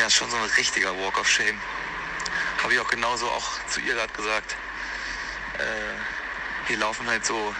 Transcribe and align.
Ja, 0.00 0.06
ist 0.06 0.14
schon 0.14 0.30
so 0.30 0.36
ein 0.38 0.48
richtiger 0.56 0.96
Walk 0.96 1.20
of 1.20 1.28
Shame. 1.28 1.58
Habe 2.62 2.72
ich 2.72 2.80
auch 2.80 2.88
genauso 2.88 3.26
auch 3.26 3.62
zu 3.66 3.80
ihr 3.80 3.92
gerade 3.92 4.10
gesagt. 4.14 4.56
Äh, 5.58 6.68
hier 6.68 6.78
laufen 6.78 7.06
halt 7.06 7.26
so 7.26 7.54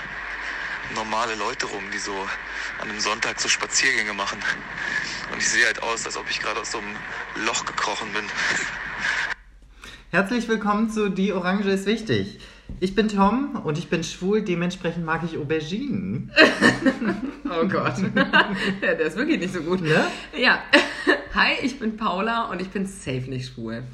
normale 0.94 1.34
Leute 1.34 1.66
rum, 1.66 1.82
die 1.92 1.98
so 1.98 2.14
an 2.80 2.88
einem 2.88 2.98
Sonntag 2.98 3.38
so 3.42 3.50
Spaziergänge 3.50 4.14
machen. 4.14 4.38
Und 5.30 5.38
ich 5.38 5.50
sehe 5.50 5.66
halt 5.66 5.82
aus, 5.82 6.06
als 6.06 6.16
ob 6.16 6.30
ich 6.30 6.40
gerade 6.40 6.60
aus 6.60 6.72
so 6.72 6.78
einem 6.78 6.96
Loch 7.44 7.66
gekrochen 7.66 8.10
bin. 8.14 8.24
Herzlich 10.10 10.48
willkommen 10.48 10.88
zu 10.88 11.10
Die 11.10 11.34
Orange 11.34 11.68
ist 11.68 11.84
wichtig. 11.84 12.40
Ich 12.80 12.94
bin 12.94 13.08
Tom 13.08 13.60
und 13.64 13.76
ich 13.76 13.90
bin 13.90 14.02
schwul, 14.02 14.40
dementsprechend 14.40 15.04
mag 15.04 15.24
ich 15.24 15.36
Auberginen. 15.36 16.32
Oh 17.52 17.66
Gott. 17.66 17.94
ja, 18.80 18.94
der 18.94 19.00
ist 19.00 19.16
wirklich 19.16 19.40
nicht 19.40 19.52
so 19.52 19.60
gut. 19.60 19.80
Ne? 19.80 20.06
Ja. 20.36 20.62
Hi, 21.32 21.52
ich 21.62 21.78
bin 21.78 21.96
Paula 21.96 22.46
und 22.50 22.60
ich 22.60 22.70
bin 22.70 22.86
safe 22.86 23.30
nicht 23.30 23.54
schwul. 23.54 23.84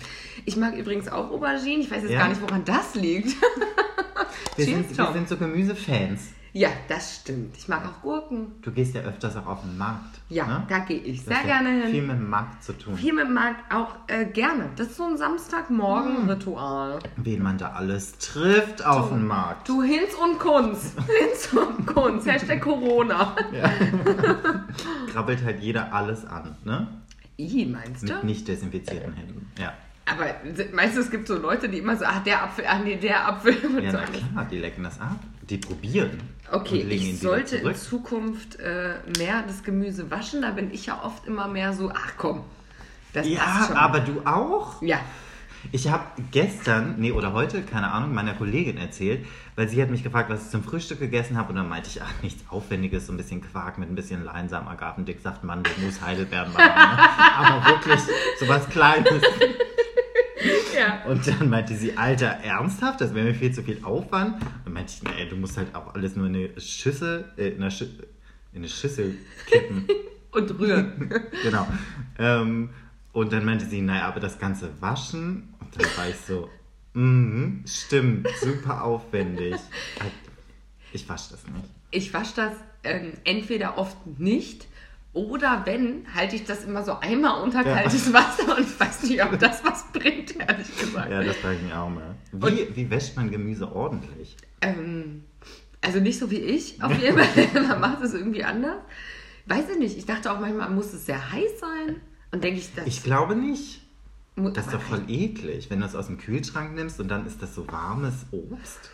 Ich 0.47 0.57
mag 0.57 0.75
übrigens 0.75 1.07
auch 1.09 1.31
Auberginen. 1.31 1.83
Ich 1.83 1.91
weiß 1.91 2.03
jetzt 2.03 2.13
Ja? 2.13 2.21
gar 2.21 2.29
nicht, 2.29 2.41
woran 2.41 2.65
das 2.65 2.95
liegt. 2.95 3.37
Wir, 4.57 4.65
Cheers, 4.65 4.89
sind, 4.89 4.97
wir 4.99 5.13
sind 5.13 5.29
so 5.29 5.37
Gemüsefans. 5.37 6.31
Ja, 6.55 6.71
das 6.89 7.17
stimmt. 7.17 7.55
Ich 7.59 7.69
mag 7.69 7.85
auch 7.85 8.01
Gurken. 8.01 8.53
Du 8.63 8.71
gehst 8.73 8.95
ja 8.95 9.03
öfters 9.03 9.37
auch 9.37 9.45
auf 9.47 9.61
den 9.61 9.77
Markt. 9.77 10.19
Ja, 10.31 10.47
ne? 10.47 10.67
da 10.71 10.79
gehe 10.79 10.97
ich 10.97 11.23
sehr 11.23 11.37
hat 11.37 11.47
ja 11.47 11.59
gerne 11.61 11.83
hin. 11.83 11.91
Viel 11.91 12.03
mit 12.03 12.17
dem 12.17 12.31
Markt 12.31 12.65
zu 12.65 12.73
tun. 12.73 12.97
Viel 12.97 13.13
mit 13.13 13.27
dem 13.27 13.35
Markt 13.35 13.71
auch 13.75 13.95
äh, 14.07 14.25
gerne. 14.25 14.71
Das 14.77 14.87
ist 14.87 14.97
so 14.97 15.05
ein 15.05 15.19
Samstagmorgen-Ritual. 15.19 17.01
Wen 17.17 17.43
man 17.43 17.59
da 17.59 17.73
alles 17.73 18.17
trifft 18.17 18.83
auf 18.87 19.11
dem 19.11 19.27
Markt. 19.27 19.69
Du 19.69 19.83
Hinz 19.83 20.15
und 20.15 20.39
Kunz. 20.39 20.95
Hinz 21.21 21.53
und 21.53 21.87
Kunz. 21.87 22.25
Hashtag 22.25 22.63
Corona. 22.63 23.37
Krabbelt 25.13 25.45
halt 25.45 25.61
jeder 25.61 25.93
alles 25.93 26.25
an, 26.25 26.57
ne? 26.65 26.89
I, 27.39 27.67
meinst 27.67 28.09
du? 28.09 28.15
Mit 28.15 28.25
nicht 28.25 28.49
desinfizierten 28.49 29.13
Händen. 29.15 29.51
Ja. 29.59 29.73
Aber 30.07 30.27
meinst 30.73 30.97
du, 30.97 31.01
es 31.01 31.11
gibt 31.11 31.27
so 31.27 31.37
Leute, 31.37 31.69
die 31.69 31.79
immer 31.79 31.97
so, 31.97 32.05
ach, 32.05 32.23
der 32.23 32.43
Apfel, 32.45 32.65
ach 32.69 32.79
nee, 32.79 32.97
der 32.97 33.27
Apfel. 33.29 33.57
Und 33.67 33.83
Ja, 33.83 33.91
so. 33.91 33.99
na 33.99 34.05
klar, 34.07 34.47
die 34.51 34.59
lecken 34.59 34.85
das 34.85 35.01
ab. 35.01 35.19
Die 35.51 35.59
probieren. 35.59 36.21
Okay, 36.51 36.83
ich 36.89 37.19
sollte 37.21 37.57
in. 37.57 37.75
Zukunft 37.75 38.59
äh, 38.61 38.95
mehr 39.19 39.43
das 39.47 39.63
Gemüse 39.65 40.11
waschen. 40.11 40.43
Da 40.43 40.51
bin 40.53 40.73
ich 40.73 40.87
ja 40.87 41.03
oft 41.05 41.27
immer 41.27 41.49
mehr 41.49 41.73
so, 41.73 41.91
ach 41.91 42.13
komm, 42.17 42.43
das 43.13 43.27
passt 43.27 43.37
Ja, 43.37 43.65
schon. 43.67 43.77
aber 43.77 44.01
du 44.01 44.21
auch? 44.25 44.81
Ja, 44.83 45.01
Ich 45.73 45.89
habe 45.89 46.05
gestern, 46.31 46.97
nee, 46.99 47.13
oder 47.13 47.33
heute, 47.33 47.63
keine 47.63 47.91
Ahnung, 47.91 48.15
meiner 48.15 48.35
Kollegin 48.35 48.77
erzählt, 48.77 49.25
weil 49.55 49.69
sie 49.69 49.81
hat 49.83 49.91
mich 49.91 50.03
gefragt, 50.03 50.31
was 50.31 50.45
ich 50.45 50.51
zum 50.51 50.63
Frühstück 50.63 51.01
gegessen 51.01 51.37
habe. 51.37 51.51
Und 51.51 51.57
dann 51.57 51.69
meinte 51.69 51.89
ich, 51.89 52.03
ach, 52.03 52.23
nichts 52.23 52.45
Aufwendiges, 52.51 53.07
so 53.07 53.13
ein 53.13 53.17
bisschen 53.17 53.41
Quark 53.41 53.79
mit 53.79 53.91
ein 53.91 53.95
bisschen 53.95 54.25
Leinsamen, 54.25 54.69
Agavendicksaft, 54.69 55.45
Mandelmus, 55.45 56.01
Heidelbeeren, 56.01 56.53
Banane. 56.53 56.99
Aber 57.37 57.67
wirklich 57.67 58.01
so 58.39 58.49
was 58.49 58.69
Kleines. 58.69 59.23
ja. 60.77 61.05
Und 61.11 61.27
dann 61.27 61.51
meinte 61.51 61.75
sie, 61.75 61.97
Alter, 61.97 62.27
ernsthaft? 62.27 63.01
Das 63.01 63.15
wäre 63.15 63.27
mir 63.27 63.35
viel 63.35 63.53
zu 63.53 63.63
viel 63.63 63.83
Aufwand. 63.83 64.35
Und 64.35 64.65
dann 64.65 64.73
meinte 64.73 64.93
ich, 64.93 65.03
nee, 65.03 65.29
du 65.29 65.37
musst 65.37 65.57
halt 65.57 65.75
auch 65.75 65.95
alles 65.95 66.17
nur 66.17 66.27
in 66.27 66.37
eine 66.37 66.61
Schüssel, 66.61 67.25
äh, 67.37 67.49
in, 67.49 67.63
eine 67.63 67.71
Schü 67.71 67.87
in 68.53 68.63
eine 68.63 68.69
Schüssel 68.69 69.17
kippen. 69.47 69.87
Und 70.33 70.59
rühren. 70.59 71.11
genau. 71.43 71.67
Ähm, 72.19 72.71
und 73.17 73.33
dann 73.33 73.47
meinte 73.47 73.65
sie, 73.65 73.81
naja, 73.81 74.09
aber 74.09 74.21
das 74.21 74.39
Ganze 74.39 74.69
waschen. 74.81 75.55
Und 75.67 75.83
dann 75.83 75.97
war 75.97 76.09
ich 76.09 76.17
so, 76.17 76.49
mhm, 76.95 77.65
stimmt, 77.67 78.29
super 78.41 78.85
aufwendig. 78.85 79.57
Ich 80.93 81.09
wasche 81.09 81.31
das 81.33 81.47
nicht. 81.47 81.65
Ich 81.91 82.15
wasche 82.15 82.33
das 82.37 82.53
ähm, 82.85 83.13
entweder 83.25 83.79
oft 83.79 83.97
nicht 84.19 84.67
oder 85.13 85.63
wenn, 85.65 86.07
halte 86.15 86.37
ich 86.37 86.45
das 86.45 86.65
immer 86.65 86.85
so 86.85 86.99
einmal 87.01 87.43
unter 87.43 87.67
Ja. 87.67 87.75
kaltes 87.75 88.13
Wasser 88.13 88.57
und 88.57 88.65
ich 88.67 88.79
weiß 88.79 89.05
nicht, 89.05 89.23
ob 89.25 89.39
das 89.39 89.65
was 89.65 89.91
bringt, 89.93 90.37
ehrlich 90.39 90.79
gesagt. 90.79 91.11
Ja, 91.11 91.23
das 91.23 91.37
frage 91.37 91.57
ich 91.57 91.63
mich 91.63 91.73
auch 91.73 91.89
mal. 91.89 92.15
Wie, 92.33 92.77
wie 92.77 92.91
wäscht 92.91 93.17
man 93.17 93.31
Gemüse 93.31 93.75
ordentlich? 93.75 94.37
Ähm, 94.61 95.25
also 95.81 96.01
nicht 96.01 96.19
so 96.19 96.31
wie 96.31 96.37
ich, 96.41 96.83
auf 96.83 96.93
jeden 97.01 97.19
Fall. 97.19 97.63
Man 97.69 97.81
macht 97.81 98.03
es 98.03 98.13
irgendwie 98.13 98.45
anders. 98.45 98.83
Weiß 99.47 99.65
ich 99.73 99.79
nicht. 99.79 99.97
Ich 99.97 100.05
dachte 100.05 100.31
auch 100.33 100.41
manchmal, 100.41 100.69
muss 100.71 100.93
es 100.93 101.07
sehr 101.07 101.33
heiß 101.33 101.61
sein. 101.61 101.97
Und 102.33 102.43
denke 102.45 102.61
ich, 102.61 102.75
das 102.75 102.87
Ich 102.87 103.03
glaube 103.03 103.37
nicht. 103.37 103.86
Das 104.37 104.67
ist 104.67 104.75
doch 104.75 104.81
voll 104.83 105.03
eklig, 105.09 105.71
wenn 105.71 105.81
du 105.81 105.87
es 105.87 105.95
aus 105.95 106.09
dem 106.09 106.19
Kühlschrank 106.19 106.75
nimmst 106.75 107.01
und 107.01 107.09
dann 107.09 107.27
ist 107.27 107.41
das 107.43 107.55
so 107.55 107.67
warmes 107.69 108.27
Obst. 108.33 108.91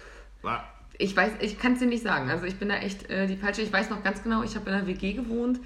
Ich 0.98 1.16
weiß, 1.16 1.32
ich 1.41 1.58
kann 1.58 1.72
es 1.72 1.78
dir 1.80 1.86
nicht 1.86 2.03
sagen. 2.04 2.30
Also 2.30 2.44
ich 2.47 2.56
bin 2.58 2.69
da 2.69 2.76
echt 2.76 3.10
äh, 3.10 3.26
die 3.26 3.36
falsche. 3.36 3.62
Ich 3.62 3.72
weiß 3.72 3.91
noch 3.91 4.02
ganz 4.04 4.22
genau, 4.22 4.42
ich 4.44 4.54
habe 4.54 4.70
in 4.70 4.76
einer 4.76 4.86
WG 4.86 5.14
gewohnt 5.14 5.58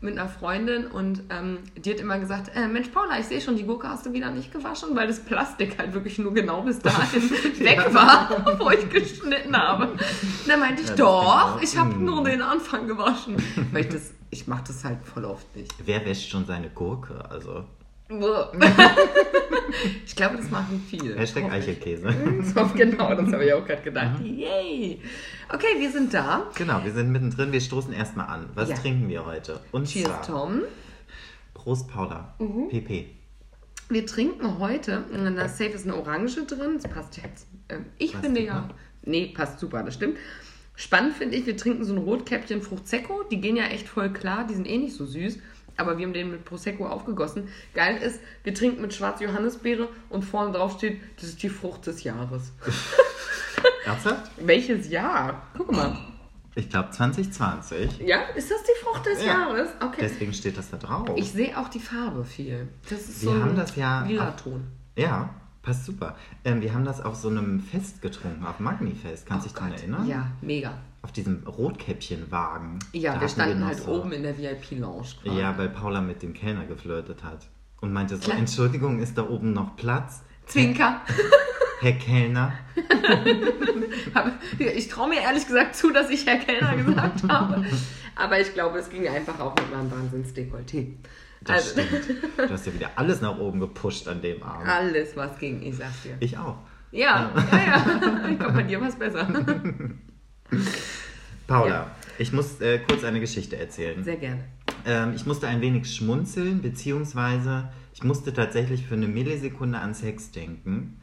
mit 0.00 0.18
einer 0.18 0.28
Freundin 0.30 0.86
und 0.86 1.22
ähm, 1.28 1.58
die 1.76 1.90
hat 1.92 2.00
immer 2.00 2.18
gesagt, 2.18 2.50
äh, 2.56 2.66
Mensch 2.66 2.88
Paula, 2.88 3.18
ich 3.20 3.26
sehe 3.26 3.40
schon, 3.40 3.56
die 3.56 3.64
Gurke 3.64 3.88
hast 3.88 4.06
du 4.06 4.12
wieder 4.14 4.30
nicht 4.30 4.50
gewaschen, 4.50 4.96
weil 4.96 5.06
das 5.06 5.20
Plastik 5.20 5.78
halt 5.78 5.92
wirklich 5.92 6.18
nur 6.18 6.32
genau 6.32 6.62
bis 6.62 6.78
dahin 6.80 7.30
weg 7.60 7.86
war, 7.92 8.58
wo 8.58 8.70
ich 8.70 8.88
geschnitten 8.88 9.54
habe. 9.54 9.88
Und 9.92 10.00
dann 10.48 10.58
meinte 10.58 10.82
ich, 10.82 10.88
Ja, 10.88 10.94
doch, 10.96 11.62
ich 11.62 11.76
habe 11.76 11.94
Mm. 11.94 12.04
nur 12.04 12.24
den 12.24 12.40
Anfang 12.40 12.86
gewaschen. 12.88 13.36
Weil 13.72 13.82
ich 13.82 13.90
das, 13.90 14.14
ich 14.30 14.46
mache 14.46 14.64
das 14.68 14.82
halt 14.84 15.02
voll 15.02 15.26
oft 15.26 15.54
nicht. 15.54 15.72
Wer 15.84 16.04
wäscht 16.06 16.30
schon 16.30 16.46
seine 16.46 16.70
Gurke? 16.70 17.22
Also 17.30 17.64
ich 20.04 20.16
glaube, 20.16 20.36
das 20.36 20.50
machen 20.50 20.84
viele. 20.88 21.16
Hashtag. 21.16 21.50
Eichelkäse. 21.50 22.08
So, 22.42 22.66
genau, 22.74 23.14
das 23.14 23.32
habe 23.32 23.44
ich 23.44 23.52
auch 23.52 23.64
gerade 23.64 23.82
gedacht. 23.82 24.20
Mhm. 24.20 24.38
Yay! 24.38 25.00
Okay, 25.52 25.78
wir 25.78 25.90
sind 25.92 26.12
da. 26.12 26.46
Genau, 26.56 26.82
wir 26.82 26.92
sind 26.92 27.12
mittendrin. 27.12 27.52
Wir 27.52 27.60
stoßen 27.60 27.92
erstmal 27.92 28.26
an. 28.26 28.48
Was 28.54 28.70
Ja. 28.70 28.76
trinken 28.76 29.08
wir 29.08 29.24
heute? 29.24 29.60
Und 29.70 29.86
Cheers, 29.86 30.06
zwar, 30.08 30.22
Tom. 30.22 30.62
Prost, 31.54 31.88
Paula. 31.88 32.34
Mhm. 32.40 32.68
PP. 32.68 33.06
Wir 33.90 34.06
trinken 34.06 34.58
heute, 34.58 35.04
in 35.12 35.36
der 35.36 35.48
Safe 35.48 35.70
ist 35.70 35.84
eine 35.86 35.96
Orange 35.96 36.46
drin, 36.46 36.78
das 36.80 36.90
passt 36.90 37.16
jetzt. 37.16 37.46
Ähm, 37.68 37.86
ich 37.98 38.12
Passt 38.12 38.24
finde 38.24 38.40
ja, 38.42 38.68
nee, 39.02 39.26
passt 39.34 39.58
super, 39.58 39.82
das 39.82 39.94
stimmt. 39.94 40.16
Spannend 40.76 41.14
finde 41.16 41.36
ich, 41.36 41.44
wir 41.46 41.56
trinken 41.56 41.84
so 41.84 41.92
ein 41.92 41.98
Rotkäppchen 41.98 42.62
Frucht 42.62 42.86
Secco, 42.88 43.24
die 43.30 43.40
gehen 43.40 43.56
ja 43.56 43.64
echt 43.64 43.88
voll 43.88 44.12
klar, 44.12 44.46
die 44.46 44.54
sind 44.54 44.66
eh 44.66 44.78
nicht 44.78 44.94
so 44.94 45.04
süß, 45.04 45.38
aber 45.80 45.98
wir 45.98 46.06
haben 46.06 46.12
den 46.12 46.30
mit 46.30 46.44
Prosecco 46.44 46.86
aufgegossen. 46.86 47.48
Geil 47.74 47.96
ist, 48.02 48.20
wir 48.44 48.54
trinken 48.54 48.80
mit 48.82 48.94
schwarz 48.94 49.20
Johannisbeere 49.20 49.88
und 50.08 50.22
vorne 50.24 50.52
drauf 50.52 50.74
steht, 50.78 51.00
das 51.16 51.24
ist 51.30 51.42
die 51.42 51.48
Frucht 51.48 51.86
des 51.86 52.04
Jahres. 52.04 52.52
Ernsthaft? 53.84 54.30
Welches 54.38 54.88
Jahr? 54.88 55.42
Guck 55.56 55.72
mal. 55.72 55.96
Ich 56.54 56.68
glaube 56.68 56.90
2020. 56.90 58.00
Ja, 58.00 58.22
ist 58.34 58.50
das 58.50 58.58
die 58.64 58.84
Frucht 58.84 59.06
des 59.06 59.20
Ja. 59.24 59.32
Jahres? 59.32 59.68
Okay. 59.80 60.00
Deswegen 60.00 60.32
steht 60.32 60.58
das 60.58 60.70
da 60.70 60.76
drauf. 60.76 61.08
Ich 61.16 61.30
sehe 61.32 61.56
auch 61.58 61.68
die 61.68 61.78
Farbe 61.80 62.24
viel. 62.24 62.68
Das 62.88 63.00
ist 63.08 63.22
Wir 63.22 63.30
so 63.30 63.40
haben 63.40 63.50
ein 63.50 63.56
das 63.56 63.76
ja 63.76 64.02
lila 64.04 64.32
Ton. 64.32 64.66
ja, 64.96 65.30
passt 65.62 65.84
super. 65.86 66.16
Ähm, 66.44 66.60
wir 66.60 66.74
haben 66.74 66.84
das 66.84 67.00
auf 67.00 67.14
so 67.14 67.28
einem 67.28 67.60
Fest 67.60 68.02
getrunken, 68.02 68.44
auf 68.46 68.58
Magnifest. 68.60 69.26
Kannst 69.26 69.46
du 69.46 69.48
dich 69.50 69.56
daran 69.58 69.72
erinnern? 69.72 70.02
Oh 70.06 70.10
Ja, 70.10 70.26
mega. 70.40 70.74
Auf 71.02 71.12
diesem 71.12 71.46
Rotkäppchenwagen. 71.46 72.78
Ja, 72.92 73.14
Da 73.14 73.20
wir 73.22 73.28
standen 73.28 73.60
noch 73.60 73.68
halt 73.68 73.78
so- 73.78 73.90
oben 74.00 74.12
in 74.12 74.22
der 74.22 74.36
VIP-Lounge. 74.36 75.06
Ja, 75.24 75.56
weil 75.56 75.70
Paula 75.70 76.00
mit 76.00 76.22
dem 76.22 76.34
Kellner 76.34 76.66
geflirtet 76.66 77.24
hat. 77.24 77.46
Und 77.80 77.92
meinte 77.92 78.16
so, 78.16 78.24
Klar. 78.24 78.36
Entschuldigung, 78.38 79.00
ist 79.00 79.16
da 79.16 79.26
oben 79.26 79.52
noch 79.54 79.76
Platz? 79.76 80.22
Zwinker. 80.46 81.00
Herr 81.80 81.92
Kellner? 81.92 82.52
Ich 84.58 84.88
traue 84.88 85.08
mir 85.08 85.20
ehrlich 85.22 85.46
gesagt 85.46 85.74
zu, 85.74 85.90
dass 85.92 86.10
ich 86.10 86.26
Herr 86.26 86.36
Kellner 86.38 86.76
gesagt 86.76 87.22
habe. 87.28 87.64
Aber 88.16 88.38
ich 88.40 88.52
glaube, 88.52 88.78
es 88.78 88.90
ging 88.90 89.08
einfach 89.08 89.38
auch 89.40 89.54
mit 89.56 89.70
meinem 89.70 89.90
Wahnsinns-Dekolleté. 89.90 90.94
Das 91.42 91.76
Also, 91.76 91.80
stimmt. 91.80 92.22
Du 92.36 92.50
hast 92.50 92.66
ja 92.66 92.74
wieder 92.74 92.90
alles 92.96 93.20
nach 93.22 93.38
oben 93.38 93.60
gepusht 93.60 94.06
an 94.08 94.20
dem 94.20 94.42
Abend. 94.42 94.68
alles, 94.68 95.16
was 95.16 95.38
ging, 95.38 95.62
ich 95.62 95.76
sag's 95.76 96.02
dir. 96.02 96.16
Ich 96.20 96.36
auch. 96.36 96.58
Ja, 96.92 97.30
ja, 97.52 97.58
ja. 97.58 98.28
Ich 98.28 98.38
glaube, 98.38 98.52
bei 98.54 98.62
dir 98.64 98.80
war 98.80 98.88
es 98.88 98.96
besser. 98.96 99.26
Paula, 101.46 101.68
Ja. 101.74 101.90
ich 102.18 102.32
muss 102.32 102.60
äh, 102.60 102.78
kurz 102.80 103.04
eine 103.04 103.20
Geschichte 103.20 103.56
erzählen. 103.58 104.02
Sehr 104.04 104.16
gerne. 104.16 104.44
Ähm, 104.86 105.12
ich 105.14 105.26
musste 105.26 105.46
ein 105.48 105.60
wenig 105.60 105.92
schmunzeln, 105.94 106.62
beziehungsweise 106.62 107.68
ich 107.92 108.04
musste 108.04 108.32
tatsächlich 108.32 108.86
für 108.86 108.94
eine 108.94 109.08
Millisekunde 109.08 109.78
an 109.78 109.94
Sex 109.94 110.30
denken. 110.30 110.96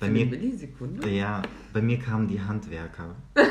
Bei 0.00 0.06
Eine 0.06 0.18
mir, 0.18 0.26
Millisekunde. 0.26 1.08
ja, 1.08 1.42
bei 1.72 1.80
mir 1.80 1.98
kamen 1.98 2.26
die 2.26 2.40
Handwerker. 2.40 3.14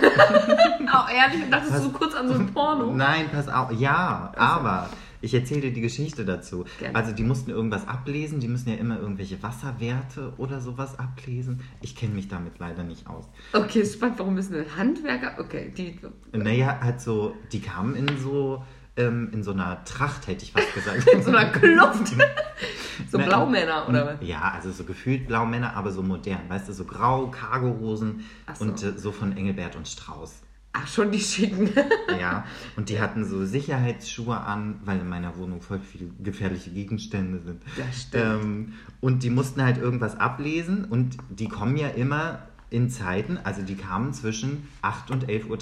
Oh, 0.93 1.09
ehrlich, 1.09 1.49
dachtest 1.49 1.85
du 1.85 1.91
kurz 1.93 2.13
an 2.15 2.27
so 2.27 2.33
ein 2.33 2.47
Porno? 2.47 2.91
Nein, 2.93 3.27
pass 3.31 3.47
auf. 3.47 3.71
Ja, 3.71 4.33
aber 4.35 4.89
ich 5.21 5.33
erzähle 5.33 5.61
dir 5.61 5.73
die 5.73 5.81
Geschichte 5.81 6.25
dazu. 6.25 6.65
Gerne. 6.79 6.95
Also 6.95 7.11
die 7.13 7.23
mussten 7.23 7.51
irgendwas 7.51 7.87
ablesen, 7.87 8.39
die 8.39 8.47
müssen 8.47 8.69
ja 8.69 8.75
immer 8.75 8.99
irgendwelche 8.99 9.41
Wasserwerte 9.41 10.33
oder 10.37 10.59
sowas 10.61 10.97
ablesen. 10.97 11.61
Ich 11.81 11.95
kenne 11.95 12.13
mich 12.13 12.27
damit 12.27 12.59
leider 12.59 12.83
nicht 12.83 13.07
aus. 13.07 13.25
Okay, 13.53 13.85
spannend. 13.85 14.19
Warum 14.19 14.33
müssen 14.33 14.53
denn 14.53 14.65
Handwerker? 14.75 15.35
Okay, 15.39 15.71
die. 15.75 15.99
Naja, 16.33 16.79
halt 16.81 17.01
so, 17.01 17.35
die 17.51 17.61
kamen 17.61 17.95
in 17.95 18.17
so, 18.17 18.63
ähm, 18.97 19.29
in 19.31 19.43
so 19.43 19.51
einer 19.51 19.83
Tracht, 19.85 20.27
hätte 20.27 20.43
ich 20.43 20.51
fast 20.51 20.73
gesagt. 20.73 21.07
In 21.13 21.23
so 21.23 21.29
einer 21.29 21.49
Kluft. 21.51 22.07
so 23.09 23.17
Na, 23.17 23.25
Blaumänner, 23.25 23.87
oder 23.87 24.05
was? 24.05 24.27
Ja, 24.27 24.51
also 24.55 24.71
so 24.71 24.83
gefühlt 24.83 25.27
Blaumänner, 25.27 25.75
aber 25.75 25.91
so 25.91 26.03
modern. 26.03 26.49
Weißt 26.49 26.67
du, 26.67 26.73
so 26.73 26.83
grau, 26.85 27.27
Cargohosen 27.27 28.25
so. 28.53 28.65
und 28.65 28.83
äh, 28.83 28.97
so 28.97 29.11
von 29.11 29.37
Engelbert 29.37 29.75
und 29.75 29.87
Strauß. 29.87 30.41
Ach, 30.73 30.87
schon 30.87 31.11
die 31.11 31.19
schicken. 31.19 31.69
Ja, 32.19 32.45
und 32.75 32.89
die 32.89 32.99
hatten 33.01 33.25
so 33.25 33.45
Sicherheitsschuhe 33.45 34.37
an, 34.37 34.79
weil 34.85 34.99
in 34.99 35.09
meiner 35.09 35.35
Wohnung 35.37 35.61
voll 35.61 35.79
viele 35.79 36.09
gefährliche 36.21 36.69
Gegenstände 36.69 37.39
sind. 37.39 37.61
Das 37.77 38.03
stimmt. 38.03 38.43
Ähm, 38.43 38.73
und 38.99 39.23
die 39.23 39.29
mussten 39.31 39.63
halt 39.63 39.77
irgendwas 39.77 40.19
ablesen 40.19 40.85
und 40.85 41.17
die 41.29 41.47
kommen 41.47 41.77
ja 41.77 41.87
immer 41.87 42.39
in 42.69 42.89
Zeiten, 42.89 43.37
also 43.43 43.63
die 43.63 43.75
kamen 43.75 44.13
zwischen 44.13 44.67
8 44.81 45.09
und 45.11 45.27
11.30 45.29 45.49
Uhr. 45.49 45.57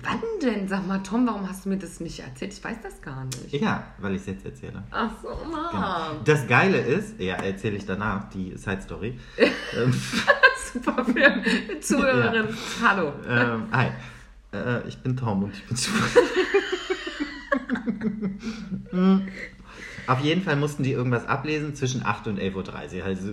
Wann 0.00 0.20
denn? 0.42 0.68
Sag 0.68 0.86
mal, 0.86 1.02
Tom, 1.02 1.26
warum 1.26 1.46
hast 1.48 1.64
du 1.66 1.68
mir 1.68 1.76
das 1.76 2.00
nicht 2.00 2.20
erzählt? 2.20 2.54
Ich 2.54 2.64
weiß 2.64 2.78
das 2.82 3.02
gar 3.02 3.24
nicht. 3.24 3.52
Ja, 3.52 3.84
weil 3.98 4.14
ich 4.14 4.22
es 4.22 4.26
jetzt 4.26 4.44
erzähle. 4.46 4.82
Ach 4.90 5.10
so, 5.22 5.28
Genau. 5.28 5.70
Mann. 5.72 6.16
Das 6.24 6.46
Geile 6.46 6.78
ist, 6.78 7.20
ja, 7.20 7.34
erzähle 7.34 7.76
ich 7.76 7.84
danach, 7.84 8.30
die 8.30 8.56
Side 8.56 8.80
Story. 8.82 9.18
Super 10.72 11.04
für 11.04 11.80
Zuhörerin. 11.80 12.48
Hallo. 12.82 13.12
ähm, 13.28 13.64
hi, 13.72 13.88
äh, 14.52 14.86
ich 14.88 14.98
bin 14.98 15.16
Tom 15.16 15.44
und 15.44 15.52
ich 15.54 15.64
bin 15.66 15.76
super. 15.76 16.04
Auf 20.06 20.20
jeden 20.20 20.42
Fall 20.42 20.56
mussten 20.56 20.82
die 20.82 20.92
irgendwas 20.92 21.26
ablesen 21.26 21.74
zwischen 21.74 22.04
8 22.04 22.26
und 22.26 22.40
11.30 22.40 22.98
Uhr. 22.98 23.04
Also, 23.04 23.32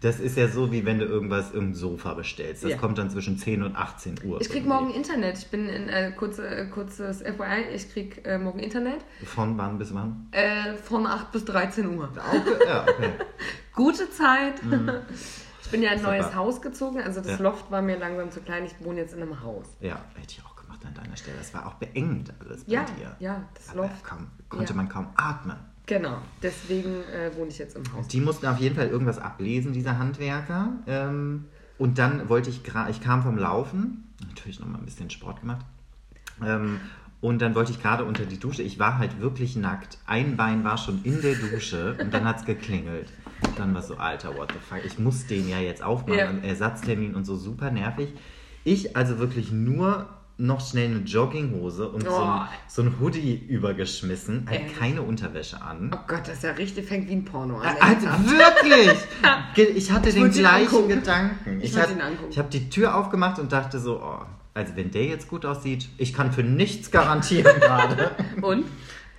das 0.00 0.20
ist 0.20 0.36
ja 0.36 0.46
so, 0.46 0.70
wie 0.70 0.84
wenn 0.86 1.00
du 1.00 1.04
irgendwas 1.06 1.50
im 1.50 1.74
Sofa 1.74 2.14
bestellst. 2.14 2.62
Das 2.62 2.70
Ja. 2.70 2.76
kommt 2.76 2.98
dann 2.98 3.10
zwischen 3.10 3.36
10 3.36 3.64
und 3.64 3.74
18 3.74 4.20
Uhr. 4.24 4.40
Ich 4.40 4.48
krieg 4.48 4.58
irgendwie. 4.64 4.68
morgen 4.68 4.94
Internet. 4.94 5.38
Ich 5.38 5.48
bin 5.48 5.68
in 5.68 5.88
äh, 5.88 6.12
kurze, 6.12 6.46
äh, 6.48 6.66
kurzes 6.66 7.22
FYI. 7.22 7.74
Ich 7.74 7.92
krieg 7.92 8.24
äh, 8.24 8.38
morgen 8.38 8.60
Internet 8.60 9.00
Von 9.24 9.58
wann 9.58 9.76
bis 9.78 9.92
wann? 9.92 10.28
äh, 10.30 10.74
von 10.76 11.04
8 11.06 11.32
bis 11.32 11.44
13 11.46 11.96
Uhr. 11.98 12.08
Okay, 12.14 12.64
ja, 12.68 12.82
okay. 12.82 13.10
Gute 13.74 14.08
Zeit. 14.10 14.54
Ich 15.68 15.72
bin 15.72 15.82
ja 15.82 15.90
in 15.90 15.98
ein 15.98 16.00
Super. 16.00 16.12
neues 16.16 16.34
Haus 16.34 16.62
gezogen. 16.62 16.98
Also 17.02 17.20
das 17.20 17.32
Ja. 17.32 17.36
Loft 17.42 17.70
war 17.70 17.82
mir 17.82 17.98
langsam 17.98 18.30
zu 18.30 18.40
klein. 18.40 18.64
Ich 18.64 18.74
wohne 18.82 19.00
jetzt 19.00 19.12
in 19.12 19.20
einem 19.20 19.42
Haus. 19.42 19.66
Ja, 19.80 20.00
hätte 20.14 20.32
ich 20.38 20.42
auch 20.42 20.56
gemacht 20.56 20.80
an 20.86 20.94
deiner 20.94 21.14
Stelle. 21.14 21.36
Das 21.36 21.52
war 21.52 21.66
auch 21.66 21.74
beengend 21.74 22.32
alles 22.40 22.64
bei 22.64 22.72
Ja, 22.72 22.84
dir. 22.84 23.16
ja, 23.18 23.42
das 23.52 23.68
Aber 23.68 23.82
Loft. 23.82 24.02
Kaum, 24.02 24.28
konnte 24.48 24.70
Ja. 24.72 24.76
man 24.76 24.88
kaum 24.88 25.08
atmen. 25.16 25.56
Genau. 25.84 26.16
Deswegen 26.42 27.02
äh, 27.12 27.30
wohne 27.36 27.48
ich 27.48 27.58
jetzt 27.58 27.76
im 27.76 27.82
Haus. 27.92 28.08
Die 28.08 28.20
mussten 28.22 28.46
auf 28.46 28.58
jeden 28.58 28.76
Fall 28.76 28.88
irgendwas 28.88 29.18
ablesen, 29.18 29.74
diese 29.74 29.98
Handwerker. 29.98 30.70
Ähm, 30.86 31.44
und 31.76 31.98
dann 31.98 32.30
wollte 32.30 32.48
ich 32.48 32.64
gerade, 32.64 32.90
ich 32.90 33.02
kam 33.02 33.22
vom 33.22 33.36
Laufen, 33.36 34.08
natürlich 34.26 34.60
noch 34.60 34.68
mal 34.68 34.78
ein 34.78 34.86
bisschen 34.86 35.10
Sport 35.10 35.40
gemacht. 35.42 35.66
Ähm, 36.42 36.80
und 37.20 37.42
dann 37.42 37.54
wollte 37.56 37.72
ich 37.72 37.82
gerade 37.82 38.04
unter 38.04 38.24
die 38.26 38.38
Dusche. 38.38 38.62
Ich 38.62 38.78
war 38.78 38.98
halt 38.98 39.20
wirklich 39.20 39.56
nackt. 39.56 39.98
Ein 40.06 40.36
Bein 40.36 40.62
war 40.62 40.78
schon 40.78 41.02
in 41.02 41.20
der 41.20 41.34
Dusche 41.34 41.96
und 42.00 42.14
dann 42.14 42.24
hat 42.24 42.38
es 42.38 42.44
geklingelt. 42.44 43.12
Dann 43.56 43.74
war 43.74 43.82
so, 43.82 43.96
Alter, 43.96 44.36
what 44.36 44.52
the 44.52 44.58
fuck. 44.58 44.84
Ich 44.84 44.98
muss 44.98 45.26
den 45.26 45.48
ja 45.48 45.58
jetzt 45.58 45.82
aufmachen. 45.82 46.20
Ein 46.20 46.44
Ersatztermin 46.44 47.14
und 47.14 47.24
so 47.24 47.36
super 47.36 47.70
nervig. 47.70 48.08
Ich 48.64 48.96
also 48.96 49.18
wirklich 49.18 49.50
nur 49.52 50.06
noch 50.40 50.60
schnell 50.64 50.86
eine 50.90 50.98
Jogginghose 51.00 51.88
und 51.88 52.04
so, 52.04 52.10
Oh. 52.10 52.22
ein, 52.22 52.48
so 52.68 52.82
ein 52.82 52.94
Hoodie 53.00 53.34
übergeschmissen. 53.48 54.46
Halt 54.48 54.60
Ehrlich? 54.60 54.78
keine 54.78 55.02
Unterwäsche 55.02 55.60
an. 55.60 55.90
Oh 55.92 55.98
Gott, 56.06 56.20
das 56.28 56.34
ist 56.36 56.42
ja 56.44 56.52
richtig, 56.52 56.86
fängt 56.86 57.08
wie 57.08 57.12
ein 57.14 57.24
Porno 57.24 57.58
an. 57.58 57.74
Also 57.80 58.06
wirklich! 58.06 58.96
Ich 59.76 59.90
hatte 59.90 60.12
den 60.12 60.22
würd 60.22 60.34
ihn 60.36 60.40
gleichen. 60.40 60.86
Gedanken. 60.88 61.58
Ich 61.60 61.74
Ich, 61.74 61.82
ich 62.30 62.38
habe 62.38 62.48
die 62.50 62.68
Tür 62.70 62.94
aufgemacht 62.94 63.40
und 63.40 63.50
dachte 63.50 63.80
so, 63.80 64.00
oh, 64.00 64.20
also 64.54 64.76
wenn 64.76 64.92
der 64.92 65.06
jetzt 65.06 65.28
gut 65.28 65.44
aussieht, 65.44 65.88
ich 65.98 66.12
kann 66.14 66.30
für 66.30 66.44
nichts 66.44 66.92
garantieren 66.92 67.56
gerade. 67.60 68.12
Und? 68.40 68.66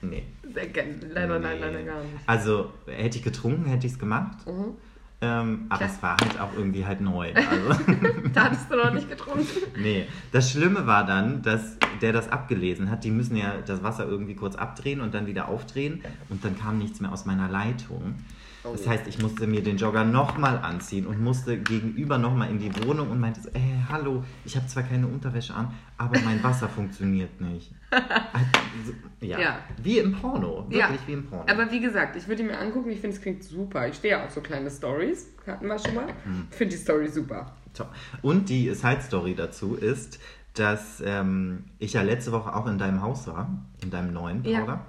Nee. 0.02 0.24
Leider, 0.54 1.40
nein, 1.40 1.58
Nee. 1.60 1.66
leider 1.66 1.84
gar 1.84 2.02
nicht. 2.02 2.14
Also 2.26 2.72
hätte 2.88 3.18
ich 3.18 3.24
getrunken, 3.24 3.66
hätte 3.66 3.88
ich 3.88 3.94
es 3.94 4.00
gemacht. 4.00 4.38
Mhm. 4.48 4.74
Ähm, 5.22 5.66
aber 5.68 5.84
es 5.86 6.02
war 6.02 6.16
halt 6.22 6.40
auch 6.40 6.54
irgendwie 6.56 6.86
halt 6.86 7.02
neu. 7.02 7.34
Also, 7.34 7.84
Da 8.34 8.46
hattest 8.46 8.72
du 8.72 8.78
noch 8.78 8.94
nicht 8.94 9.10
getrunken. 9.10 9.46
nee. 9.78 10.06
Das 10.32 10.50
Schlimme 10.50 10.88
war 10.88 11.06
dann, 11.06 11.42
dass 11.42 11.76
der 12.02 12.14
das 12.14 12.30
abgelesen 12.32 12.90
hat. 12.90 13.04
Die 13.04 13.12
müssen 13.12 13.36
ja 13.36 13.56
das 13.66 13.84
Wasser 13.84 14.06
irgendwie 14.08 14.36
kurz 14.36 14.56
abdrehen 14.56 15.02
und 15.02 15.14
dann 15.14 15.28
wieder 15.28 15.50
aufdrehen. 15.50 16.02
Und 16.30 16.46
dann 16.46 16.58
kam 16.58 16.78
nichts 16.78 17.02
mehr 17.02 17.12
aus 17.12 17.26
meiner 17.26 17.50
Leitung. 17.50 18.16
Das 18.64 18.86
Oh. 18.86 18.90
heißt, 18.90 19.08
ich 19.08 19.20
musste 19.22 19.48
mir 19.48 19.64
den 19.64 19.78
Jogger 19.78 20.04
nochmal 20.04 20.58
anziehen 20.58 21.08
und 21.08 21.22
musste 21.24 21.58
gegenüber 21.58 22.18
nochmal 22.18 22.50
in 22.50 22.60
die 22.60 22.72
Wohnung 22.86 23.10
und 23.10 23.20
meinte 23.20 23.40
so, 23.42 23.50
äh, 23.50 23.60
hallo, 23.88 24.24
ich 24.44 24.56
habe 24.58 24.68
zwar 24.68 24.84
keine 24.84 25.08
Unterwäsche 25.08 25.54
an, 25.54 25.74
aber 25.98 26.20
mein 26.20 26.44
Wasser 26.44 26.68
funktioniert 26.68 27.40
nicht. 27.40 27.72
Also, 27.92 28.92
ja. 29.22 29.40
Ja. 29.40 29.60
Wie 29.82 30.00
im 30.00 30.12
Porno. 30.14 30.66
Wirklich 30.70 30.80
Ja. 30.80 30.90
wie 31.08 31.14
im 31.14 31.26
Porno. 31.26 31.46
Aber 31.50 31.72
wie 31.72 31.80
gesagt, 31.80 32.16
ich 32.18 32.28
würde 32.28 32.44
mir 32.44 32.58
angucken. 32.60 32.90
Ich 32.90 33.00
finde, 33.00 33.16
es 33.16 33.22
klingt 33.22 33.44
super. 33.44 33.88
Ich 33.88 33.96
stehe 33.96 34.16
ja 34.18 34.26
auf 34.26 34.32
so 34.32 34.42
kleine 34.42 34.70
Stories. 34.70 35.28
Hatten 35.48 35.68
wir 35.68 35.80
schon 35.80 35.96
mal. 35.96 36.08
Mhm. 36.26 36.48
Ich 36.52 36.58
finde 36.58 36.76
die 36.76 36.82
Story 36.82 37.08
super. 37.08 37.54
So. 37.74 37.86
Und 38.22 38.50
die 38.50 38.74
Side-Story 38.74 39.36
dazu 39.36 39.76
ist, 39.76 40.20
dass 40.56 41.02
ähm, 41.06 41.64
ich 41.80 41.94
ja 41.94 42.02
letzte 42.02 42.32
Woche 42.34 42.54
auch 42.54 42.68
in 42.68 42.78
deinem 42.78 43.02
Haus 43.02 43.26
war, 43.28 43.50
in 43.82 43.90
deinem 43.90 44.12
neuen, 44.12 44.44
Ja. 44.44 44.60
Paula. 44.60 44.86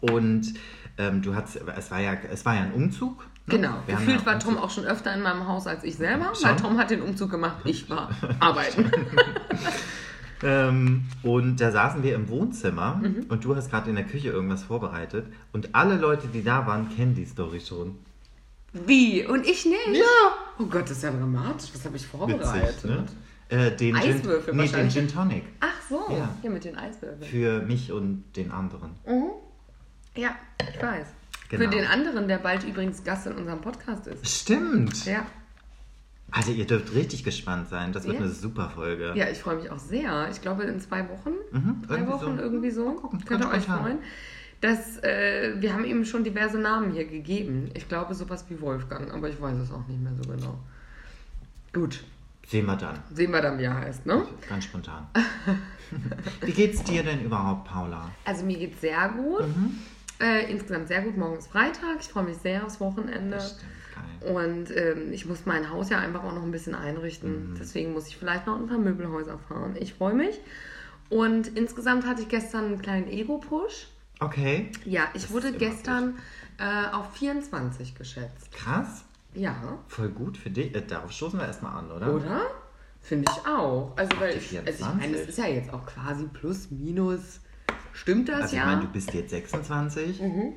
Und 0.00 0.54
ähm, 0.98 1.22
du 1.22 1.34
hast, 1.34 1.56
es 1.56 1.90
war 1.90 2.00
ja, 2.00 2.14
es 2.30 2.44
war 2.44 2.54
ja 2.54 2.62
ein 2.62 2.72
Umzug. 2.72 3.18
ne? 3.18 3.24
Genau. 3.58 3.74
Wir 3.86 3.96
Gefühlt 3.96 4.24
war 4.26 4.38
Tom 4.38 4.56
auch 4.58 4.70
schon 4.70 4.84
öfter 4.84 5.12
in 5.14 5.22
meinem 5.22 5.46
Haus 5.48 5.66
als 5.66 5.84
ich 5.84 5.96
selber, 5.96 6.32
Schon? 6.34 6.50
weil 6.50 6.56
Tom 6.56 6.78
hat 6.78 6.90
den 6.90 7.02
Umzug 7.02 7.30
gemacht. 7.30 7.56
Ich 7.64 7.88
war 7.90 8.10
arbeiten. 8.40 8.90
Ähm, 10.42 11.04
und 11.22 11.58
da 11.60 11.70
saßen 11.70 12.02
wir 12.02 12.14
im 12.14 12.28
Wohnzimmer 12.28 12.96
Mhm. 12.96 13.26
und 13.28 13.44
du 13.44 13.56
hast 13.56 13.70
gerade 13.70 13.88
in 13.88 13.96
der 13.96 14.04
Küche 14.04 14.28
irgendwas 14.28 14.62
vorbereitet. 14.64 15.26
Und 15.52 15.74
alle 15.74 15.96
Leute, 15.96 16.26
die 16.26 16.42
da 16.42 16.66
waren, 16.66 16.94
kennen 16.94 17.14
die 17.14 17.24
Story 17.24 17.60
schon. 17.60 17.96
Wie? 18.72 19.24
Und 19.26 19.46
ich 19.46 19.64
nicht? 19.64 19.86
Ja! 19.92 20.02
Oh 20.58 20.66
Gott, 20.66 20.82
das 20.82 20.90
ist 20.98 21.02
ja 21.04 21.12
dramatisch. 21.12 21.70
Was 21.72 21.84
habe 21.86 21.96
ich 21.96 22.06
vorbereitet? 22.06 22.84
Witzig, 22.84 22.90
ne? 22.90 23.04
Äh, 23.48 23.76
den 23.76 23.96
Eiswürfel 23.96 24.52
Gin, 24.52 24.56
nee, 24.56 24.68
den. 24.68 24.90
Gin 24.90 25.08
Tonic. 25.08 25.44
Ach 25.60 25.80
so, 25.88 26.04
Ja. 26.10 26.28
ja. 26.42 26.50
mit 26.50 26.64
den 26.64 26.76
Eiswürfeln. 26.76 27.22
Für 27.22 27.62
mich 27.62 27.92
und 27.92 28.24
den 28.36 28.50
anderen. 28.50 28.90
Mhm. 29.06 29.30
Ja, 30.16 30.34
ich 30.72 30.80
weiß. 30.82 31.06
Genau. 31.48 31.64
Für 31.64 31.70
den 31.70 31.86
anderen, 31.86 32.28
der 32.28 32.38
bald 32.38 32.64
übrigens 32.64 33.04
Gast 33.04 33.26
in 33.26 33.34
unserem 33.34 33.60
Podcast 33.60 34.06
ist. 34.06 34.26
Stimmt! 34.26 35.04
Ja, 35.06 35.26
Also 36.30 36.50
ihr 36.52 36.66
dürft 36.66 36.94
richtig 36.94 37.22
gespannt 37.22 37.68
sein. 37.68 37.92
Das 37.92 38.04
wird 38.04 38.14
Ja. 38.16 38.20
eine 38.22 38.30
super 38.30 38.70
Folge. 38.70 39.12
ja 39.14 39.28
ich 39.28 39.38
freue 39.38 39.56
mich 39.56 39.70
auch 39.70 39.78
sehr. 39.78 40.28
Ich 40.30 40.40
glaube 40.40 40.64
in 40.64 40.80
zwei 40.80 41.08
Wochen, 41.08 41.32
Mhm, 41.52 41.82
drei 41.86 42.06
Wochen 42.08 42.36
so. 42.38 42.42
irgendwie 42.42 42.70
so. 42.70 42.92
gucken, 42.92 43.24
Könnt 43.24 43.44
ihr 43.44 43.50
euch 43.50 43.64
freuen. 43.64 43.98
Das, 44.60 44.96
äh, 45.04 45.54
wir 45.60 45.74
haben 45.74 45.84
ihm 45.84 46.04
schon 46.06 46.24
diverse 46.24 46.58
Namen 46.58 46.92
hier 46.92 47.04
gegeben. 47.04 47.70
Ich 47.74 47.86
glaube 47.88 48.14
sowas 48.14 48.46
wie 48.48 48.60
Wolfgang, 48.60 49.12
aber 49.12 49.28
ich 49.28 49.40
weiß 49.40 49.58
es 49.58 49.70
auch 49.70 49.86
nicht 49.86 50.00
mehr 50.00 50.12
so 50.20 50.28
genau. 50.30 50.58
Gut, 51.72 52.02
Sehen 52.48 52.66
wir 52.66 52.76
dann. 52.76 52.98
sehen 53.12 53.30
wir 53.32 53.42
dann, 53.42 53.58
wie 53.58 53.64
er 53.64 53.74
heißt, 53.74 54.06
ne? 54.06 54.22
Ganz 54.48 54.64
spontan. 54.64 55.06
Wie 56.40 56.52
geht's 56.52 56.82
dir 56.82 57.02
denn 57.02 57.22
überhaupt, 57.24 57.66
Paula? 57.68 58.10
Also 58.24 58.44
mir 58.44 58.58
geht's 58.58 58.80
sehr 58.80 59.08
gut. 59.10 59.46
Mhm. 59.46 59.78
Äh, 60.20 60.50
insgesamt 60.50 60.88
sehr 60.88 61.02
gut. 61.02 61.16
Morgen 61.16 61.36
ist 61.38 61.48
Freitag. 61.48 61.96
Ich 62.00 62.08
freue 62.08 62.24
mich 62.24 62.36
sehr 62.38 62.64
aufs 62.64 62.80
Wochenende. 62.80 63.36
Das 63.36 63.56
stimmt. 63.56 64.34
Und 64.34 64.74
ähm, 64.76 65.12
ich 65.12 65.26
muss 65.26 65.44
mein 65.44 65.70
Haus 65.70 65.90
ja 65.90 65.98
einfach 65.98 66.24
auch 66.24 66.32
noch 66.32 66.42
ein 66.42 66.50
bisschen 66.50 66.74
einrichten. 66.74 67.50
Mhm. 67.52 67.56
Deswegen 67.58 67.92
muss 67.92 68.08
ich 68.08 68.16
vielleicht 68.16 68.46
noch 68.46 68.56
ein 68.58 68.66
paar 68.66 68.78
Möbelhäuser 68.78 69.38
fahren. 69.38 69.76
Ich 69.78 69.94
freue 69.94 70.14
mich. 70.14 70.40
Und 71.10 71.48
insgesamt 71.58 72.06
hatte 72.06 72.22
ich 72.22 72.28
gestern 72.28 72.64
einen 72.66 72.82
kleinen 72.82 73.08
Ego-Push. 73.08 73.88
Okay, 74.20 74.70
Ja, 74.84 75.08
ich 75.12 75.22
Das 75.22 75.32
wurde 75.32 75.52
gestern 75.52 76.18
äh, 76.58 76.94
auf 76.94 77.12
24 77.16 77.94
geschätzt. 77.94 78.50
krass. 78.52 79.04
Ja, 79.34 79.78
Voll 79.88 80.08
gut 80.10 80.38
für 80.38 80.50
dich. 80.50 80.74
Äh, 80.74 80.82
darauf 80.86 81.10
stoßen 81.10 81.38
wir 81.38 81.46
erstmal 81.46 81.76
an, 81.76 81.90
oder? 81.90 82.14
oder? 82.14 82.40
Finde 83.00 83.30
ich 83.30 83.46
auch. 83.46 83.92
Also, 83.96 84.18
weil 84.20 84.30
ich, 84.38 84.56
also 84.56 84.70
ich 84.70 84.76
24? 84.76 84.86
meine, 84.96 85.16
es 85.16 85.28
ist 85.28 85.38
ja 85.38 85.46
jetzt 85.46 85.72
auch 85.72 85.84
quasi 85.84 86.24
plus, 86.32 86.70
minus. 86.70 87.40
Stimmt 87.94 88.28
das 88.28 88.42
Also 88.42 88.46
ich 88.56 88.58
ja? 88.60 88.66
meine, 88.66 88.82
du 88.82 88.88
bist 88.88 89.14
jetzt 89.14 89.30
26, 89.30 90.20
Mhm. 90.20 90.52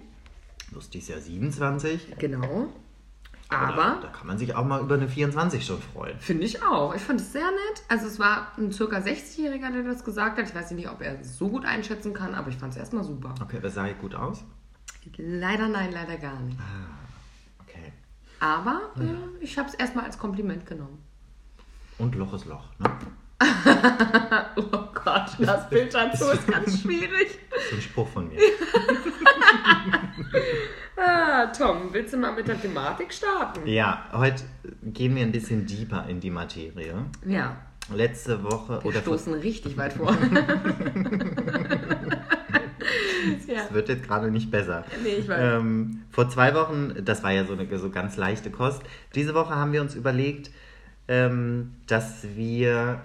lustig 0.73 1.03
ist 1.03 1.09
ja 1.09 1.19
27. 1.19 2.15
Genau. 2.19 2.67
Da, 3.49 3.57
Aber 3.59 3.99
da 4.01 4.09
kann 4.09 4.27
man 4.27 4.37
sich 4.37 4.53
auch 4.55 4.65
mal 4.65 4.81
über 4.81 4.95
eine 4.95 5.07
24 5.07 5.65
schon 5.65 5.81
freuen. 5.81 6.19
Finde 6.19 6.43
ich 6.43 6.61
auch. 6.63 6.93
Ich 6.93 7.01
fand 7.01 7.21
es 7.21 7.31
sehr 7.31 7.45
nett. 7.49 7.83
Also 7.87 8.07
es 8.07 8.19
war 8.19 8.51
ein 8.57 8.73
circa 8.73 8.97
60-Jähriger, 8.97 9.71
der 9.71 9.83
das 9.83 10.03
gesagt 10.03 10.37
hat. 10.37 10.49
Ich 10.49 10.53
weiß 10.53 10.71
nicht, 10.71 10.89
ob 10.89 11.01
er 11.01 11.21
es 11.21 11.37
so 11.37 11.47
gut 11.47 11.63
einschätzen 11.63 12.13
kann, 12.13 12.35
aber 12.35 12.49
ich 12.49 12.57
fand 12.57 12.73
es 12.73 12.79
erstmal 12.79 13.05
super. 13.05 13.33
Okay, 13.41 13.57
aber 13.59 13.69
sah 13.69 13.87
gut 13.93 14.15
aus? 14.15 14.43
Leider 15.15 15.69
nein, 15.69 15.93
leider 15.93 16.17
gar 16.17 16.37
nicht. 16.41 16.57
Okay. 17.65 17.93
Aber 18.41 18.91
äh, 18.99 19.41
ich 19.43 19.57
habe 19.57 19.69
es 19.69 19.75
erstmal 19.75 20.03
als 20.03 20.17
Kompliment 20.17 20.65
genommen. 20.65 21.01
Und 21.99 22.15
Loch 22.15 22.33
ist 22.33 22.45
Loch, 22.45 22.65
ne? 22.79 22.89
Oh 24.55 24.79
Gott, 24.93 25.31
das 25.39 25.69
Bild 25.69 25.93
dazu 25.93 26.25
ist 26.25 26.47
ganz 26.47 26.81
schwierig. 26.81 27.39
So 27.69 27.75
ein 27.75 27.81
Spruch 27.81 28.07
von 28.07 28.27
mir. 28.29 28.39
Ah, 30.99 31.45
Tom, 31.55 31.89
willst 31.93 32.13
du 32.13 32.17
mal 32.17 32.33
mit 32.33 32.47
der 32.47 32.59
Thematik 32.59 33.13
starten? 33.13 33.67
Ja, 33.67 34.05
heute 34.13 34.41
gehen 34.81 35.15
wir 35.15 35.21
ein 35.21 35.31
bisschen 35.31 35.67
deeper 35.67 36.07
in 36.09 36.19
die 36.19 36.31
Materie. 36.31 36.95
Ja, 37.23 37.55
Letzte 37.93 38.43
Woche 38.43 38.79
wir 38.81 38.85
oder 38.85 39.01
vor, 39.01 39.17
stoßen 39.17 39.33
richtig 39.35 39.77
weit 39.77 39.93
vor. 39.97 40.11
ja. 43.47 43.61
es 43.63 43.73
wird 43.73 43.89
jetzt 43.89 44.03
gerade 44.07 44.29
nicht 44.29 44.51
besser. 44.51 44.83
Nee, 45.03 45.15
ich 45.19 45.27
weiß. 45.27 45.39
Ähm, 45.39 46.01
vor 46.11 46.29
zwei 46.29 46.53
Wochen, 46.53 46.95
das 47.05 47.23
war 47.23 47.31
ja 47.31 47.45
so 47.45 47.53
eine 47.53 47.77
so 47.77 47.89
ganz 47.89 48.17
leichte 48.17 48.51
Kost. 48.51 48.81
Diese 49.15 49.33
Woche 49.33 49.55
haben 49.55 49.71
wir 49.71 49.81
uns 49.81 49.95
überlegt, 49.95 50.51
ähm, 51.07 51.75
dass 51.87 52.25
wir 52.35 53.01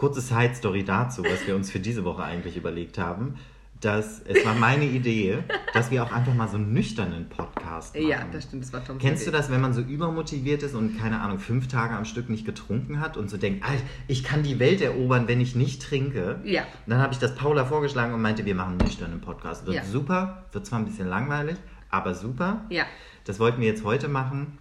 kurze 0.00 0.22
Side-Story 0.22 0.82
dazu, 0.82 1.22
was 1.22 1.46
wir 1.46 1.54
uns 1.54 1.70
für 1.70 1.78
diese 1.78 2.04
Woche 2.06 2.22
eigentlich 2.24 2.56
überlegt 2.56 2.96
haben. 2.96 3.34
Dass, 3.82 4.20
es 4.26 4.44
war 4.44 4.54
meine 4.54 4.84
Idee, 4.84 5.38
dass 5.72 5.90
wir 5.90 6.02
auch 6.02 6.12
einfach 6.12 6.34
mal 6.34 6.48
so 6.48 6.56
einen 6.56 6.72
nüchternen 6.74 7.30
Podcast 7.30 7.94
machen. 7.94 8.08
Ja, 8.08 8.26
das 8.30 8.44
stimmt, 8.44 8.62
das 8.64 8.72
war 8.74 8.84
Tom. 8.84 8.98
Kennst 8.98 9.26
du 9.26 9.30
das, 9.30 9.50
wenn 9.50 9.60
man 9.62 9.72
so 9.72 9.80
übermotiviert 9.80 10.62
ist 10.62 10.74
und 10.74 10.98
keine 10.98 11.20
Ahnung, 11.20 11.38
fünf 11.38 11.66
Tage 11.68 11.94
am 11.94 12.04
Stück 12.04 12.28
nicht 12.28 12.44
getrunken 12.44 13.00
hat 13.00 13.16
und 13.16 13.30
so 13.30 13.38
denkt, 13.38 13.64
Alter, 13.64 13.82
ich 14.06 14.22
kann 14.22 14.42
die 14.42 14.58
Welt 14.58 14.82
erobern, 14.82 15.28
wenn 15.28 15.40
ich 15.40 15.54
nicht 15.54 15.80
trinke? 15.82 16.40
Ja. 16.44 16.64
Dann 16.86 16.98
habe 16.98 17.14
ich 17.14 17.18
das 17.18 17.34
Paula 17.34 17.64
vorgeschlagen 17.64 18.12
und 18.12 18.20
meinte, 18.20 18.44
wir 18.44 18.54
machen 18.54 18.72
einen 18.78 18.86
nüchternen 18.86 19.20
Podcast. 19.22 19.64
Wird 19.64 19.76
Ja. 19.76 19.84
super, 19.84 20.44
wird 20.52 20.66
zwar 20.66 20.78
ein 20.78 20.84
bisschen 20.84 21.08
langweilig, 21.08 21.56
aber 21.90 22.14
super. 22.14 22.64
Ja. 22.68 22.84
Das 23.24 23.38
wollten 23.38 23.62
wir 23.62 23.68
jetzt 23.68 23.84
heute 23.84 24.08
machen. 24.08 24.58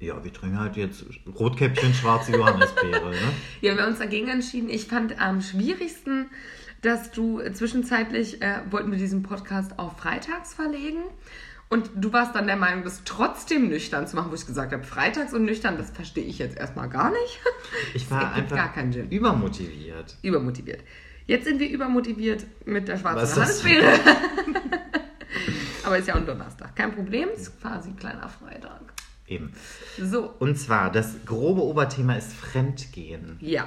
Ja, 0.00 0.24
wir 0.24 0.32
trinken 0.32 0.58
halt 0.58 0.76
jetzt 0.76 1.04
Rotkäppchen, 1.38 1.92
schwarze 1.92 2.32
Johannisbeere. 2.32 3.10
Ne? 3.10 3.16
Ja, 3.60 3.74
wir 3.76 3.82
haben 3.82 3.90
uns 3.90 3.98
dagegen 3.98 4.28
entschieden. 4.28 4.70
Ich 4.70 4.86
fand 4.86 5.20
am 5.20 5.42
schwierigsten, 5.42 6.30
dass 6.80 7.10
du 7.10 7.40
zwischenzeitlich 7.52 8.40
äh, 8.40 8.60
wollten 8.70 8.90
wir 8.90 8.98
diesen 8.98 9.22
Podcast 9.22 9.78
auf 9.78 9.98
Freitags 9.98 10.54
verlegen. 10.54 11.02
Und 11.68 11.90
du 11.94 12.14
warst 12.14 12.34
dann 12.34 12.46
der 12.46 12.56
Meinung, 12.56 12.82
das 12.82 13.02
trotzdem 13.04 13.68
nüchtern 13.68 14.06
zu 14.06 14.16
machen, 14.16 14.30
wo 14.30 14.34
ich 14.34 14.46
gesagt 14.46 14.72
habe, 14.72 14.82
Freitags 14.82 15.34
und 15.34 15.44
nüchtern, 15.44 15.76
das 15.76 15.90
verstehe 15.90 16.24
ich 16.24 16.38
jetzt 16.38 16.56
erstmal 16.56 16.88
gar 16.88 17.10
nicht. 17.10 17.40
Ich 17.94 18.10
war 18.10 18.32
einfach 18.32 18.56
gar 18.56 18.72
keinen 18.72 18.92
Sinn. 18.92 19.08
übermotiviert. 19.10 20.16
Übermotiviert. 20.22 20.82
Jetzt 21.26 21.44
sind 21.44 21.60
wir 21.60 21.68
übermotiviert 21.68 22.46
mit 22.64 22.88
der 22.88 22.96
schwarzen? 22.96 23.36
Johannisbeere. 23.36 23.92
Aber 25.84 25.98
ist 25.98 26.08
ja 26.08 26.14
auch 26.14 26.18
ein 26.18 26.26
Donnerstag. 26.26 26.74
Kein 26.74 26.92
Problem, 26.92 27.28
ist 27.34 27.60
quasi 27.60 27.90
ein 27.90 27.96
kleiner 27.96 28.28
Freitag. 28.28 28.94
Eben. 29.30 29.52
So, 29.98 30.34
Und 30.40 30.56
zwar, 30.58 30.90
das 30.92 31.24
grobe 31.24 31.62
Oberthema 31.62 32.14
ist 32.14 32.32
Fremdgehen. 32.34 33.38
ja. 33.40 33.66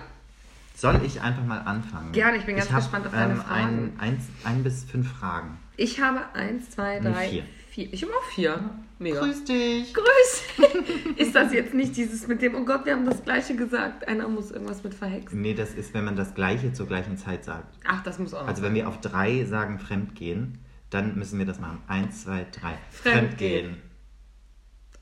Soll 0.76 1.02
ich 1.06 1.22
einfach 1.22 1.46
mal 1.46 1.60
anfangen? 1.60 2.12
Gerne, 2.14 2.38
ich 2.38 2.46
bin 2.46 2.56
ganz 2.56 2.72
hab, 2.72 2.80
gespannt 2.80 3.06
auf 3.06 3.12
deine 3.14 3.34
ähm, 3.34 3.40
Fragen. 3.42 3.94
Ein, 4.00 4.00
eins, 4.00 4.24
ein 4.44 4.64
bis 4.64 4.84
fünf 4.84 5.08
Fragen. 5.08 5.60
Ich 5.78 6.02
habe 6.02 6.22
eins, 6.34 6.72
zwei, 6.72 7.00
Nee, 7.00 7.12
drei, 7.12 7.30
vier. 7.30 7.44
vier. 7.70 7.94
Ich 7.94 8.02
habe 8.02 8.12
auch 8.12 8.24
vier. 8.34 8.60
Mega. 8.98 9.20
Grüß 9.20 9.44
dich. 9.44 9.94
Grüß. 9.94 10.44
Ist 11.18 11.36
das 11.36 11.54
jetzt 11.54 11.76
nicht 11.76 11.96
dieses 11.96 12.28
mit 12.28 12.42
dem, 12.42 12.56
oh 12.56 12.66
Gott, 12.66 12.86
wir 12.88 12.94
haben 12.94 13.06
das 13.06 13.24
Gleiche 13.24 13.56
gesagt, 13.56 14.08
einer 14.08 14.28
muss 14.28 14.50
irgendwas 14.50 14.84
mit 14.84 14.96
verhexen? 14.96 15.42
Nee, 15.42 15.54
das 15.54 15.76
ist, 15.76 15.94
wenn 15.94 16.06
man 16.06 16.16
das 16.16 16.34
Gleiche 16.34 16.74
zur 16.74 16.88
gleichen 16.88 17.18
Zeit 17.18 17.46
sagt. 17.46 17.78
Ach, 17.86 18.02
das 18.02 18.18
muss 18.18 18.34
auch 18.34 18.48
Also 18.48 18.64
wenn 18.64 18.74
wir 18.74 18.88
auf 18.88 19.00
drei 19.00 19.46
sagen 19.46 19.78
Fremdgehen, 19.78 20.58
dann 20.90 21.16
müssen 21.20 21.38
wir 21.38 21.46
das 21.46 21.60
machen. 21.60 21.84
Eins, 21.88 22.24
zwei, 22.24 22.48
drei. 22.52 22.80
Fremdgehen. 22.90 23.78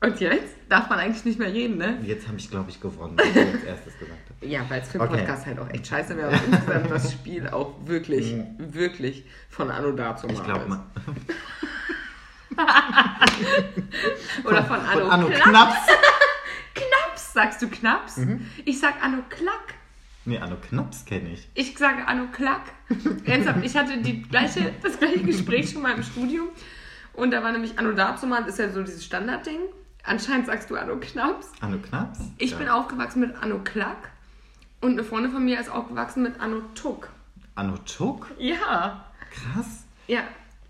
Und 0.02 0.20
jetzt? 0.20 0.54
Darf 0.68 0.88
man 0.90 0.98
eigentlich 0.98 1.24
nicht 1.24 1.38
mehr 1.38 1.52
reden, 1.52 1.76
ne? 1.78 1.98
Jetzt 2.02 2.26
habe 2.26 2.36
ich, 2.38 2.50
glaube 2.50 2.70
ich, 2.70 2.80
gewonnen, 2.80 3.16
was 3.16 3.26
ich 3.26 3.36
als 3.36 3.62
erstes 3.64 3.98
gesagt 3.98 4.20
habe. 4.30 4.46
Ja, 4.50 4.64
weil 4.68 4.80
es 4.80 4.88
für 4.88 5.00
einen 5.00 5.08
Okay. 5.10 5.18
Podcast 5.20 5.46
halt 5.46 5.58
auch 5.60 5.70
echt 5.70 5.86
scheiße 5.86 6.16
wäre, 6.16 6.32
insgesamt 6.32 6.90
das 6.90 7.12
Spiel 7.12 7.46
auch 7.48 7.74
wirklich, 7.86 8.34
wirklich 8.58 9.24
von 9.50 9.70
Anno 9.70 9.92
dazu 9.92 10.26
Ich 10.28 10.42
glaube 10.42 10.66
mal. 10.66 10.84
Oder 14.44 14.64
von 14.64 14.80
Anno, 14.80 15.00
Von 15.00 15.10
Anno 15.10 15.28
Klack. 15.28 15.42
Knaps. 15.44 15.76
Knaps, 16.74 17.32
sagst 17.32 17.62
du 17.62 17.68
Knaps? 17.68 18.16
Mhm. 18.18 18.46
Ich 18.64 18.80
sag 18.80 19.02
Anno 19.02 19.22
Klack. 19.28 19.74
Nee, 20.24 20.38
Anno 20.38 20.56
Knaps 20.56 21.04
kenne 21.04 21.30
ich. 21.32 21.48
Ich 21.54 21.76
sage 21.76 22.06
Anno 22.06 22.26
Klack. 22.32 22.62
Ernsthaft, 23.24 23.64
ich 23.64 23.76
hatte 23.76 23.98
die 23.98 24.22
gleiche, 24.22 24.72
das 24.82 24.98
gleiche 24.98 25.20
Gespräch 25.22 25.70
schon 25.70 25.82
mal 25.82 25.94
im 25.96 26.02
Studium. 26.02 26.48
Und 27.14 27.30
da 27.30 27.42
war 27.42 27.52
nämlich 27.52 27.78
Anno 27.78 27.92
dazumal, 27.92 28.46
ist 28.48 28.58
ja 28.58 28.70
so 28.70 28.82
dieses 28.82 29.04
Standardding. 29.04 29.60
Anscheinend 30.04 30.46
sagst 30.46 30.68
du 30.70 30.76
Anno 30.76 30.96
Knaps. 30.96 31.52
Anno 31.60 31.78
Knaps? 31.78 32.20
Ich 32.38 32.50
Ja. 32.52 32.58
bin 32.58 32.68
aufgewachsen 32.68 33.20
mit 33.20 33.34
Anno 33.40 33.60
Klack. 33.62 34.10
Und 34.80 34.92
eine 34.92 35.04
Freundin 35.04 35.30
von 35.30 35.44
mir 35.44 35.60
ist 35.60 35.70
aufgewachsen 35.70 36.22
mit 36.24 36.40
Anno 36.40 36.60
Tuck. 36.74 37.08
Anno 37.54 37.76
Tuck? 37.78 38.26
Ja. 38.38 39.04
Krass. 39.30 39.84
Ja. 40.08 40.20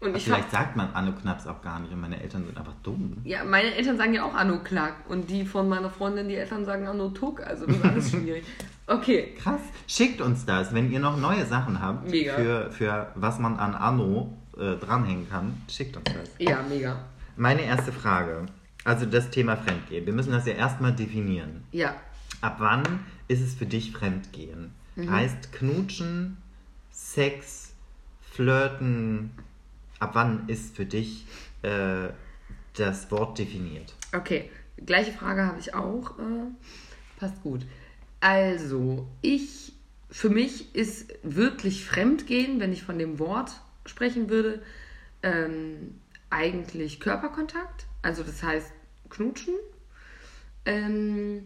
Und 0.00 0.08
Aber 0.08 0.16
ich 0.18 0.24
Vielleicht 0.24 0.44
hab, 0.46 0.50
sagt 0.50 0.76
man 0.76 0.92
Anno 0.94 1.12
Knaps 1.12 1.46
auch 1.46 1.62
gar 1.62 1.78
nicht 1.80 1.92
und 1.92 2.00
meine 2.00 2.20
Eltern 2.20 2.44
sind 2.44 2.58
einfach 2.58 2.74
dumm. 2.82 3.18
ja, 3.24 3.44
meine 3.44 3.72
Eltern 3.74 3.96
sagen 3.96 4.12
ja 4.14 4.24
auch 4.24 4.34
Anno 4.34 4.58
Klack. 4.58 4.94
Und 5.08 5.30
die 5.30 5.46
von 5.46 5.68
meiner 5.68 5.88
Freundin, 5.90 6.28
die 6.28 6.34
Eltern 6.34 6.64
sagen 6.64 6.86
Anno 6.88 7.08
Tuck. 7.10 7.40
Also 7.46 7.66
das 7.66 7.76
ist 7.76 7.84
alles 7.84 8.10
schwierig. 8.10 8.44
Okay. 8.88 9.34
Krass. 9.40 9.60
Schickt 9.86 10.20
uns 10.20 10.44
das, 10.44 10.74
wenn 10.74 10.90
ihr 10.90 10.98
noch 10.98 11.16
neue 11.16 11.46
Sachen 11.46 11.80
habt, 11.80 12.10
Mega. 12.10 12.34
Für, 12.34 12.70
für 12.72 13.12
was 13.14 13.38
man 13.38 13.56
an 13.58 13.74
Anno 13.76 14.36
äh, 14.58 14.74
dranhängen 14.76 15.30
kann. 15.30 15.62
Schickt 15.70 15.96
uns 15.96 16.04
das. 16.04 16.30
Ja, 16.38 16.58
mega. 16.68 16.96
Meine 17.36 17.62
erste 17.62 17.92
Frage. 17.92 18.46
Also 18.84 19.06
das 19.06 19.30
Thema 19.30 19.56
Fremdgehen. 19.56 20.06
Wir 20.06 20.12
müssen 20.12 20.32
das 20.32 20.46
ja 20.46 20.54
erstmal 20.54 20.92
definieren. 20.92 21.64
Ja. 21.70 21.94
Ab 22.40 22.56
wann 22.58 23.00
ist 23.28 23.40
es 23.40 23.54
für 23.54 23.66
dich 23.66 23.92
Fremdgehen? 23.92 24.72
Heißt 24.96 25.52
Knutschen, 25.52 26.36
Sex, 26.90 27.72
Flirten. 28.30 29.30
Ab 29.98 30.10
wann 30.14 30.48
ist 30.48 30.76
für 30.76 30.84
dich 30.84 31.26
äh, 31.62 32.08
das 32.74 33.10
Wort 33.10 33.38
definiert? 33.38 33.94
Okay, 34.14 34.50
gleiche 34.84 35.12
Frage 35.12 35.46
habe 35.46 35.60
ich 35.60 35.74
auch. 35.74 36.18
Äh, 36.18 36.50
passt 37.18 37.42
gut. 37.42 37.64
Also, 38.20 39.06
ich, 39.20 39.72
für 40.10 40.28
mich 40.28 40.74
ist 40.74 41.12
wirklich 41.22 41.84
Fremdgehen, 41.84 42.60
wenn 42.60 42.72
ich 42.72 42.82
von 42.82 42.98
dem 42.98 43.18
Wort 43.18 43.60
sprechen 43.86 44.28
würde, 44.28 44.62
ähm, 45.22 45.94
eigentlich 46.30 47.00
Körperkontakt. 47.00 47.86
Also, 48.02 48.22
das 48.22 48.42
heißt 48.42 48.72
Knutschen. 49.08 49.54
Ähm, 50.64 51.44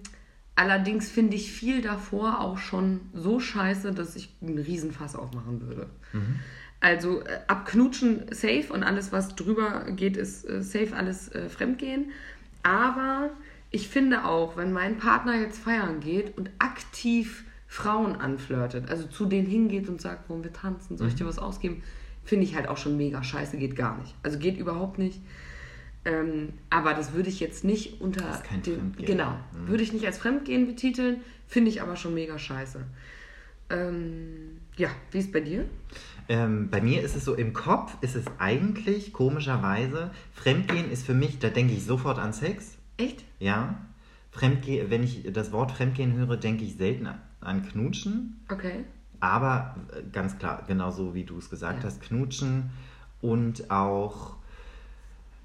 allerdings 0.55 1.11
finde 1.11 1.37
ich 1.37 1.53
viel 1.53 1.83
davor 1.83 2.41
auch 2.41 2.59
schon 2.59 3.01
so 3.15 3.41
scheiße, 3.41 3.93
dass 3.93 4.17
ich 4.17 4.35
einen 4.43 4.59
Riesenfass 4.59 5.17
aufmachen 5.17 5.61
würde. 5.61 5.89
Also 6.81 7.23
äh, 7.23 7.41
ab 7.47 7.67
Knutschen 7.67 8.27
safe 8.33 8.73
und 8.73 8.83
alles, 8.83 9.13
was 9.13 9.35
drüber 9.35 9.87
geht, 9.93 10.17
ist 10.17 10.49
äh, 10.49 10.63
safe 10.63 10.95
alles 10.95 11.29
äh, 11.33 11.49
Fremdgehen. 11.49 12.13
Aber 12.63 13.31
ich 13.71 13.89
finde 13.89 14.25
auch, 14.25 14.57
wenn 14.57 14.73
mein 14.73 14.99
Partner 14.99 15.41
jetzt 15.41 15.59
feiern 15.59 16.01
geht 16.01 16.37
und 16.37 16.51
aktiv 16.59 17.45
Frauen 17.67 18.17
anflirtet, 18.17 18.91
also 18.91 19.07
zu 19.07 19.27
denen 19.27 19.47
hingeht 19.47 19.89
und 19.89 20.01
sagt, 20.01 20.29
wollen 20.31 20.45
wir 20.45 20.53
tanzen, 20.53 20.97
soll 20.97 21.09
ich 21.09 21.15
dir 21.15 21.27
was 21.27 21.39
ausgeben, 21.39 21.83
finde 22.25 22.45
ich 22.45 22.55
halt 22.55 22.69
auch 22.69 22.77
schon 22.77 22.97
mega 22.97 23.23
scheiße, 23.23 23.57
geht 23.57 23.77
gar 23.77 23.99
nicht. 23.99 24.15
Also 24.23 24.39
geht 24.39 24.59
überhaupt 24.59 24.99
nicht. 24.99 25.21
Ähm, 26.07 26.53
aber 26.71 26.95
das 26.95 27.13
würde 27.15 27.29
ich 27.29 27.41
jetzt 27.41 27.65
nicht 27.65 28.01
unter 28.01 28.25
Das 28.25 28.37
ist 28.37 28.45
kein 28.45 28.63
Fremdgehen. 28.63 29.07
genau, 29.07 29.33
Mhm. 29.53 29.69
würde 29.69 29.83
ich 29.83 29.93
nicht 29.93 30.07
als 30.07 30.17
Fremdgehen 30.19 30.67
betiteln, 30.67 31.21
finde 31.49 31.69
ich 31.71 31.83
aber 31.83 31.97
schon 31.97 32.15
mega 32.15 32.39
scheiße. 32.39 32.85
Ähm, 33.71 34.59
ja, 34.77 34.89
wie 35.11 35.19
ist 35.19 35.33
bei 35.33 35.41
dir? 35.41 35.67
Ähm, 36.29 36.71
bei 36.71 36.81
mir 36.81 37.03
ist 37.03 37.17
es 37.17 37.25
so, 37.25 37.35
im 37.35 37.53
Kopf 37.53 37.97
ist 38.01 38.15
es 38.15 38.25
eigentlich 38.39 39.13
komischerweise, 39.13 40.11
Fremdgehen 40.33 40.91
ist 40.91 41.05
für 41.05 41.15
mich, 41.15 41.39
da 41.41 41.49
denke 41.49 41.73
ich 41.75 41.85
sofort 41.85 42.19
an 42.19 42.33
Sex. 42.33 42.77
Echt? 42.97 43.25
Ja. 43.41 43.77
Fremdgehen, 44.31 44.91
wenn 44.91 45.03
ich 45.03 45.25
das 45.33 45.51
Wort 45.53 45.73
Fremdgehen 45.73 46.15
höre, 46.15 46.37
denke 46.37 46.65
ich 46.65 46.77
selten 46.77 47.09
an 47.41 47.67
Knutschen. 47.69 48.41
Okay. 48.49 48.85
Aber 49.19 49.77
äh, 49.93 50.03
ganz 50.13 50.39
klar, 50.39 50.63
genauso 50.69 51.15
wie 51.15 51.25
du 51.25 51.39
es 51.39 51.51
gesagt 51.51 51.81
Ja. 51.83 51.87
hast, 51.89 52.01
Knutschen 52.03 52.71
und 53.21 53.71
auch 53.71 54.37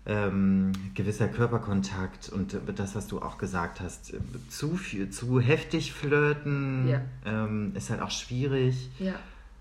ähm, 0.06 0.72
gewisser 0.96 1.28
Körperkontakt 1.28 2.30
und 2.30 2.58
das, 2.76 2.96
was 2.96 3.08
du 3.08 3.22
auch 3.22 3.38
gesagt 3.38 3.82
hast, 3.82 4.14
zu, 4.50 4.76
viel, 4.76 5.10
zu 5.10 5.40
heftig 5.40 5.94
flirten 5.94 6.88
Ja. 6.88 7.02
ähm, 7.26 7.74
ist 7.76 7.90
halt 7.90 8.02
auch 8.02 8.12
schwierig. 8.12 8.90
Ja. 9.00 9.14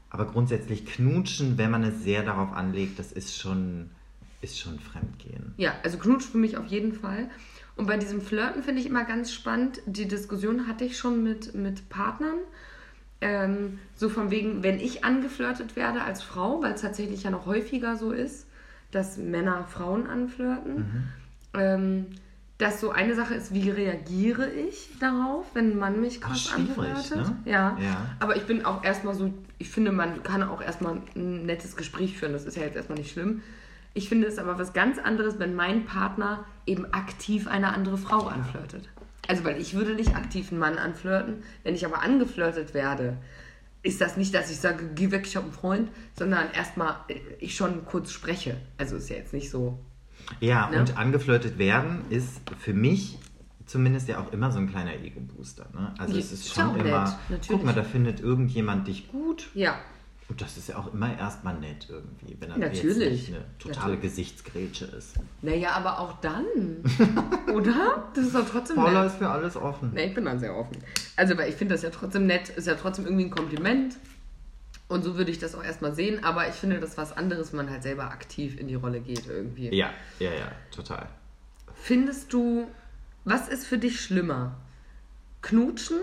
Aber 0.09 0.27
grundsätzlich 0.27 0.87
knutschen, 0.87 1.57
wenn 1.59 1.71
man 1.71 1.85
es 1.85 2.03
sehr 2.03 2.23
darauf 2.25 2.53
anlegt, 2.53 2.99
das 2.99 3.13
ist 3.13 3.37
schon, 3.39 3.91
ist 4.41 4.59
schon 4.59 4.79
Fremdgehen. 4.81 5.55
Ja, 5.57 5.75
also 5.85 5.99
Knutsch 5.99 6.25
für 6.25 6.39
mich 6.39 6.57
auf 6.57 6.67
jeden 6.67 6.95
Fall. 6.95 7.29
Und 7.77 7.87
bei 7.87 7.97
diesem 7.97 8.21
Flirten 8.21 8.63
finde 8.63 8.81
ich 8.81 8.87
immer 8.87 9.05
ganz 9.05 9.33
spannend, 9.33 9.81
die 9.87 10.09
Diskussion 10.09 10.67
hatte 10.67 10.85
ich 10.85 10.99
schon 10.99 11.23
mit, 11.23 11.55
mit 11.55 11.89
Partnern. 11.91 12.39
Ähm, 13.21 13.79
so 13.95 14.09
von 14.09 14.31
wegen, 14.31 14.63
wenn 14.63 14.81
ich 14.81 15.05
angeflirtet 15.05 15.77
werde 15.77 16.03
als 16.03 16.23
Frau, 16.23 16.63
weil 16.63 16.73
es 16.73 16.81
tatsächlich 16.81 17.23
ja 17.23 17.31
noch 17.31 17.45
häufiger 17.47 17.97
so 17.97 18.13
ist, 18.13 18.47
dass 18.91 19.17
Männer 19.17 19.65
Frauen 19.69 20.07
anflirten, 20.07 21.09
ähm, 21.55 22.07
dass 22.59 22.81
so 22.81 22.91
eine 22.91 23.15
Sache 23.15 23.35
ist, 23.35 23.55
wie 23.55 23.71
reagiere 23.71 24.51
ich 24.51 24.91
darauf, 25.01 25.47
wenn 25.55 25.73
ein 25.73 25.79
Mann 25.79 26.01
mich 26.01 26.21
krass 26.21 26.53
anflirtet. 26.55 27.17
ne? 27.17 27.37
Ja. 27.47 27.79
Ja. 27.81 28.07
Aber 28.19 28.37
ich 28.37 28.43
bin 28.45 28.65
auch 28.67 28.85
erstmal 28.85 29.15
so, 29.15 29.33
ich 29.59 29.71
finde, 29.71 29.93
man 29.93 30.23
kann 30.23 30.43
auch 30.43 30.61
erstmal 30.61 31.01
ein 31.17 31.47
nettes 31.47 31.77
Gespräch 31.77 32.19
führen. 32.19 32.33
Das 32.33 32.45
ist 32.45 32.57
ja 32.57 32.63
jetzt 32.63 32.77
erstmal 32.77 32.99
nicht 32.99 33.13
schlimm. 33.13 33.41
Ich 33.95 34.09
finde 34.09 34.27
es 34.27 34.39
aber 34.39 34.59
was 34.59 34.73
ganz 34.73 34.99
anderes, 34.99 35.39
wenn 35.39 35.55
mein 35.55 35.85
Partner 35.85 36.45
eben 36.67 36.93
aktiv 36.93 37.49
eine 37.49 37.73
andere 37.75 37.97
Frau 37.99 38.27
anflirtet. 38.27 38.89
Also, 39.27 39.45
weil 39.45 39.61
ich 39.61 39.75
würde 39.75 39.95
nicht 39.95 40.15
aktiv 40.15 40.51
einen 40.51 40.61
Mann 40.61 40.77
anflirten. 40.77 41.43
Wenn 41.65 41.75
ich 41.75 41.85
aber 41.87 42.03
angeflirtet 42.03 42.75
werde, 42.75 43.17
ist 43.83 44.01
das 44.01 44.17
nicht, 44.17 44.35
dass 44.35 44.51
ich 44.51 44.59
sage, 44.59 44.91
geh 44.95 45.11
weg, 45.11 45.27
ich 45.27 45.37
habe 45.37 45.45
einen 45.45 45.55
Freund, 45.55 45.91
sondern 46.19 46.51
erstmal 46.53 46.97
äh, 47.09 47.15
ich 47.39 47.55
schon 47.57 47.85
kurz 47.85 48.13
spreche. 48.13 48.57
Also 48.77 48.97
ist 48.97 49.09
ja 49.09 49.17
jetzt 49.17 49.33
nicht 49.33 49.51
so. 49.51 49.79
Ja, 50.41 50.69
Ne? 50.71 50.81
und 50.81 50.99
angeflirtet 50.99 51.59
werden 51.59 52.03
ist 52.11 52.41
für 52.59 52.75
mich 52.75 53.19
zumindest 53.67 54.09
ja 54.09 54.21
auch 54.21 54.33
immer 54.33 54.51
so 54.51 54.59
ein 54.59 54.69
kleiner 54.69 54.95
Ego-Booster. 54.95 55.69
Ne? 55.73 55.95
Also 55.99 56.17
es 56.19 56.33
ist 56.33 56.53
schon 56.55 56.77
nett, 56.77 56.87
immer, 56.87 57.19
natürlich. 57.29 57.49
guck 57.49 57.65
mal, 57.65 57.73
da 57.73 57.85
findet 57.85 58.21
irgendjemand 58.21 58.89
dich 58.89 59.09
gut. 59.09 59.49
Ja, 59.55 59.79
Und 60.31 60.41
das 60.41 60.57
ist 60.57 60.69
ja 60.69 60.77
auch 60.77 60.95
immer 60.95 61.19
erstmal 61.19 61.59
nett 61.59 61.89
irgendwie, 61.89 62.37
wenn 62.39 62.51
er 62.53 62.59
jetzt 62.59 62.85
Natürlich. 62.85 63.29
nicht 63.29 63.35
eine 63.35 63.45
totale 63.59 63.95
Natürlich. 63.95 64.01
Gesichtsgrätsche 64.03 64.85
ist. 64.85 65.17
naja, 65.43 65.73
aber 65.73 65.99
auch 65.99 66.21
dann, 66.21 66.45
oder? 67.53 68.09
Das 68.15 68.27
ist 68.27 68.35
doch 68.37 68.49
trotzdem 68.49 68.77
Paula 68.77 69.03
nett. 69.03 69.13
ist 69.13 69.19
für 69.19 69.29
alles 69.29 69.57
offen. 69.57 69.93
Ne, 69.93 70.07
ich 70.07 70.15
bin 70.15 70.25
dann 70.25 70.39
sehr 70.39 70.57
offen. 70.57 70.77
Also, 71.17 71.37
weil 71.37 71.49
ich 71.49 71.57
finde 71.57 71.75
das 71.75 71.83
ja 71.83 71.91
trotzdem 71.91 72.27
nett, 72.27 72.49
ist 72.49 72.69
ja 72.69 72.77
trotzdem 72.77 73.07
irgendwie 73.07 73.25
ein 73.25 73.31
Kompliment. 73.31 73.97
Und 74.87 75.03
so 75.03 75.17
würde 75.17 75.33
ich 75.33 75.39
das 75.41 75.55
auch 75.57 75.65
erstmal 75.65 75.95
sehen, 75.97 76.23
aber 76.23 76.49
ich 76.49 76.55
finde 76.55 76.79
das 76.79 76.97
was 76.97 77.17
anderes, 77.17 77.53
wenn 77.53 77.59
man 77.59 77.71
halt 77.71 77.83
selber 77.83 78.05
aktiv 78.05 78.59
in 78.59 78.69
die 78.69 78.75
Rolle 78.77 79.01
geht 79.01 79.27
irgendwie. 79.27 79.75
Ja, 79.75 79.91
ja, 80.21 80.31
ja, 80.31 80.53
total. 80.71 81.09
Findest 81.75 82.33
du, 82.33 82.69
was 83.25 83.49
ist 83.49 83.67
für 83.67 83.79
dich 83.79 84.01
schlimmer? 84.01 84.57
Knutschen 85.43 85.99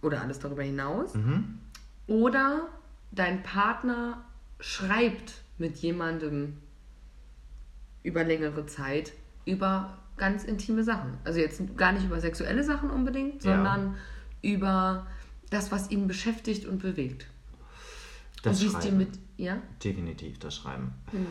oder 0.00 0.22
alles 0.22 0.38
darüber 0.38 0.62
hinaus? 0.62 1.14
Mhm. 1.14 1.58
Oder 2.06 2.68
dein 3.12 3.42
Partner 3.42 4.24
schreibt 4.60 5.42
mit 5.58 5.76
jemandem 5.78 6.58
über 8.02 8.24
längere 8.24 8.66
Zeit 8.66 9.12
über 9.44 9.98
ganz 10.16 10.44
intime 10.44 10.82
Sachen. 10.84 11.16
Also 11.24 11.40
jetzt 11.40 11.60
gar 11.76 11.92
nicht 11.92 12.04
über 12.04 12.20
sexuelle 12.20 12.64
Sachen 12.64 12.90
unbedingt, 12.90 13.44
Ja. 13.44 13.54
sondern 13.56 13.96
über 14.42 15.06
das, 15.50 15.72
was 15.72 15.90
ihn 15.90 16.06
beschäftigt 16.06 16.66
und 16.66 16.80
bewegt. 16.82 17.26
Das 18.42 18.62
und 18.62 18.70
Schreiben. 18.72 18.98
mit. 18.98 19.08
Ja? 19.36 19.58
Definitiv 19.82 20.38
das 20.38 20.56
Schreiben. 20.56 20.92
Mhm. 21.12 21.26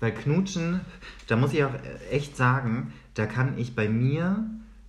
Weil 0.00 0.12
Knutschen, 0.12 0.80
da 1.26 1.36
muss 1.36 1.52
ich 1.52 1.64
auch 1.64 1.74
echt 2.10 2.36
sagen, 2.36 2.92
da 3.14 3.26
kann 3.26 3.58
ich 3.58 3.74
bei 3.74 3.88
mir 3.88 4.48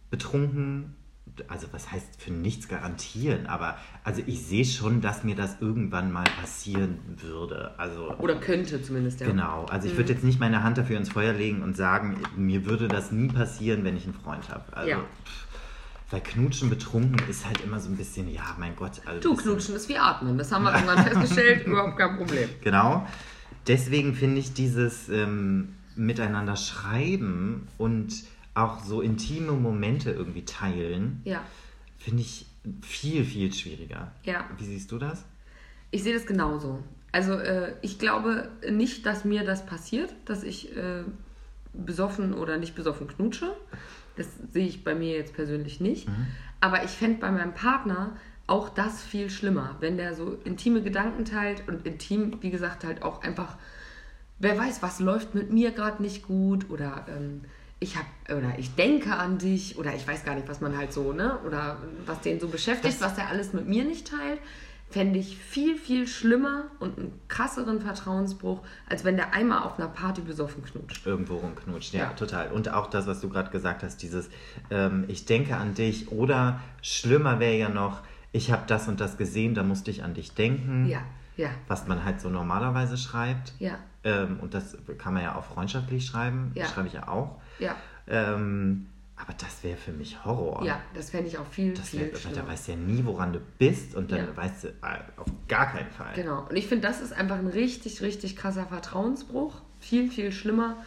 betrunken, 0.09 0.95
also 1.47 1.67
was 1.71 1.91
heißt 1.91 2.21
für 2.21 2.31
nichts 2.31 2.67
garantieren, 2.67 3.47
aber 3.47 3.77
also 4.03 4.21
ich 4.25 4.45
sehe 4.45 4.65
schon, 4.65 5.01
dass 5.01 5.23
mir 5.23 5.35
das 5.35 5.57
irgendwann 5.61 6.11
mal 6.11 6.25
passieren 6.41 6.99
würde. 7.17 7.73
Also 7.77 8.13
Oder 8.17 8.35
könnte 8.35 8.81
zumindest, 8.81 9.19
ja. 9.21 9.27
genau, 9.27 9.65
also 9.65 9.87
ich 9.87 9.97
würde 9.97 10.13
jetzt 10.13 10.23
nicht 10.23 10.39
meine 10.39 10.63
Hand 10.63 10.77
dafür 10.77 10.97
ins 10.97 11.09
Feuer 11.09 11.33
legen 11.33 11.61
und 11.61 11.75
sagen, 11.75 12.21
mir 12.35 12.65
würde 12.65 12.87
das 12.87 13.11
nie 13.11 13.27
passieren, 13.27 13.83
wenn 13.83 13.95
ich 13.97 14.05
einen 14.05 14.13
Freund 14.13 14.49
habe. 14.49 14.75
Also, 14.75 14.89
Ja. 14.89 15.03
Weil 16.09 16.21
Knutschen 16.21 16.69
betrunken 16.69 17.17
ist 17.29 17.45
halt 17.45 17.59
immer 17.65 17.81
so 17.81 17.89
ein 17.89 17.97
bisschen, 17.97 18.29
ja, 18.29 18.55
mein 18.57 18.77
Gott. 18.77 19.01
Also 19.05 19.19
Du, 19.19 19.35
knutschen 19.35 19.75
ist 19.75 19.89
wie 19.89 19.97
atmen. 19.97 20.37
Das 20.37 20.53
haben 20.53 20.63
wir 20.63 20.73
irgendwann 20.73 21.03
festgestellt. 21.03 21.65
Überhaupt 21.67 21.97
kein 21.97 22.15
Problem. 22.15 22.47
Genau. 22.63 23.05
Deswegen 23.67 24.15
finde 24.15 24.39
ich 24.39 24.53
dieses 24.53 25.09
ähm, 25.09 25.75
Miteinander 25.97 26.55
schreiben 26.55 27.67
und 27.77 28.23
auch 28.57 28.83
so 28.83 29.01
intime 29.01 29.51
Momente 29.53 30.11
irgendwie 30.11 30.45
teilen, 30.45 31.21
Ja. 31.25 31.43
finde 31.97 32.21
ich 32.21 32.45
viel, 32.81 33.23
viel 33.23 33.53
schwieriger. 33.53 34.11
Ja. 34.23 34.45
Wie 34.57 34.65
siehst 34.65 34.91
du 34.91 34.97
das? 34.97 35.23
Ich 35.91 36.03
sehe 36.03 36.13
das 36.13 36.25
genauso. 36.25 36.83
Also 37.11 37.33
äh, 37.33 37.73
ich 37.81 37.99
glaube 37.99 38.49
nicht, 38.69 39.05
dass 39.05 39.23
mir 39.25 39.43
das 39.45 39.65
passiert, 39.65 40.13
dass 40.25 40.43
ich 40.43 40.75
äh, 40.75 41.03
besoffen 41.73 42.33
oder 42.33 42.57
nicht 42.57 42.75
besoffen 42.75 43.07
knutsche. 43.07 43.55
Das 44.15 44.27
sehe 44.51 44.67
ich 44.67 44.83
bei 44.83 44.95
mir 44.95 45.15
jetzt 45.15 45.33
persönlich 45.35 45.79
nicht. 45.79 46.07
Aber 46.59 46.83
ich 46.83 46.89
fände 46.91 47.19
bei 47.19 47.31
meinem 47.31 47.53
Partner 47.53 48.17
auch 48.47 48.69
das 48.69 49.03
viel 49.03 49.29
schlimmer, 49.29 49.75
wenn 49.79 49.97
der 49.97 50.15
so 50.15 50.37
intime 50.43 50.81
Gedanken 50.81 51.23
teilt 51.25 51.67
und 51.67 51.85
intim, 51.85 52.37
wie 52.41 52.49
gesagt, 52.49 52.83
halt 52.83 53.03
auch 53.03 53.21
einfach, 53.21 53.57
wer 54.39 54.57
weiß, 54.57 54.81
was 54.81 54.99
läuft 54.99 55.35
mit 55.35 55.51
mir 55.51 55.71
gerade 55.71 56.01
nicht 56.01 56.23
gut 56.23 56.69
oder 56.69 57.05
ähm, 57.09 57.41
ich 57.79 57.95
habe 57.95 58.07
oder 58.37 58.57
ich 58.57 58.73
denke 58.75 59.15
an 59.15 59.37
dich 59.37 59.77
oder 59.77 59.93
ich 59.93 60.07
weiß 60.07 60.25
gar 60.25 60.35
nicht, 60.35 60.47
was 60.47 60.61
man 60.61 60.75
halt 60.77 60.91
so, 60.93 61.13
ne? 61.13 61.37
Oder 61.45 61.77
was 62.05 62.21
den 62.21 62.39
so 62.39 62.47
beschäftigt, 62.47 62.99
was 63.01 63.15
der 63.15 63.27
alles 63.29 63.53
mit 63.53 63.67
mir 63.67 63.83
nicht 63.83 64.07
teilt, 64.09 64.39
fände 64.89 65.19
ich 65.19 65.37
viel, 65.37 65.77
viel 65.77 66.07
schlimmer 66.07 66.63
und 66.79 66.97
einen 66.97 67.19
krasseren 67.27 67.81
Vertrauensbruch, 67.81 68.61
als 68.89 69.03
wenn 69.03 69.17
der 69.17 69.33
einmal 69.33 69.63
auf 69.63 69.77
einer 69.77 69.89
Party 69.89 70.21
besoffen 70.21 70.63
knutscht. 70.63 71.05
Irgendwo 71.05 71.35
rumknutscht, 71.37 71.93
ja, 71.93 72.03
Ja. 72.05 72.09
total. 72.13 72.51
Und 72.51 72.73
auch 72.73 72.87
das, 72.87 73.05
was 73.05 73.19
du 73.19 73.29
gerade 73.29 73.51
gesagt 73.51 73.83
hast, 73.83 74.01
dieses 74.01 74.29
ähm, 74.71 75.03
Ich 75.09 75.25
denke 75.25 75.55
an 75.57 75.73
dich 75.73 76.11
oder 76.11 76.61
schlimmer 76.81 77.39
wäre 77.39 77.57
ja 77.57 77.69
noch, 77.69 78.01
ich 78.31 78.51
habe 78.51 78.63
das 78.67 78.87
und 78.87 78.99
das 79.01 79.17
gesehen, 79.17 79.55
da 79.55 79.63
musste 79.63 79.91
ich 79.91 80.03
an 80.03 80.13
dich 80.13 80.33
denken. 80.33 80.87
Ja, 80.87 81.01
ja, 81.35 81.49
Was 81.67 81.85
man 81.87 82.03
halt 82.05 82.19
so 82.21 82.29
normalerweise 82.29 82.97
schreibt. 82.97 83.53
ja, 83.59 83.75
Ähm, 84.03 84.39
und 84.41 84.53
das 84.53 84.77
kann 84.97 85.13
man 85.13 85.21
ja 85.23 85.35
auch 85.35 85.43
freundschaftlich 85.43 86.05
schreiben. 86.05 86.51
Ja. 86.55 86.63
Das 86.63 86.73
schreibe 86.73 86.87
ich 86.87 86.93
ja 86.93 87.07
auch. 87.09 87.39
Ja, 87.59 87.75
Ähm, 88.07 88.87
aber 89.15 89.33
das 89.33 89.63
wäre 89.63 89.77
für 89.77 89.91
mich 89.91 90.23
Horror. 90.23 90.63
ja, 90.63 90.79
das 90.93 91.09
fände 91.09 91.27
ich 91.27 91.37
auch 91.39 91.45
viel, 91.47 91.73
Das 91.73 91.89
viel 91.89 92.01
wär, 92.01 92.11
weil 92.13 92.19
schlimmer. 92.19 92.35
da 92.37 92.47
weißt 92.47 92.67
du 92.67 92.71
ja 92.73 92.77
nie, 92.77 93.03
woran 93.03 93.33
du 93.33 93.39
bist 93.57 93.95
und 93.95 94.11
dann 94.11 94.19
Ja. 94.27 94.37
weißt 94.37 94.63
du 94.65 94.67
äh, 94.67 94.73
auf 95.17 95.25
gar 95.47 95.71
keinen 95.71 95.89
Fall. 95.91 96.13
Genau. 96.15 96.45
Und 96.47 96.55
ich 96.55 96.67
finde, 96.67 96.87
das 96.87 97.01
ist 97.01 97.13
einfach 97.13 97.37
ein 97.37 97.47
richtig, 97.47 98.01
richtig 98.01 98.35
krasser 98.35 98.67
Vertrauensbruch. 98.67 99.55
Viel, 99.79 100.09
viel 100.11 100.31
schlimmer. 100.31 100.77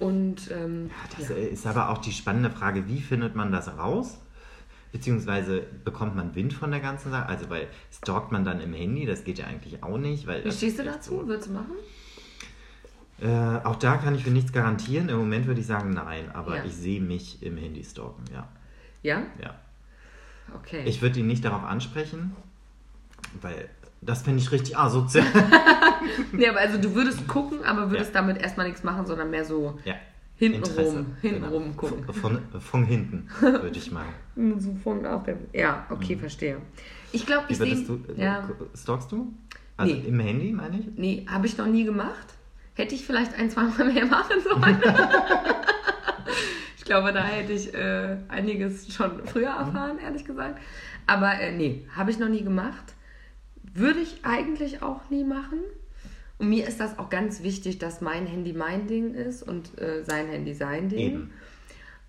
Und 0.00 0.50
ähm, 0.50 0.90
Das 1.16 1.28
ja. 1.28 1.36
ist 1.36 1.66
aber 1.66 1.90
auch 1.90 1.98
die 1.98 2.12
spannende 2.12 2.50
Frage, 2.50 2.88
wie 2.88 3.00
findet 3.00 3.36
man 3.36 3.52
das 3.52 3.68
raus? 3.78 4.18
Beziehungsweise 4.90 5.62
bekommt 5.84 6.16
man 6.16 6.34
Wind 6.34 6.52
von 6.52 6.70
der 6.70 6.80
ganzen 6.80 7.10
Sache? 7.12 7.26
Also, 7.26 7.48
weil 7.48 7.68
stalkt 7.90 8.30
man 8.32 8.44
dann 8.44 8.60
im 8.60 8.74
Handy, 8.74 9.06
das 9.06 9.24
geht 9.24 9.38
ja 9.38 9.46
eigentlich 9.46 9.82
auch 9.82 9.96
nicht. 9.96 10.26
Weil 10.26 10.44
Wie 10.44 10.52
stehst 10.52 10.78
du 10.80 10.84
dazu? 10.84 11.26
Würdest 11.26 11.48
du 11.48 11.52
machen? 11.54 11.72
Äh, 13.20 13.28
auch 13.64 13.76
da 13.76 13.96
kann 13.98 14.14
ich 14.14 14.24
für 14.24 14.30
nichts 14.30 14.52
garantieren. 14.52 15.08
Im 15.08 15.18
Moment 15.18 15.46
würde 15.46 15.60
ich 15.60 15.66
sagen, 15.66 15.90
nein. 15.90 16.30
Aber 16.32 16.56
Ja. 16.56 16.64
ich 16.64 16.74
sehe 16.74 17.00
mich 17.00 17.42
im 17.42 17.56
Handy 17.56 17.84
stalken, 17.84 18.24
ja. 18.32 18.48
Ja? 19.02 19.22
ja. 19.40 19.54
Okay. 20.56 20.82
Ich 20.86 21.02
würde 21.02 21.20
ihn 21.20 21.26
nicht 21.26 21.44
darauf 21.44 21.62
ansprechen, 21.64 22.34
weil 23.40 23.68
das 24.00 24.22
finde 24.22 24.40
ich 24.40 24.50
richtig 24.50 24.76
asozial. 24.76 25.24
nee, 26.32 26.48
aber 26.48 26.58
also 26.58 26.78
du 26.78 26.94
würdest 26.94 27.26
gucken, 27.28 27.64
aber 27.64 27.90
würdest 27.90 28.14
damit 28.14 28.38
erstmal 28.38 28.66
nichts 28.66 28.82
machen, 28.82 29.06
sondern 29.06 29.30
mehr 29.30 29.44
so 29.44 29.78
ja. 29.84 29.94
hintenrum, 30.36 30.68
Interesse, 30.70 31.06
hintenrum 31.20 31.62
genau. 31.64 31.76
gucken. 31.76 32.12
Von, 32.14 32.40
von 32.60 32.84
hinten, 32.84 33.28
würde 33.40 33.78
ich 33.78 33.92
mal. 33.92 34.04
So 34.58 34.74
von 34.82 35.04
auf 35.06 35.22
der. 35.24 35.36
Ja, 35.52 35.86
okay, 35.90 36.16
verstehe. 36.16 36.56
Ich 37.12 37.26
glaube, 37.26 37.44
ich 37.50 37.58
sehe. 37.58 37.84
du, 37.84 38.00
äh, 38.16 38.22
Ja, 38.24 38.48
stalkst 38.74 39.12
du? 39.12 39.32
Also 39.76 39.94
Nee. 39.94 40.08
im 40.08 40.18
Handy, 40.20 40.52
meine 40.52 40.78
ich? 40.80 40.86
nee, 40.96 41.26
habe 41.28 41.46
ich 41.46 41.56
noch 41.58 41.66
nie 41.66 41.84
gemacht. 41.84 42.34
Hätte 42.82 42.96
ich 42.96 43.06
vielleicht 43.06 43.38
ein, 43.38 43.48
zwei 43.48 43.62
Mal 43.62 43.92
mehr 43.92 44.06
machen 44.06 44.40
sollen. 44.42 44.82
ich 46.76 46.82
glaube, 46.82 47.12
da 47.12 47.22
hätte 47.22 47.52
ich 47.52 47.72
äh, 47.72 48.16
einiges 48.26 48.92
schon 48.92 49.24
früher 49.24 49.50
erfahren, 49.50 50.00
ehrlich 50.00 50.24
gesagt. 50.24 50.60
Aber 51.06 51.32
äh, 51.32 51.52
nee, 51.52 51.86
habe 51.94 52.10
ich 52.10 52.18
noch 52.18 52.28
nie 52.28 52.42
gemacht. 52.42 52.94
Würde 53.72 54.00
ich 54.00 54.24
eigentlich 54.24 54.82
auch 54.82 55.08
nie 55.10 55.22
machen. 55.22 55.60
Und 56.38 56.48
mir 56.48 56.66
ist 56.66 56.80
das 56.80 56.98
auch 56.98 57.08
ganz 57.08 57.44
wichtig, 57.44 57.78
dass 57.78 58.00
mein 58.00 58.26
Handy 58.26 58.52
mein 58.52 58.88
Ding 58.88 59.14
ist 59.14 59.44
und 59.44 59.80
äh, 59.80 60.02
sein 60.02 60.26
Handy 60.26 60.52
sein 60.52 60.88
Ding. 60.88 60.98
Eben. 60.98 61.30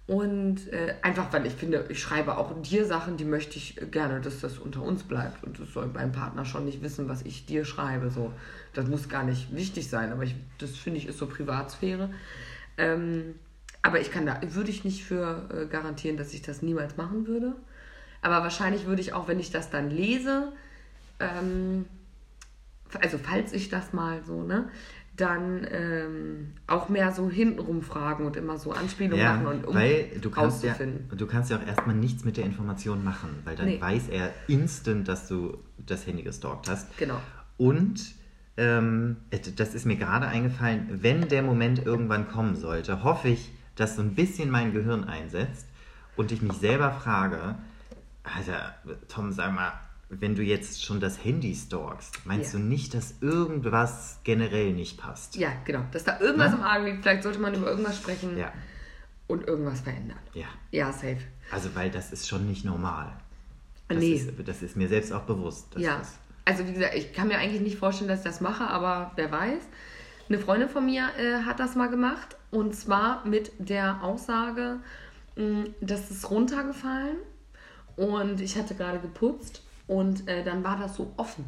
Und 0.06 0.68
äh, 0.74 0.96
einfach, 1.02 1.32
weil 1.32 1.46
ich 1.46 1.54
finde, 1.54 1.86
ich 1.88 2.02
schreibe 2.02 2.38
auch 2.38 2.62
dir 2.62 2.86
Sachen, 2.86 3.16
die 3.16 3.24
möchte 3.24 3.58
ich 3.58 3.80
gerne, 3.90 4.20
dass 4.20 4.42
das 4.42 4.58
unter 4.58 4.82
uns 4.82 5.04
bleibt. 5.04 5.44
Und 5.44 5.60
das 5.60 5.72
soll 5.72 5.88
mein 5.94 6.12
Partner 6.12 6.44
schon 6.44 6.66
nicht 6.66 6.82
wissen, 6.82 7.08
was 7.08 7.22
ich 7.22 7.46
dir 7.46 7.64
schreibe. 7.64 8.10
So. 8.10 8.34
Das 8.74 8.88
muss 8.88 9.08
gar 9.08 9.24
nicht 9.24 9.56
wichtig 9.56 9.90
sein, 9.90 10.12
aber 10.12 10.24
ich, 10.24 10.36
das 10.58 10.72
finde 10.72 11.00
ich 11.00 11.08
ist 11.08 11.20
so 11.20 11.28
Privatsphäre. 11.28 12.10
Ähm, 12.78 13.36
aber 13.82 14.02
ich 14.02 14.12
kann 14.12 14.26
da, 14.26 14.42
würde 14.42 14.72
ich 14.72 14.84
nicht 14.84 15.06
für 15.06 15.50
äh, 15.54 15.66
garantieren, 15.68 16.18
dass 16.18 16.34
ich 16.34 16.42
das 16.42 16.62
niemals 16.62 16.98
machen 16.98 17.28
würde. 17.28 17.56
Aber 18.22 18.42
wahrscheinlich 18.42 18.86
würde 18.86 19.02
ich 19.02 19.14
auch, 19.14 19.28
wenn 19.28 19.40
ich 19.40 19.52
das 19.52 19.70
dann 19.70 19.90
lese, 19.90 20.52
ähm, 21.20 21.86
also 23.02 23.18
falls 23.18 23.54
ich 23.54 23.70
das 23.70 23.94
mal 23.94 24.22
so, 24.26 24.44
ne, 24.44 24.70
dann 25.16 25.68
ähm, 25.70 26.54
auch 26.66 26.90
mehr 26.90 27.12
so 27.12 27.30
hintenrum 27.30 27.84
fragen 27.84 28.26
und 28.26 28.36
immer 28.36 28.58
so 28.58 28.72
Anspielungen 28.72 29.24
Ja, 29.24 29.34
machen 29.36 29.46
und 29.48 29.68
um 29.68 29.76
weil 29.76 30.08
du 30.20 30.32
kannst, 30.32 30.64
ja, 30.64 30.76
du 31.16 31.28
kannst 31.28 31.52
ja 31.52 31.58
auch 31.58 31.68
erstmal 31.68 31.96
nichts 31.96 32.26
mit 32.26 32.38
der 32.38 32.46
Information 32.46 33.04
machen, 33.04 33.30
weil 33.46 33.56
dann 33.56 33.68
Nee. 33.68 33.82
weiß 33.82 34.10
er 34.10 34.34
instant, 34.48 35.08
dass 35.08 35.28
du 35.28 35.58
das 35.78 36.08
Handy 36.08 36.24
gestalkt 36.24 36.68
hast. 36.68 36.98
Genau. 36.98 37.20
Und 37.58 38.16
ähm, 38.58 39.18
das 39.56 39.76
ist 39.76 39.86
mir 39.86 39.98
gerade 39.98 40.28
eingefallen, 40.28 41.00
wenn 41.02 41.28
der 41.28 41.44
Moment 41.44 41.86
irgendwann 41.86 42.28
kommen 42.28 42.56
sollte, 42.56 43.04
hoffe 43.04 43.28
ich, 43.30 43.52
dass 43.76 43.96
so 43.96 44.02
ein 44.02 44.16
bisschen 44.16 44.50
mein 44.50 44.74
Gehirn 44.74 45.04
einsetzt 45.04 45.68
und 46.16 46.32
ich 46.32 46.42
mich 46.42 46.54
selber 46.54 46.92
frage, 46.92 47.56
Alter, 48.24 48.74
Tom, 49.10 49.32
sag 49.32 49.54
mal, 49.54 49.74
wenn 50.22 50.36
du 50.36 50.42
jetzt 50.44 50.84
schon 50.84 51.00
das 51.00 51.24
Handy 51.24 51.54
stalkst, 51.56 52.26
meinst 52.26 52.54
Ja. 52.54 52.60
du 52.60 52.66
nicht, 52.66 52.94
dass 52.94 53.16
irgendwas 53.22 54.20
generell 54.24 54.74
nicht 54.74 54.98
passt? 55.00 55.36
Ja, 55.36 55.50
genau. 55.66 55.84
Dass 55.92 56.04
da 56.04 56.20
irgendwas 56.20 56.52
Ne? 56.52 56.58
im 56.58 56.64
Argen 56.64 56.86
liegt, 56.86 57.02
vielleicht 57.04 57.24
sollte 57.24 57.40
man 57.40 57.54
über 57.54 57.68
irgendwas 57.70 57.98
sprechen 57.98 58.38
Ja, 58.38 58.52
und 59.28 59.48
irgendwas 59.48 59.82
verändern. 59.82 60.20
ja. 60.34 60.48
Ja, 60.72 60.92
safe. 60.92 61.18
Also, 61.52 61.76
weil 61.76 61.92
das 61.92 62.12
ist 62.12 62.28
schon 62.28 62.48
nicht 62.48 62.66
normal. 62.66 63.12
Das, 63.88 63.98
nee. 64.00 64.14
ist, 64.14 64.32
das 64.48 64.62
ist 64.64 64.76
mir 64.76 64.88
selbst 64.88 65.12
auch 65.14 65.24
bewusst. 65.24 65.68
dass 65.76 65.82
ja. 65.82 65.98
Das, 66.00 66.14
Also 66.46 66.68
wie 66.68 66.74
gesagt, 66.74 66.96
ich 66.96 67.14
kann 67.14 67.28
mir 67.28 67.38
eigentlich 67.38 67.62
nicht 67.62 67.78
vorstellen, 67.78 68.08
dass 68.10 68.20
ich 68.20 68.26
das 68.26 68.42
mache, 68.42 68.66
aber 68.68 69.12
wer 69.16 69.32
weiß. 69.32 69.62
Eine 70.30 70.40
Freundin 70.40 70.70
von 70.70 70.86
mir 70.86 71.10
äh, 71.20 71.44
hat 71.44 71.60
das 71.60 71.76
mal 71.76 71.90
gemacht 71.90 72.38
und 72.50 72.74
zwar 72.76 73.26
mit 73.28 73.52
der 73.60 74.02
Aussage, 74.04 74.78
mh, 75.36 75.66
das 75.82 76.10
ist 76.12 76.30
runtergefallen 76.30 77.18
und 77.98 78.40
ich 78.42 78.58
hatte 78.58 78.74
gerade 78.74 79.00
geputzt 79.00 79.62
und 79.98 80.28
äh, 80.28 80.44
dann 80.44 80.64
war 80.64 80.78
das 80.78 80.96
so 80.96 81.14
offen. 81.18 81.46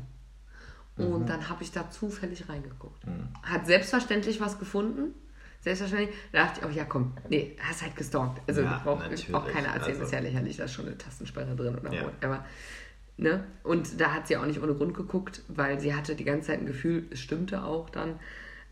Und 0.97 1.21
Mhm. 1.23 1.25
dann 1.25 1.49
habe 1.49 1.61
ich 1.63 1.71
da 1.71 1.89
zufällig 1.89 2.47
reingeguckt. 2.47 3.03
Hat 3.43 3.65
selbstverständlich 3.65 4.39
was 4.39 4.59
gefunden. 4.59 5.13
Selbstverständlich. 5.59 6.15
Da 6.31 6.45
dachte 6.45 6.61
ich, 6.61 6.65
oh 6.67 6.69
ja, 6.69 6.85
komm, 6.85 7.13
nee, 7.29 7.57
hast 7.59 7.81
halt 7.81 7.95
gestalkt. 7.95 8.39
Also 8.47 8.61
Ja, 8.61 8.79
braucht 8.83 9.03
auch 9.33 9.47
keiner 9.47 9.69
erzählen, 9.69 9.91
also- 9.95 10.03
ist 10.03 10.11
ja 10.13 10.19
lächerlich, 10.19 10.57
da 10.57 10.63
ist 10.65 10.73
schon 10.73 10.85
eine 10.85 10.97
Tastensperre 10.97 11.55
drin 11.55 11.75
oder 11.77 11.91
Ja. 11.93 12.03
whatever. 12.05 12.45
Ne? 13.17 13.43
Und 13.63 13.99
da 13.99 14.13
hat 14.13 14.27
sie 14.27 14.37
auch 14.37 14.45
nicht 14.45 14.61
ohne 14.61 14.73
Grund 14.73 14.93
geguckt, 14.93 15.41
weil 15.47 15.79
sie 15.79 15.93
hatte 15.95 16.15
die 16.15 16.23
ganze 16.25 16.47
Zeit 16.47 16.59
ein 16.59 16.65
Gefühl, 16.65 17.07
es 17.11 17.19
stimmte 17.19 17.63
auch 17.63 17.89
dann. 17.89 18.19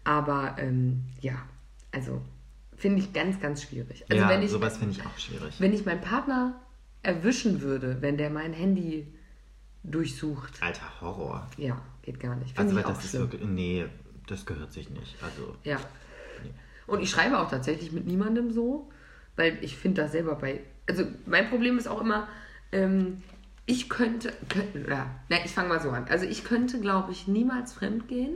Aber 0.06 0.56
ähm, 0.60 1.04
ja, 1.22 1.36
also 1.92 2.22
finde 2.78 3.00
ich 3.00 3.12
ganz, 3.14 3.40
ganz 3.42 3.64
schwierig. 3.64 4.06
Also 4.10 4.22
ja, 4.24 4.30
wenn 4.30 4.42
ich, 4.44 4.52
sowas 4.52 4.78
finde 4.78 4.94
ich 4.98 5.06
auch 5.06 5.18
schwierig. 5.18 5.60
wenn 5.60 5.74
ich 5.74 5.86
meinen 5.86 6.02
Partner 6.02 6.56
erwischen 7.02 7.62
würde, 7.62 8.02
wenn 8.02 8.18
der 8.18 8.30
mein 8.30 8.54
Handy 8.54 9.08
durchsucht, 9.84 10.62
Alter, 10.62 11.02
Horror. 11.02 11.48
ja, 11.58 11.82
geht 12.02 12.20
gar 12.20 12.36
nicht. 12.36 12.58
Also, 12.58 12.70
Finde 12.70 12.88
weil 12.88 12.94
das 12.94 13.04
ist 13.04 13.10
schlimm. 13.12 13.22
wirklich. 13.24 13.44
Nee, 13.44 13.86
das 14.28 14.46
gehört 14.46 14.72
sich 14.74 14.90
nicht. 14.90 15.16
Also, 15.22 15.56
Ja. 15.64 15.78
Und 16.86 17.02
ich 17.02 17.10
schreibe 17.10 17.40
auch 17.40 17.50
tatsächlich 17.50 17.94
mit 17.94 18.06
niemandem 18.06 18.52
so, 18.52 18.90
weil 19.38 19.58
ich 19.62 19.78
finde 19.78 20.02
das 20.02 20.12
selber 20.12 20.36
bei. 20.36 20.60
Also 20.88 21.06
mein 21.26 21.50
Problem 21.50 21.78
ist 21.78 21.88
auch 21.88 22.02
immer, 22.02 22.28
ähm, 22.74 23.22
ich 23.66 23.88
könnte, 23.88 24.34
könnte 24.50 24.86
ja, 24.90 25.10
na, 25.30 25.38
ich 25.46 25.52
fange 25.52 25.70
mal 25.70 25.80
so 25.82 25.90
an. 25.92 26.06
Also 26.10 26.26
ich 26.26 26.44
könnte, 26.44 26.82
glaube 26.82 27.14
ich, 27.14 27.28
niemals 27.28 27.72
fremd 27.72 28.10
gehen, 28.10 28.36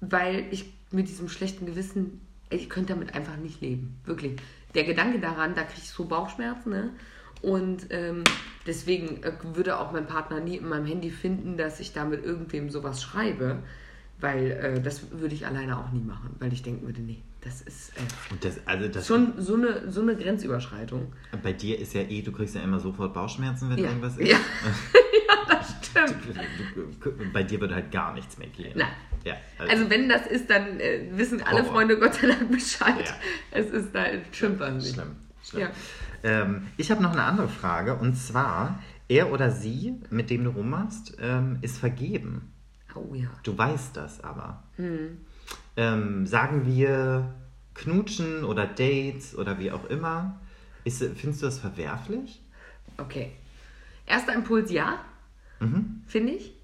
weil 0.00 0.44
ich 0.50 0.72
mit 0.90 1.08
diesem 1.08 1.28
schlechten 1.28 1.66
Gewissen, 1.66 2.20
ich 2.50 2.68
könnte 2.68 2.94
damit 2.94 3.14
einfach 3.14 3.36
nicht 3.36 3.60
leben. 3.60 4.00
Wirklich. 4.04 4.40
Der 4.74 4.82
Gedanke 4.82 5.20
daran, 5.20 5.54
da 5.54 5.62
kriege 5.62 5.82
ich 5.82 5.90
so 5.90 6.06
Bauchschmerzen, 6.06 6.70
ne? 6.70 6.90
Und 7.42 7.86
ähm, 7.90 8.24
deswegen 8.66 9.22
äh, 9.22 9.32
würde 9.54 9.78
auch 9.78 9.92
mein 9.92 10.06
Partner 10.06 10.40
nie 10.40 10.56
in 10.56 10.68
meinem 10.68 10.86
Handy 10.86 11.10
finden, 11.10 11.56
dass 11.56 11.80
ich 11.80 11.92
da 11.92 12.04
mit 12.04 12.24
irgendwem 12.24 12.68
sowas 12.70 13.02
schreibe, 13.02 13.58
weil 14.20 14.50
äh, 14.50 14.80
das 14.80 15.10
würde 15.12 15.34
ich 15.34 15.46
alleine 15.46 15.78
auch 15.78 15.90
nie 15.92 16.02
machen, 16.02 16.36
weil 16.38 16.52
ich 16.52 16.62
denken 16.62 16.84
würde, 16.86 17.00
nee, 17.00 17.22
das 17.40 17.62
ist 17.62 17.90
äh, 17.96 18.00
das, 18.42 18.60
also 18.66 18.88
das 18.88 19.06
schon 19.06 19.32
so 19.38 19.54
eine, 19.54 19.90
so 19.90 20.02
eine 20.02 20.14
Grenzüberschreitung. 20.16 21.12
Bei 21.42 21.54
dir 21.54 21.78
ist 21.78 21.94
ja 21.94 22.02
eh, 22.02 22.20
du 22.20 22.30
kriegst 22.32 22.54
ja 22.54 22.60
immer 22.60 22.78
sofort 22.78 23.14
Bauchschmerzen, 23.14 23.70
wenn 23.70 23.78
Ja. 23.78 23.88
irgendwas 23.88 24.18
ist. 24.18 24.28
Ja. 24.30 24.36
ja, 25.28 25.36
das 25.48 25.74
stimmt. 25.86 27.32
Bei 27.32 27.42
dir 27.42 27.60
würde 27.60 27.74
halt 27.74 27.90
gar 27.90 28.12
nichts 28.12 28.36
mehr 28.36 28.48
gehen. 28.48 28.72
Nein. 28.76 28.88
Ja, 29.24 29.34
Also 29.58 29.88
wenn 29.90 30.08
das 30.08 30.26
ist, 30.26 30.48
dann 30.48 30.80
äh, 30.80 31.06
wissen 31.12 31.42
alle 31.42 31.60
Horror. 31.60 31.72
Freunde 31.72 31.98
Gott 31.98 32.14
sei 32.14 32.26
Dank 32.28 32.50
Bescheid. 32.50 33.06
Ja. 33.06 33.14
Es 33.50 33.70
ist 33.70 33.94
da 33.94 34.10
nicht. 34.10 34.36
Schlimm. 34.36 34.58
schlimm. 35.42 35.60
Ja. 35.62 35.70
Ähm, 36.22 36.66
ich 36.76 36.90
habe 36.90 37.02
noch 37.02 37.12
eine 37.12 37.22
andere 37.24 37.48
Frage 37.48 37.94
und 37.96 38.14
zwar, 38.14 38.78
er 39.08 39.32
oder 39.32 39.50
sie, 39.50 39.94
mit 40.10 40.30
dem 40.30 40.44
du 40.44 40.50
rummachst, 40.50 41.16
ähm, 41.20 41.58
ist 41.62 41.78
vergeben. 41.78 42.52
Oh 42.94 43.14
ja. 43.14 43.28
Du 43.42 43.56
weißt 43.56 43.96
das 43.96 44.22
aber. 44.22 44.62
Hm. 44.76 45.18
Ähm, 45.76 46.26
sagen 46.26 46.66
wir 46.66 47.34
Knutschen 47.74 48.44
oder 48.44 48.66
Dates 48.66 49.36
oder 49.36 49.58
wie 49.58 49.70
auch 49.72 49.84
immer. 49.86 50.40
Ist, 50.84 50.98
findest 50.98 51.42
du 51.42 51.46
das 51.46 51.58
verwerflich? 51.58 52.42
Okay. 52.98 53.32
Erster 54.06 54.34
Impuls 54.34 54.70
ja, 54.70 54.98
Mhm. 55.60 56.02
finde 56.06 56.32
ich. 56.32 56.54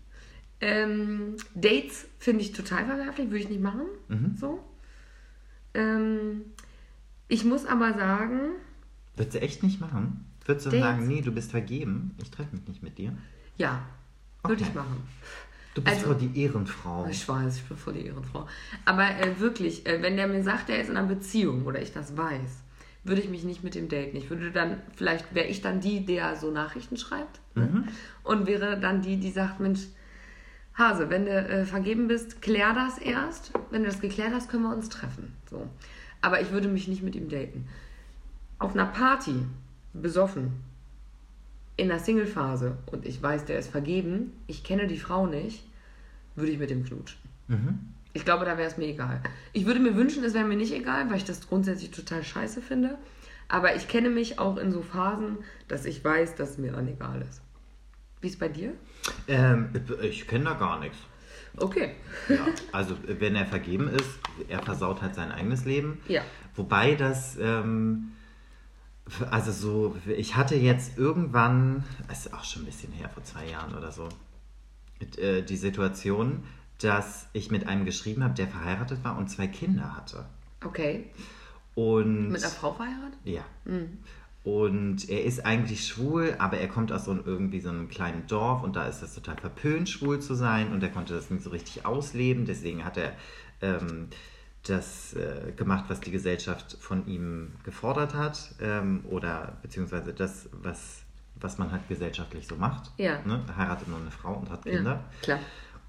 Ähm, 0.61 1.37
Dates 1.55 2.07
finde 2.19 2.41
ich 2.43 2.53
total 2.53 2.87
verwerflich, 2.87 3.27
würde 3.27 3.45
ich 3.45 3.51
nicht 3.51 3.61
machen. 3.61 3.83
Mhm. 4.09 4.37
So. 4.41 4.65
Ähm, 5.75 6.41
ich 7.29 7.45
muss 7.45 7.67
aber 7.67 7.93
sagen, 7.95 8.53
Würdest 9.17 9.35
du 9.37 9.41
echt 9.41 9.63
nicht 9.63 9.81
machen? 9.81 10.25
Würdest 10.45 10.67
du 10.67 10.71
Dates? 10.71 10.85
sagen, 10.87 11.07
nee, 11.09 11.21
du 11.23 11.33
bist 11.33 11.51
vergeben, 11.51 12.15
ich 12.23 12.31
treffe 12.31 12.55
mich 12.55 12.67
nicht 12.69 12.83
mit 12.83 12.99
dir? 12.99 13.13
ja, 13.57 13.83
würde 14.43 14.63
Okay. 14.63 14.71
ich 14.71 14.75
machen. 14.75 15.03
Du 15.75 15.83
bist 15.83 15.97
Also- 15.97 16.13
doch 16.15 16.19
die 16.21 16.41
Ehrenfrau. 16.41 17.07
Ich 17.11 17.29
weiß, 17.29 17.57
ich 17.57 17.65
bin 17.65 17.77
voll 17.77 17.95
die 17.95 18.07
Ehrenfrau. 18.07 18.47
Aber 18.85 19.05
äh, 19.19 19.39
wirklich, 19.41 19.85
äh, 19.87 20.01
wenn 20.03 20.17
der 20.17 20.27
mir 20.29 20.43
sagt, 20.43 20.71
er 20.71 20.81
ist 20.81 20.89
in 20.89 20.97
einer 20.97 21.09
Beziehung 21.09 21.67
oder 21.67 21.83
ich 21.83 21.93
das 21.93 22.17
weiß, 22.17 22.63
würde 23.05 23.21
ich 23.21 23.29
mich 23.29 23.45
nicht 23.45 23.63
mit 23.65 23.75
dem 23.75 23.89
daten. 23.89 24.17
Ich 24.17 24.31
würde 24.31 24.51
dann, 24.53 24.81
vielleicht 24.95 25.35
wäre 25.35 25.47
ich 25.49 25.61
dann 25.63 25.81
die, 25.81 26.05
der 26.07 26.37
so 26.37 26.51
Nachrichten 26.51 26.97
schreibt. 26.97 27.41
Ne? 27.55 27.85
Und 28.25 28.47
wäre 28.47 28.79
dann 28.81 29.03
die, 29.03 29.17
die 29.19 29.31
sagt, 29.31 29.61
Mensch, 29.61 29.81
Hase, 30.75 31.09
wenn 31.11 31.25
du 31.25 31.31
äh, 31.31 31.65
vergeben 31.65 32.09
bist, 32.09 32.41
klär 32.43 32.73
das 32.75 32.99
erst. 32.99 33.53
Wenn 33.71 33.83
du 33.83 33.89
das 33.89 34.01
geklärt 34.01 34.33
hast, 34.33 34.49
können 34.51 34.63
wir 34.65 34.75
uns 34.75 34.89
treffen. 34.89 35.35
So. 35.51 35.69
Aber 36.21 36.41
ich 36.41 36.51
würde 36.53 36.69
mich 36.69 36.87
nicht 36.89 37.03
mit 37.03 37.15
ihm 37.17 37.29
daten. 37.29 37.67
Auf 38.59 38.73
einer 38.73 38.87
Party, 38.87 39.45
besoffen, 39.93 40.63
in 41.77 41.89
der 41.89 41.99
Single-Phase 41.99 42.79
und 42.87 43.07
ich 43.07 43.23
weiß, 43.23 43.45
der 43.45 43.59
ist 43.59 43.69
vergeben, 43.69 44.33
ich 44.47 44.65
kenne 44.65 44.87
die 44.87 44.99
Frau 44.99 45.27
nicht, 45.27 45.65
würde 46.35 46.53
ich 46.53 46.59
mit 46.59 46.71
dem 46.71 46.85
knutschen. 46.85 47.19
Mhm. 47.49 47.79
Ich 48.15 48.25
glaube, 48.25 48.47
da 48.47 48.57
wäre 48.57 48.69
es 48.69 48.79
mir 48.79 48.87
egal. 48.87 49.21
Ich 49.53 49.67
würde 49.67 49.79
mir 49.79 49.95
wünschen, 49.95 50.25
es 50.25 50.33
wäre 50.33 50.47
mir 50.47 50.57
nicht 50.57 50.73
egal, 50.73 51.11
weil 51.11 51.19
ich 51.19 51.25
das 51.25 51.47
grundsätzlich 51.49 51.91
total 51.91 52.25
scheiße 52.25 52.63
finde. 52.63 52.97
Aber 53.49 53.77
ich 53.77 53.89
kenne 53.89 54.09
mich 54.09 54.39
auch 54.39 54.57
in 54.57 54.73
so 54.73 54.81
Phasen, 54.81 55.39
dass 55.69 55.85
ich 55.85 56.03
weiß, 56.03 56.35
dass 56.35 56.53
es 56.53 56.59
mir 56.59 56.73
dann 56.73 56.89
egal 56.89 57.23
ist. 57.23 57.43
Wie 58.23 58.29
ist 58.29 58.41
bei 58.41 58.49
dir? 58.49 58.73
Ähm, 59.29 59.69
ich 60.03 60.27
kenne 60.27 60.45
da 60.45 60.55
gar 60.55 60.81
nichts. 60.81 60.97
Okay. 61.59 61.95
Ja, 62.29 62.47
also 62.73 62.97
wenn 63.07 63.37
er 63.37 63.47
vergeben 63.47 63.89
ist, 63.89 64.09
er 64.49 64.63
versaut 64.63 65.03
halt 65.03 65.15
sein 65.15 65.31
eigenes 65.31 65.65
Leben. 65.65 66.01
Ja. 66.09 66.23
Wobei 66.55 66.95
das, 66.95 67.37
ähm, 67.41 68.13
also 69.31 69.53
so, 69.53 69.97
ich 70.07 70.37
hatte 70.37 70.57
jetzt 70.57 70.99
irgendwann, 70.99 71.85
es 72.11 72.27
ist 72.27 72.35
auch 72.35 72.45
schon 72.45 72.63
ein 72.63 72.67
bisschen 72.67 72.93
her, 72.93 73.09
vor 73.09 73.23
zwei 73.25 73.47
Jahren 73.49 73.75
oder 73.75 73.93
so, 73.93 74.09
äh, 75.19 75.43
die 75.43 75.57
Situation, 75.57 76.43
dass 76.79 77.29
ich 77.33 77.51
mit 77.51 77.67
einem 77.67 77.85
geschrieben 77.85 78.23
habe, 78.25 78.35
der 78.35 78.49
verheiratet 78.49 79.03
war 79.05 79.17
und 79.17 79.29
zwei 79.29 79.47
Kinder 79.47 79.97
hatte. 79.97 80.27
Okay. 80.65 81.11
Und 81.75 82.31
Mit 82.31 82.43
einer 82.43 82.51
Frau 82.51 82.73
verheiratet? 82.73 83.19
ja. 83.25 83.45
Und 84.45 85.09
er 85.09 85.25
ist 85.25 85.45
eigentlich 85.45 85.87
schwul, 85.89 86.37
aber 86.39 86.59
er 86.59 86.69
kommt 86.69 86.93
aus 86.93 87.07
so 87.07 87.11
einem, 87.11 87.25
irgendwie 87.27 87.61
so 87.61 87.69
einem 87.69 87.89
kleinen 87.89 88.29
Dorf 88.29 88.63
und 88.63 88.77
da 88.77 88.87
ist 88.87 89.01
das 89.01 89.13
total 89.13 89.37
verpönt, 89.37 89.89
schwul 89.89 90.21
zu 90.21 90.35
sein 90.35 90.73
und 90.73 90.83
er 90.85 90.89
konnte 90.89 91.15
das 91.15 91.31
nicht 91.31 91.43
so 91.43 91.51
richtig 91.51 91.85
ausleben. 91.85 92.45
Deswegen 92.45 92.85
hat 92.85 92.97
er 92.97 93.15
ähm, 93.61 94.09
das 94.69 95.15
äh, 95.15 95.53
gemacht, 95.53 95.85
was 95.89 96.01
die 96.01 96.11
Gesellschaft 96.11 96.77
von 96.81 97.07
ihm 97.07 97.53
gefordert 97.65 98.15
hat 98.15 98.55
ähm, 98.61 99.05
oder 99.09 99.57
beziehungsweise 99.63 100.13
das, 100.13 100.49
was, 100.53 101.03
was 101.37 101.59
man 101.59 101.71
halt 101.73 101.89
gesellschaftlich 101.89 102.47
so 102.47 102.57
macht. 102.57 102.91
Ja. 102.99 103.21
Ne? 103.25 103.43
Er 103.49 103.57
heiratet 103.57 103.89
nur 103.89 103.99
eine 104.01 104.11
Frau 104.11 104.35
und 104.35 104.51
hat 104.51 104.65
Ja, 104.67 104.73
Kinder. 104.73 105.05
klar. 105.23 105.39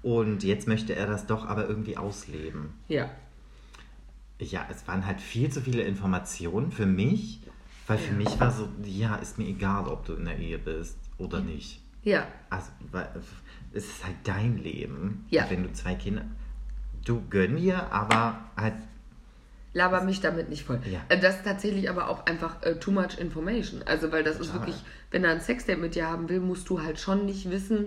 Und 0.02 0.44
jetzt 0.44 0.68
möchte 0.68 0.94
er 0.94 1.06
das 1.06 1.26
doch 1.26 1.46
aber 1.46 1.68
irgendwie 1.68 1.96
ausleben. 1.96 2.74
Ja. 2.88 3.10
Ja, 4.40 4.66
es 4.70 4.86
waren 4.86 5.04
halt 5.04 5.20
viel 5.20 5.50
zu 5.50 5.60
viele 5.60 5.82
Informationen 5.82 6.70
für 6.70 6.86
mich, 6.86 7.40
weil 7.88 7.98
für 7.98 8.14
mich 8.14 8.38
war 8.38 8.52
so, 8.52 8.68
ja, 8.84 9.16
ist 9.16 9.38
mir 9.38 9.48
egal, 9.48 9.88
ob 9.88 10.04
du 10.04 10.14
in 10.14 10.24
der 10.26 10.38
Ehe 10.38 10.58
bist 10.58 10.98
oder 11.18 11.40
nicht. 11.40 11.80
Ja. 12.04 12.28
Also, 12.48 12.70
weil, 12.92 13.08
es 13.72 13.84
ist 13.86 14.04
halt 14.04 14.16
dein 14.24 14.58
Leben. 14.58 15.26
Ja. 15.30 15.42
Und 15.44 15.50
wenn 15.50 15.62
du 15.64 15.72
zwei 15.72 15.94
Kinder, 15.96 16.24
du 17.08 17.22
gönn 17.30 17.56
dir, 17.56 17.92
aber 17.92 18.38
halt, 18.56 18.74
Laber 19.74 20.02
mich 20.02 20.20
damit 20.20 20.48
nicht 20.48 20.64
voll. 20.64 20.80
Ja. 20.90 21.00
Äh, 21.08 21.20
Das 21.20 21.36
ist 21.36 21.44
tatsächlich 21.44 21.88
aber 21.90 22.08
auch 22.08 22.26
einfach 22.26 22.62
äh, 22.62 22.76
too 22.76 22.90
much 22.90 23.18
information. 23.18 23.82
Also, 23.86 24.10
weil 24.10 24.24
das 24.24 24.40
ist 24.40 24.46
Total. 24.50 24.60
wirklich, 24.66 24.82
wenn 25.10 25.24
er 25.24 25.32
ein 25.32 25.40
Sexdate 25.40 25.78
mit 25.78 25.94
dir 25.94 26.08
haben 26.08 26.28
will, 26.28 26.40
musst 26.40 26.68
du 26.70 26.82
halt 26.82 26.98
schon 26.98 27.26
nicht 27.26 27.50
wissen, 27.50 27.86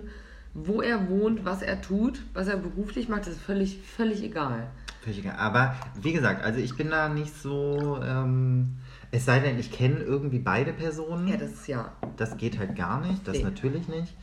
wo 0.54 0.80
er 0.80 1.08
wohnt, 1.10 1.44
was 1.44 1.60
er 1.60 1.80
tut, 1.82 2.22
was 2.34 2.46
er 2.46 2.56
beruflich 2.56 3.08
macht. 3.08 3.22
Das 3.22 3.34
ist 3.34 3.42
völlig, 3.42 3.78
völlig 3.82 4.22
egal. 4.22 4.70
völlig 5.02 5.18
egal. 5.18 5.36
Aber 5.36 5.74
wie 6.00 6.12
gesagt, 6.12 6.44
also 6.44 6.60
ich 6.60 6.76
bin 6.76 6.88
da 6.88 7.08
nicht 7.08 7.34
so, 7.34 8.00
ähm, 8.02 8.76
es 9.10 9.24
sei 9.24 9.40
denn, 9.40 9.58
ich 9.58 9.72
kenne 9.72 9.96
irgendwie 9.96 10.38
beide 10.38 10.72
Personen. 10.72 11.26
Ja, 11.26 11.36
das 11.36 11.50
ist 11.50 11.66
ja. 11.66 11.92
Das 12.16 12.36
geht 12.36 12.58
halt 12.58 12.76
gar 12.76 13.00
nicht, 13.00 13.26
das 13.26 13.38
Nee. 13.38 13.44
natürlich 13.44 13.88
nicht. 13.88 14.14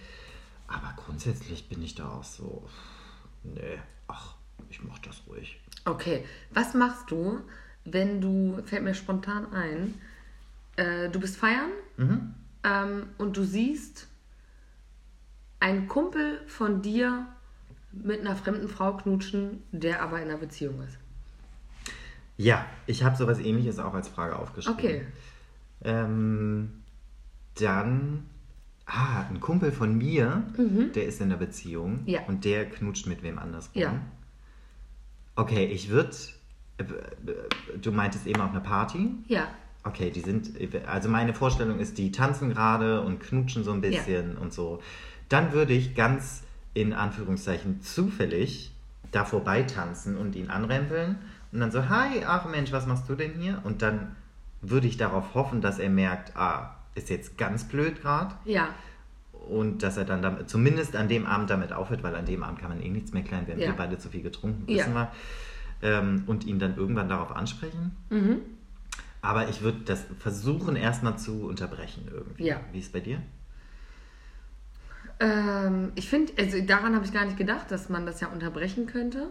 Aber 0.67 0.93
grundsätzlich 1.05 1.67
bin 1.67 1.83
ich 1.83 1.95
da 1.95 2.07
auch 2.09 2.23
so, 2.23 2.63
nee, 3.43 3.79
ach, 4.07 4.35
ich 4.69 4.83
mach 4.83 4.99
das 4.99 5.21
ruhig. 5.27 5.59
Okay. 5.85 6.25
Was 6.51 6.73
machst 6.73 7.09
du, 7.11 7.39
wenn 7.85 8.21
du, 8.21 8.61
fällt 8.65 8.83
mir 8.83 8.93
spontan 8.93 9.51
ein, 9.53 9.93
äh, 10.75 11.09
du 11.09 11.19
bist 11.19 11.37
feiern 11.37 11.71
Mhm. 11.97 12.33
ähm, 12.63 13.03
und 13.17 13.35
du 13.35 13.43
siehst 13.43 14.07
einen 15.59 15.87
Kumpel 15.87 16.39
von 16.47 16.81
dir 16.81 17.25
mit 17.91 18.21
einer 18.21 18.35
fremden 18.35 18.69
Frau 18.69 18.95
knutschen, 18.95 19.63
der 19.71 20.01
aber 20.01 20.21
in 20.21 20.29
einer 20.29 20.37
Beziehung 20.37 20.81
ist. 20.83 20.97
Ja, 22.37 22.65
ich 22.87 23.03
habe 23.03 23.17
sowas 23.17 23.39
ähnliches 23.39 23.79
auch 23.79 23.93
als 23.93 24.07
Frage 24.07 24.37
aufgeschrieben. 24.37 24.79
Okay. 24.79 25.05
Ähm, 25.81 26.83
dann, 27.55 28.25
ah, 28.85 29.25
ein 29.29 29.39
Kumpel 29.41 29.71
von 29.73 29.97
mir, 29.97 30.43
der 30.95 31.05
ist 31.05 31.19
in 31.19 31.29
der 31.29 31.37
Beziehung 31.37 32.03
Mhm. 32.03 32.07
Ja. 32.07 32.21
und 32.27 32.45
der 32.45 32.69
knutscht 32.69 33.07
mit 33.07 33.23
wem 33.23 33.37
anders 33.39 33.71
rum. 33.75 33.81
Ja. 33.81 33.93
Okay, 35.39 35.65
ich 35.67 35.87
würde, 35.87 36.11
du 37.81 37.91
meintest 37.93 38.27
eben 38.27 38.41
auf 38.41 38.51
eine 38.51 38.59
Party. 38.59 39.11
Ja. 39.27 39.47
Okay, 39.85 40.11
die 40.11 40.19
sind, 40.19 40.51
also 40.85 41.07
meine 41.07 41.33
Vorstellung 41.33 41.79
ist, 41.79 41.97
die 41.97 42.11
tanzen 42.11 42.49
gerade 42.49 43.01
und 43.01 43.21
knutschen 43.21 43.63
so 43.63 43.71
ein 43.71 43.79
bisschen 43.79 44.37
und 44.37 44.51
so. 44.51 44.81
Dann 45.29 45.53
würde 45.53 45.71
ich 45.71 45.95
ganz 45.95 46.43
in 46.73 46.91
Anführungszeichen 46.91 47.81
zufällig 47.81 48.73
da 49.11 49.23
vorbei 49.23 49.63
tanzen 49.63 50.17
und 50.17 50.35
ihn 50.35 50.49
anrempeln 50.49 51.17
und 51.53 51.61
dann 51.61 51.71
so, 51.71 51.87
hi, 51.87 52.25
ach 52.27 52.45
Mensch, 52.49 52.73
was 52.73 52.85
machst 52.85 53.07
du 53.07 53.15
denn 53.15 53.33
hier? 53.39 53.61
Und 53.63 53.81
dann 53.81 54.17
würde 54.61 54.87
ich 54.87 54.97
darauf 54.97 55.35
hoffen, 55.35 55.61
dass 55.61 55.79
er 55.79 55.89
merkt, 55.89 56.35
ah, 56.35 56.75
ist 56.95 57.09
jetzt 57.09 57.37
ganz 57.37 57.63
blöd 57.63 58.01
gerade. 58.01 58.35
Ja. 58.43 58.75
Und 59.49 59.81
dass 59.83 59.97
er 59.97 60.05
dann 60.05 60.21
damit, 60.21 60.49
zumindest 60.49 60.95
an 60.95 61.07
dem 61.07 61.25
Abend 61.25 61.49
damit 61.49 61.73
aufhört, 61.73 62.03
weil 62.03 62.15
an 62.15 62.25
dem 62.25 62.43
Abend 62.43 62.59
kann 62.59 62.69
man 62.69 62.81
eh 62.81 62.89
nichts 62.89 63.13
mehr 63.13 63.23
klären, 63.23 63.47
wir 63.47 63.55
haben 63.55 63.61
Ja. 63.61 63.67
wir 63.69 63.75
beide 63.75 63.97
zu 63.97 64.09
viel 64.09 64.21
getrunken, 64.21 64.63
Ja. 64.71 64.77
wissen 64.79 64.93
wir. 64.93 65.11
Ähm, 65.81 66.23
und 66.27 66.45
ihn 66.45 66.59
dann 66.59 66.75
irgendwann 66.75 67.09
darauf 67.09 67.31
ansprechen. 67.35 67.95
Mhm. 68.09 68.37
Aber 69.21 69.49
ich 69.49 69.61
würde 69.61 69.79
das 69.85 70.05
versuchen, 70.19 70.75
erstmal 70.75 71.17
zu 71.17 71.47
unterbrechen 71.47 72.07
irgendwie. 72.11 72.45
Ja. 72.45 72.59
Wie 72.71 72.79
ist 72.79 72.87
es 72.87 72.91
bei 72.91 72.99
dir? 72.99 73.21
Ähm, 75.19 75.91
ich 75.95 76.09
finde, 76.09 76.33
also 76.37 76.61
daran 76.61 76.95
habe 76.95 77.05
ich 77.05 77.11
gar 77.13 77.25
nicht 77.25 77.37
gedacht, 77.37 77.71
dass 77.71 77.89
man 77.89 78.05
das 78.05 78.21
ja 78.21 78.27
unterbrechen 78.27 78.85
könnte. 78.87 79.29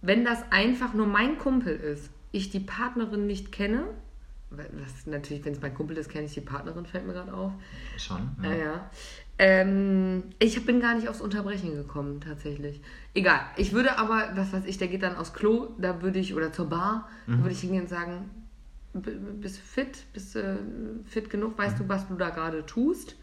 Wenn 0.00 0.24
das 0.24 0.38
einfach 0.50 0.94
nur 0.94 1.06
mein 1.06 1.38
Kumpel 1.38 1.74
ist, 1.76 2.10
ich 2.32 2.50
die 2.50 2.60
Partnerin 2.60 3.26
nicht 3.26 3.52
kenne, 3.52 3.84
das 4.56 5.06
natürlich, 5.06 5.44
wenn 5.44 5.52
es 5.54 5.60
mein 5.60 5.74
Kumpel 5.74 5.96
ist, 5.96 6.08
kenne 6.10 6.26
ich 6.26 6.34
die 6.34 6.40
Partnerin, 6.40 6.86
fällt 6.86 7.06
mir 7.06 7.12
gerade 7.12 7.32
auf. 7.32 7.52
Schon? 7.96 8.36
Ja. 8.42 8.52
ja. 8.54 8.90
Ähm, 9.38 10.24
ich 10.38 10.64
bin 10.64 10.80
gar 10.80 10.94
nicht 10.94 11.08
aufs 11.08 11.20
Unterbrechen 11.20 11.74
gekommen, 11.74 12.20
tatsächlich. 12.20 12.80
Egal. 13.14 13.40
Ich 13.56 13.72
würde 13.72 13.98
aber, 13.98 14.30
was 14.34 14.52
weiß 14.52 14.64
ich, 14.66 14.78
der 14.78 14.88
geht 14.88 15.02
dann 15.02 15.16
aufs 15.16 15.32
Klo, 15.32 15.70
da 15.78 16.02
würde 16.02 16.18
ich, 16.18 16.34
oder 16.34 16.52
zur 16.52 16.68
Bar, 16.68 17.08
da 17.26 17.38
würde 17.38 17.50
ich 17.50 17.60
hingehen 17.60 17.82
und 17.82 17.88
sagen, 17.88 18.30
"B- 18.92 19.10
bist 19.40 19.56
du 19.58 19.62
fit? 19.62 20.04
Bist 20.12 20.34
du 20.34 20.58
fit 21.06 21.30
genug? 21.30 21.56
Weißt 21.58 21.80
du, 21.80 21.88
was 21.88 22.06
du 22.08 22.14
da 22.16 22.30
gerade 22.30 22.64
tust? 22.66 23.16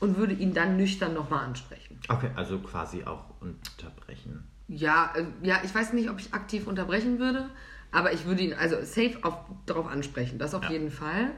Und 0.00 0.16
würde 0.16 0.32
ihn 0.34 0.52
dann 0.52 0.76
nüchtern 0.76 1.14
nochmal 1.14 1.44
ansprechen. 1.44 2.00
Okay, 2.08 2.30
also 2.34 2.58
quasi 2.58 3.04
auch 3.04 3.26
unterbrechen. 3.40 4.48
Ja, 4.66 5.12
äh, 5.14 5.24
ja, 5.46 5.60
ich 5.62 5.72
weiß 5.72 5.92
nicht, 5.92 6.10
ob 6.10 6.18
ich 6.18 6.34
aktiv 6.34 6.66
unterbrechen 6.66 7.18
würde, 7.20 7.50
aber 7.92 8.12
ich 8.12 8.24
würde 8.24 8.42
ihn 8.42 8.54
also 8.54 8.76
safe 8.82 9.18
auf, 9.22 9.34
darauf 9.66 9.86
ansprechen, 9.86 10.38
das 10.38 10.54
auf 10.54 10.64
Ja. 10.64 10.70
jeden 10.70 10.90
Fall. 10.90 11.30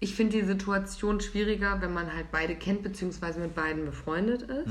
Ich 0.00 0.14
finde 0.14 0.38
die 0.38 0.44
Situation 0.44 1.20
schwieriger, 1.20 1.80
wenn 1.80 1.92
man 1.92 2.12
halt 2.14 2.30
beide 2.32 2.54
kennt, 2.54 2.82
beziehungsweise 2.82 3.38
mit 3.38 3.54
beiden 3.54 3.84
befreundet 3.84 4.42
ist. 4.42 4.70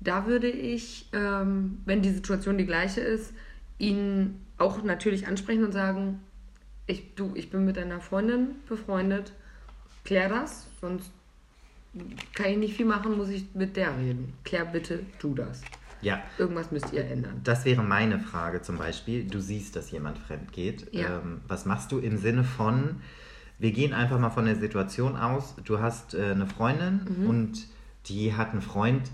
Da 0.00 0.26
würde 0.26 0.48
ich, 0.48 1.08
ähm, 1.12 1.78
wenn 1.86 2.02
die 2.02 2.10
Situation 2.10 2.56
die 2.58 2.66
gleiche 2.66 3.00
ist, 3.00 3.32
ihn 3.78 4.40
auch 4.58 4.82
natürlich 4.82 5.26
ansprechen 5.26 5.64
und 5.64 5.72
sagen, 5.72 6.20
ich, 6.86 7.14
du, 7.14 7.32
ich 7.34 7.50
bin 7.50 7.64
mit 7.64 7.76
deiner 7.76 8.00
Freundin 8.00 8.56
befreundet, 8.68 9.32
klär 10.04 10.28
das, 10.28 10.66
sonst 10.80 11.10
kann 12.34 12.46
ich 12.50 12.58
nicht 12.58 12.76
viel 12.76 12.86
machen, 12.86 13.16
muss 13.16 13.28
ich 13.30 13.46
mit 13.54 13.76
der 13.76 13.96
reden. 13.98 14.32
Klär 14.44 14.64
bitte 14.66 15.00
du 15.18 15.34
das. 15.34 15.62
Ja, 16.02 16.20
Irgendwas 16.38 16.70
müsst 16.70 16.92
ihr 16.92 17.04
ändern. 17.04 17.40
das 17.44 17.64
wäre 17.64 17.82
meine 17.82 18.18
Frage 18.18 18.62
zum 18.62 18.78
Beispiel. 18.78 19.24
Du 19.24 19.40
siehst, 19.40 19.76
dass 19.76 19.90
jemand 19.90 20.18
fremd 20.18 20.52
geht. 20.52 20.92
Ja. 20.94 21.18
Ähm, 21.18 21.40
was 21.48 21.66
machst 21.66 21.92
du 21.92 21.98
im 21.98 22.16
Sinne 22.16 22.44
von, 22.44 22.96
wir 23.58 23.72
gehen 23.72 23.92
einfach 23.92 24.18
mal 24.18 24.30
von 24.30 24.46
der 24.46 24.56
Situation 24.56 25.16
aus, 25.16 25.54
du 25.64 25.78
hast 25.80 26.14
äh, 26.14 26.30
eine 26.32 26.46
Freundin 26.46 27.00
Mhm. 27.18 27.26
und 27.28 27.66
die 28.06 28.34
hat 28.34 28.52
einen 28.52 28.62
Freund, 28.62 29.10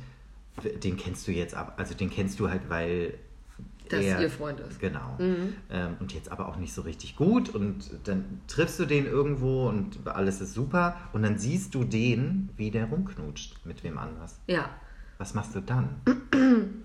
den 0.85 0.97
kennst 0.97 1.27
du 1.27 1.33
jetzt 1.33 1.55
ab, 1.55 1.75
also 1.77 1.95
den 1.95 2.09
kennst 2.09 2.39
du 2.41 2.49
halt, 2.49 2.63
weil 2.69 3.15
Dass 3.89 4.05
er, 4.05 4.21
ihr 4.21 4.31
Freund 4.31 4.61
ist. 4.61 4.79
Genau. 4.81 5.17
Mhm. 5.19 5.55
Ähm, 5.71 5.97
und 6.01 6.15
jetzt 6.15 6.31
aber 6.33 6.49
auch 6.49 6.57
nicht 6.57 6.73
so 6.73 6.83
richtig 6.83 7.17
gut 7.17 7.49
und 7.49 7.91
dann 8.05 8.41
triffst 8.47 8.79
du 8.79 8.85
den 8.87 9.07
irgendwo 9.07 9.69
und 9.69 10.07
alles 10.07 10.41
ist 10.41 10.55
super 10.55 10.97
und 11.13 11.23
dann 11.25 11.37
siehst 11.39 11.75
du 11.75 11.85
den, 11.85 12.49
wie 12.57 12.71
der 12.71 12.87
rumknutscht 12.87 13.67
mit 13.67 13.83
wem 13.85 13.99
anders. 13.99 14.39
Ja. 14.47 14.71
Was 15.19 15.35
machst 15.35 15.55
du 15.55 15.61
dann? 15.61 15.97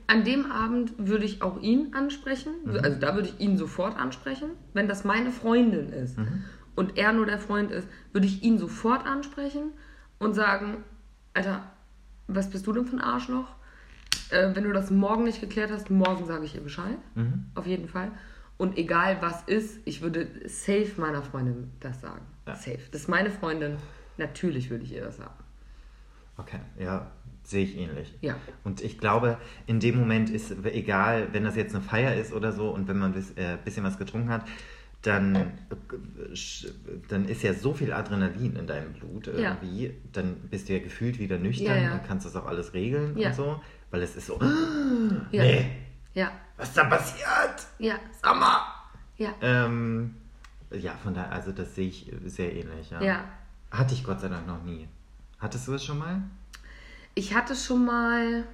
An 0.07 0.23
dem 0.23 0.51
Abend 0.51 0.93
würde 0.97 1.25
ich 1.25 1.41
auch 1.41 1.61
ihn 1.61 1.93
ansprechen. 1.93 2.53
Mhm. 2.65 2.79
Also 2.83 2.99
da 2.99 3.15
würde 3.15 3.29
ich 3.29 3.39
ihn 3.39 3.57
sofort 3.57 3.97
ansprechen. 3.97 4.51
Wenn 4.73 4.87
das 4.87 5.03
meine 5.03 5.31
Freundin 5.31 5.89
ist 5.89 6.17
Mhm. 6.17 6.43
und 6.75 6.97
er 6.97 7.11
nur 7.13 7.25
der 7.25 7.39
Freund 7.39 7.71
ist, 7.71 7.87
würde 8.13 8.27
ich 8.27 8.43
ihn 8.43 8.57
sofort 8.57 9.05
ansprechen 9.05 9.71
und 10.19 10.33
sagen, 10.33 10.83
Alter, 11.33 11.63
was 12.27 12.49
bist 12.49 12.67
du 12.67 12.73
denn 12.73 12.85
für 12.85 12.95
ein 12.97 13.01
Arschloch? 13.01 13.47
Äh, 14.29 14.55
wenn 14.55 14.63
du 14.63 14.71
das 14.71 14.91
morgen 14.91 15.23
nicht 15.25 15.41
geklärt 15.41 15.71
hast, 15.71 15.89
morgen 15.89 16.25
sage 16.25 16.45
ich 16.45 16.55
ihr 16.55 16.61
Bescheid. 16.61 16.97
Mhm. 17.15 17.45
Auf 17.55 17.65
jeden 17.67 17.87
Fall. 17.87 18.11
Und 18.57 18.77
egal 18.77 19.17
was 19.21 19.41
ist, 19.43 19.79
ich 19.85 20.01
würde 20.01 20.27
safe 20.47 20.91
meiner 20.97 21.23
Freundin 21.23 21.71
das 21.79 21.99
sagen. 21.99 22.21
Ja. 22.47 22.55
Safe. 22.55 22.79
Das 22.91 23.01
ist 23.01 23.07
meine 23.07 23.31
Freundin. 23.31 23.77
Natürlich 24.17 24.69
würde 24.69 24.83
ich 24.83 24.93
ihr 24.93 25.03
das 25.03 25.17
sagen. 25.17 25.33
Okay, 26.37 26.59
ja, 26.79 27.11
sehe 27.43 27.63
ich 27.63 27.77
ähnlich. 27.77 28.13
Ja. 28.21 28.35
Und 28.63 28.81
ich 28.81 28.97
glaube, 28.97 29.37
in 29.65 29.79
dem 29.79 29.97
Moment 29.99 30.29
ist 30.29 30.53
egal, 30.65 31.27
wenn 31.31 31.43
das 31.43 31.55
jetzt 31.55 31.73
eine 31.75 31.83
Feier 31.83 32.15
ist 32.15 32.33
oder 32.33 32.51
so 32.51 32.69
und 32.69 32.87
wenn 32.87 32.97
man 32.97 33.13
ein 33.13 33.25
äh, 33.37 33.57
bisschen 33.63 33.83
was 33.83 33.97
getrunken 33.97 34.29
hat, 34.29 34.45
dann, 35.01 35.51
dann 37.07 37.25
ist 37.27 37.41
ja 37.41 37.53
so 37.53 37.73
viel 37.73 37.91
Adrenalin 37.91 38.55
in 38.55 38.67
deinem 38.67 38.93
Blut 38.93 39.27
Ja. 39.27 39.57
irgendwie. 39.59 39.93
Dann 40.11 40.35
bist 40.49 40.69
du 40.69 40.73
ja 40.73 40.79
gefühlt 40.79 41.17
wieder 41.19 41.37
nüchtern 41.39 41.75
Ja, 41.77 41.81
ja. 41.83 41.93
und 41.95 42.03
kannst 42.05 42.25
das 42.25 42.35
auch 42.35 42.45
alles 42.45 42.73
regeln 42.73 43.17
Ja. 43.17 43.29
und 43.29 43.35
so. 43.35 43.61
Weil 43.89 44.03
es 44.03 44.15
ist 44.15 44.27
so, 44.27 44.39
Ja. 45.31 45.43
nee, 45.43 45.65
Ja. 46.13 46.31
was 46.57 46.69
ist 46.69 46.77
da 46.77 46.83
passiert? 46.85 47.67
Ja. 47.79 47.95
Mal! 48.23 48.61
Ja. 49.17 49.33
Ähm, 49.41 50.15
ja, 50.71 50.93
von 51.03 51.13
daher, 51.13 51.31
also 51.31 51.51
das 51.51 51.73
sehe 51.75 51.87
ich 51.87 52.11
sehr 52.25 52.53
ähnlich. 52.53 52.91
Ja. 52.91 53.01
Ja. 53.01 53.23
Hatte 53.71 53.93
ich 53.95 54.03
Gott 54.03 54.21
sei 54.21 54.29
Dank 54.29 54.45
noch 54.47 54.63
nie. 54.63 54.87
Hattest 55.39 55.67
du 55.67 55.73
es 55.73 55.83
schon 55.83 55.97
mal? 55.97 56.21
Ich 57.13 57.33
hatte 57.35 57.55
schon 57.55 57.85
mal 57.85 58.45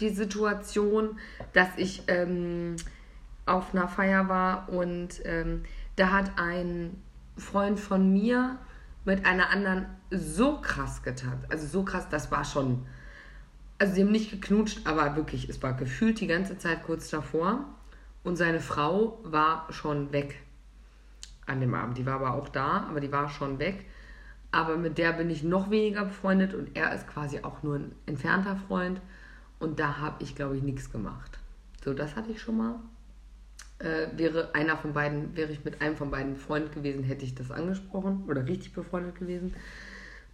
die 0.00 0.10
Situation, 0.10 1.18
dass 1.52 1.68
ich 1.76 2.02
ähm, 2.06 2.76
auf 3.46 3.74
einer 3.74 3.88
Feier 3.88 4.28
war 4.28 4.68
und 4.68 5.20
ähm, 5.24 5.64
da 5.96 6.12
hat 6.12 6.32
ein 6.36 7.02
Freund 7.36 7.80
von 7.80 8.12
mir 8.12 8.58
mit 9.04 9.24
einer 9.24 9.50
anderen 9.50 9.86
so 10.10 10.60
krass 10.60 11.02
getan. 11.02 11.44
Also 11.48 11.66
so 11.66 11.82
krass, 11.82 12.08
das 12.10 12.30
war 12.30 12.44
schon. 12.44 12.86
Also 13.78 13.94
sie 13.94 14.02
haben 14.02 14.12
nicht 14.12 14.30
geknutscht, 14.30 14.86
aber 14.86 15.16
wirklich, 15.16 15.48
es 15.48 15.62
war 15.62 15.72
gefühlt 15.72 16.20
die 16.20 16.26
ganze 16.26 16.58
Zeit 16.58 16.82
kurz 16.84 17.10
davor. 17.10 17.64
Und 18.24 18.36
seine 18.36 18.60
Frau 18.60 19.20
war 19.22 19.72
schon 19.72 20.12
weg 20.12 20.42
an 21.46 21.60
dem 21.60 21.74
Abend. 21.74 21.96
Die 21.96 22.04
war 22.04 22.14
aber 22.14 22.34
auch 22.34 22.48
da, 22.48 22.86
aber 22.88 23.00
die 23.00 23.10
war 23.10 23.28
schon 23.28 23.58
weg. 23.58 23.86
Aber 24.50 24.76
mit 24.76 24.98
der 24.98 25.12
bin 25.12 25.30
ich 25.30 25.42
noch 25.42 25.70
weniger 25.70 26.04
befreundet 26.04 26.54
und 26.54 26.74
er 26.74 26.94
ist 26.94 27.06
quasi 27.06 27.40
auch 27.42 27.62
nur 27.62 27.76
ein 27.76 27.92
entfernter 28.06 28.56
Freund. 28.56 29.00
Und 29.58 29.78
da 29.78 29.98
habe 29.98 30.22
ich, 30.22 30.34
glaube 30.34 30.56
ich, 30.56 30.62
nichts 30.62 30.90
gemacht. 30.90 31.38
So, 31.84 31.92
das 31.92 32.16
hatte 32.16 32.30
ich 32.30 32.40
schon 32.40 32.56
mal. 32.56 32.76
Äh, 33.78 34.08
wäre 34.16 34.54
einer 34.54 34.76
von 34.76 34.92
beiden, 34.92 35.36
wäre 35.36 35.52
ich 35.52 35.64
mit 35.64 35.80
einem 35.80 35.96
von 35.96 36.10
beiden 36.10 36.34
befreundet 36.34 36.74
gewesen, 36.74 37.04
hätte 37.04 37.24
ich 37.24 37.34
das 37.34 37.50
angesprochen 37.50 38.24
oder 38.26 38.44
richtig 38.46 38.72
befreundet 38.72 39.16
gewesen. 39.16 39.54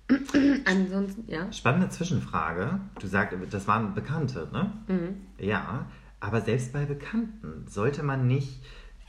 Ansonsten, 0.65 1.31
ja. 1.31 1.51
Spannende 1.53 1.89
Zwischenfrage. 1.89 2.81
Du 3.01 3.07
sagst, 3.07 3.37
das 3.51 3.67
waren 3.67 3.95
Bekannte, 3.95 4.49
ne? 4.53 4.73
Mhm. 4.89 5.45
Ja, 5.45 5.87
aber 6.21 6.41
selbst 6.41 6.73
bei 6.73 6.85
Bekannten 6.85 7.67
sollte 7.69 8.03
man 8.03 8.27
nicht 8.27 8.63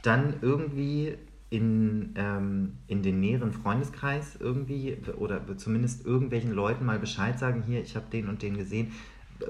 dann 0.03 0.35
irgendwie 0.41 1.17
in, 1.49 2.13
ähm, 2.17 2.77
in 2.87 3.03
den 3.03 3.19
näheren 3.19 3.51
Freundeskreis 3.53 4.35
irgendwie 4.39 4.97
oder 5.17 5.41
zumindest 5.57 6.05
irgendwelchen 6.05 6.51
Leuten 6.51 6.85
mal 6.85 6.99
Bescheid 6.99 7.37
sagen, 7.39 7.63
hier, 7.65 7.81
ich 7.81 7.95
habe 7.95 8.05
den 8.11 8.27
und 8.29 8.41
den 8.41 8.57
gesehen, 8.57 8.91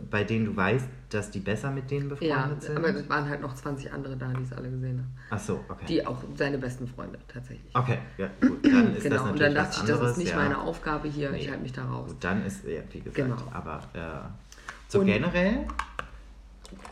bei 0.10 0.23
denen 0.23 0.45
du 0.45 0.55
weißt, 0.55 0.88
dass 1.10 1.29
die 1.31 1.39
besser 1.39 1.69
mit 1.71 1.91
denen 1.91 2.10
Ja, 2.10 2.15
befreundet 2.15 2.63
sind? 2.63 2.77
aber 2.77 2.89
es 2.89 3.08
waren 3.08 3.29
halt 3.29 3.41
noch 3.41 3.53
20 3.53 3.93
andere 3.93 4.17
da, 4.17 4.27
die 4.34 4.41
es 4.43 4.51
alle 4.51 4.69
gesehen 4.69 4.97
haben. 4.99 5.15
Ach 5.29 5.39
so, 5.39 5.63
okay. 5.69 5.86
Die 5.88 6.05
auch 6.05 6.21
seine 6.36 6.58
besten 6.58 6.88
Freunde 6.88 7.19
tatsächlich. 7.27 7.73
okay, 7.75 7.99
ja, 8.17 8.29
gut, 8.41 8.65
dann 8.65 8.95
ist 8.95 9.03
genau, 9.03 9.15
das 9.17 9.21
und 9.23 9.31
natürlich 9.39 9.39
dann 9.39 9.55
was 9.55 9.69
dachte 9.69 9.81
ich, 9.81 9.81
das 9.88 9.91
anderes. 9.91 10.12
ist 10.12 10.17
nicht 10.17 10.31
ja. 10.31 10.38
meine 10.38 10.60
Aufgabe 10.60 11.08
hier, 11.08 11.31
ich 11.34 11.43
Nee. 11.45 11.49
halte 11.51 11.63
mich 11.63 11.71
da 11.73 11.86
raus. 11.86 12.10
Gut, 12.10 12.23
dann 12.23 12.45
ist, 12.45 12.65
ja, 12.65 12.81
wie 12.91 12.99
gesagt, 12.99 13.15
Genau. 13.15 13.38
aber 13.53 13.81
äh, 13.93 14.27
so 14.89 14.99
Und- 14.99 15.05
generell, 15.05 15.65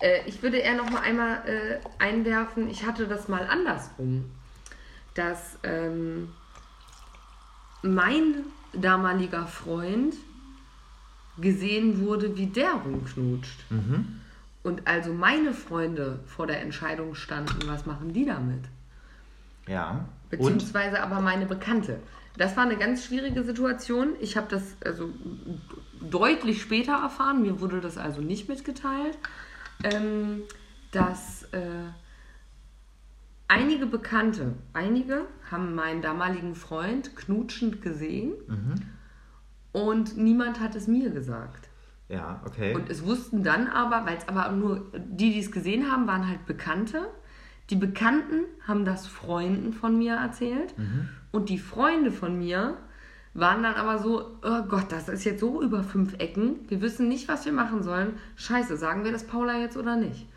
Äh, 0.01 0.19
ich 0.27 0.41
würde 0.43 0.57
eher 0.57 0.75
noch 0.77 0.89
mal 0.91 1.01
einmal 1.01 1.37
äh, 1.47 1.79
einwerfen, 1.97 2.69
ich 2.69 2.85
hatte 2.85 3.07
das 3.07 3.27
mal 3.27 3.47
andersrum, 3.47 4.25
dass 5.13 5.57
ähm, 5.63 6.29
mein 7.81 8.45
damaliger 8.73 9.45
Freund 9.47 10.15
gesehen 11.37 11.99
wurde, 12.01 12.37
wie 12.37 12.47
der 12.47 12.73
rumknutscht. 12.73 13.71
mhm. 13.71 14.19
Und 14.63 14.87
also 14.87 15.13
meine 15.13 15.53
Freunde 15.53 16.19
vor 16.25 16.47
der 16.47 16.61
Entscheidung 16.61 17.15
standen, 17.15 17.67
was 17.67 17.85
machen 17.85 18.13
die 18.13 18.25
damit? 18.25 18.63
ja. 19.67 20.05
Und? 20.31 20.39
Beziehungsweise 20.39 21.03
aber 21.03 21.19
meine 21.19 21.45
Bekannte. 21.45 21.99
Das 22.37 22.57
war 22.57 22.63
eine 22.63 22.77
ganz 22.77 23.05
schwierige 23.05 23.43
Situation. 23.43 24.15
Ich 24.19 24.35
habe 24.35 24.47
das 24.49 24.75
also 24.83 25.09
deutlich 26.01 26.61
später 26.61 26.93
erfahren. 26.93 27.43
Mir 27.43 27.61
wurde 27.61 27.79
das 27.79 27.97
also 27.99 28.21
nicht 28.21 28.49
mitgeteilt, 28.49 29.17
ähm, 29.83 30.41
dass 30.91 31.43
äh, 31.51 31.59
einige 33.47 33.85
Bekannte, 33.85 34.53
einige 34.73 35.25
haben 35.49 35.75
meinen 35.75 36.01
damaligen 36.01 36.55
Freund 36.55 37.15
knutschend 37.15 37.81
gesehen 37.81 38.33
und 39.71 40.17
niemand 40.17 40.59
hat 40.59 40.75
es 40.75 40.87
mir 40.87 41.09
gesagt. 41.09 41.69
Ja, 42.09 42.41
okay. 42.45 42.75
Und 42.75 42.89
es 42.89 43.05
wussten 43.05 43.43
dann 43.43 43.67
aber, 43.67 44.05
weil 44.05 44.17
es 44.17 44.27
aber 44.27 44.51
nur 44.51 44.91
die, 44.93 45.33
die 45.33 45.39
es 45.39 45.51
gesehen 45.51 45.91
haben, 45.91 46.07
waren 46.07 46.27
halt 46.27 46.45
Bekannte. 46.45 47.07
Die 47.69 47.75
Bekannten 47.75 48.43
haben 48.67 48.85
das 48.85 49.07
Freunden 49.07 49.73
von 49.73 49.97
mir 49.97 50.15
erzählt 50.15 50.75
und 51.31 51.49
die 51.49 51.57
Freunde 51.57 52.11
von 52.11 52.37
mir 52.37 52.77
waren 53.33 53.63
dann 53.63 53.73
aber 53.75 53.97
so, 53.97 54.37
oh 54.43 54.61
Gott, 54.67 54.91
das 54.91 55.09
ist 55.09 55.23
jetzt 55.23 55.39
so 55.39 55.61
über 55.61 55.83
fünf 55.83 56.13
Ecken. 56.19 56.69
Wir 56.69 56.81
wissen 56.81 57.07
nicht, 57.07 57.27
was 57.27 57.45
wir 57.45 57.53
machen 57.53 57.81
sollen. 57.81 58.13
Scheiße, 58.35 58.77
sagen 58.77 59.03
wir 59.03 59.11
das 59.11 59.25
Paula 59.25 59.57
jetzt 59.57 59.75
oder 59.77 59.95
nicht? 59.95 60.27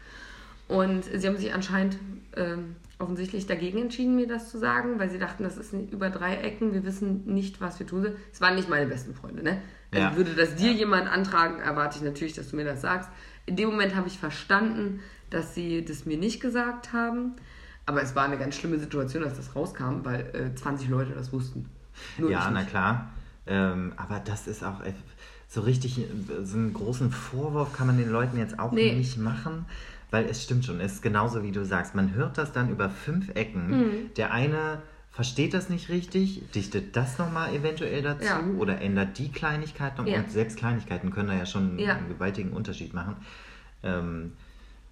Und 0.69 1.05
sie 1.05 1.27
haben 1.27 1.37
sich 1.37 1.53
anscheinend 1.53 1.99
ähm, 2.37 2.77
offensichtlich 2.99 3.47
dagegen 3.47 3.79
entschieden, 3.79 4.17
mir 4.17 4.27
das 4.29 4.51
zu 4.51 4.59
sagen, 4.59 4.99
weil 4.99 5.11
sie 5.11 5.19
dachten, 5.19 5.43
das 5.43 5.57
ist 5.57 5.73
über 5.73 6.11
drei 6.11 6.37
Ecken, 6.37 6.73
wir 6.73 6.85
wissen 6.85 7.25
nicht, 7.27 7.61
was 7.61 7.79
wir 7.79 7.87
tun 7.87 8.03
sollen. 8.03 8.17
Es 8.33 8.41
waren 8.41 8.55
nicht 8.55 8.69
meine 8.69 8.87
besten 8.87 9.15
Freunde, 9.15 9.43
ne? 9.43 9.61
Also 9.93 10.07
Ja. 10.09 10.17
Würde 10.17 10.35
das 10.35 10.55
dir 10.57 10.73
jemand 10.73 11.09
antragen, 11.09 11.61
erwarte 11.61 11.99
ich 11.99 12.05
natürlich, 12.05 12.35
dass 12.35 12.51
du 12.51 12.57
mir 12.57 12.65
das 12.65 12.81
sagst. 12.81 13.09
In 13.47 13.57
dem 13.57 13.69
Moment 13.71 13.95
habe 13.95 14.09
ich 14.09 14.19
verstanden, 14.19 15.01
dass 15.31 15.55
sie 15.55 15.85
das 15.85 16.07
mir 16.07 16.17
nicht 16.19 16.41
gesagt 16.41 16.93
haben. 16.93 17.33
Aber 17.89 18.03
es 18.03 18.17
war 18.17 18.25
eine 18.25 18.37
ganz 18.37 18.57
schlimme 18.57 18.79
Situation, 18.79 19.23
als 19.23 19.37
das 19.37 19.55
rauskam, 19.55 20.01
weil 20.05 20.21
äh, 20.35 20.55
20 20.55 20.89
Leute 20.89 21.13
das 21.13 21.33
wussten. 21.33 21.67
Nur 22.19 22.31
ja, 22.31 22.51
na 22.53 22.65
klar. 22.65 23.11
Ähm, 23.47 23.93
aber 23.97 24.19
das 24.19 24.49
ist 24.49 24.65
auch 24.65 24.81
äh, 24.83 24.93
so 25.47 25.61
richtig, 25.61 25.99
äh, 26.01 26.05
so 26.43 26.57
einen 26.57 26.75
großen 26.75 27.13
Vorwurf 27.13 27.73
kann 27.73 27.87
man 27.87 27.97
den 27.97 28.11
Leuten 28.11 28.39
jetzt 28.39 28.59
auch 28.59 28.73
Nee. 28.73 28.95
nicht 28.97 29.19
machen, 29.19 29.67
weil 30.11 30.25
es 30.27 30.43
stimmt 30.43 30.65
schon, 30.65 30.81
es 30.81 30.95
ist 30.95 31.03
genauso 31.03 31.43
wie 31.43 31.53
du 31.53 31.65
sagst. 31.65 31.95
Man 31.95 32.15
hört 32.15 32.39
das 32.39 32.53
dann 32.53 32.71
über 32.71 32.89
fünf 32.91 33.31
Ecken. 33.35 33.69
Mhm. 33.71 34.15
Der 34.17 34.33
eine 34.33 34.83
versteht 35.11 35.55
das 35.55 35.69
nicht 35.71 35.89
richtig, 35.89 36.43
dichtet 36.55 36.95
das 36.95 37.19
nochmal 37.19 37.55
eventuell 37.55 38.03
dazu 38.03 38.25
Ja. 38.25 38.41
oder 38.59 38.81
ändert 38.81 39.19
die 39.19 39.31
Kleinigkeit 39.33 39.97
noch. 39.99 40.07
Ja. 40.07 40.19
Und 40.19 40.31
selbst 40.31 40.59
Kleinigkeiten 40.59 41.11
können 41.11 41.29
da 41.29 41.35
ja 41.35 41.47
schon 41.47 41.79
Ja. 41.79 41.95
einen 41.97 42.09
gewaltigen 42.09 42.53
Unterschied 42.53 42.93
machen. 42.95 43.17
Ähm, 43.83 44.33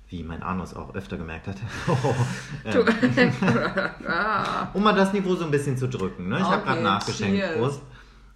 wie 0.09 0.23
mein 0.23 0.43
Anus 0.43 0.75
auch 0.75 0.95
öfter 0.95 1.17
gemerkt 1.17 1.47
hat. 1.49 1.57
Du- 2.73 2.85
ähm, 3.17 3.33
ah, 4.07 4.69
um 4.75 4.83
mal 4.83 4.95
das 4.95 5.13
Niveau 5.13 5.35
so 5.35 5.45
ein 5.45 5.51
bisschen 5.51 5.77
zu 5.77 5.89
drücken. 5.89 6.29
Ne? 6.29 6.37
Ich 6.39 6.45
habe 6.45 6.57
Okay, 6.57 6.65
gerade 6.67 6.83
nachgeschenkt. 6.83 7.57
Prost. 7.57 7.83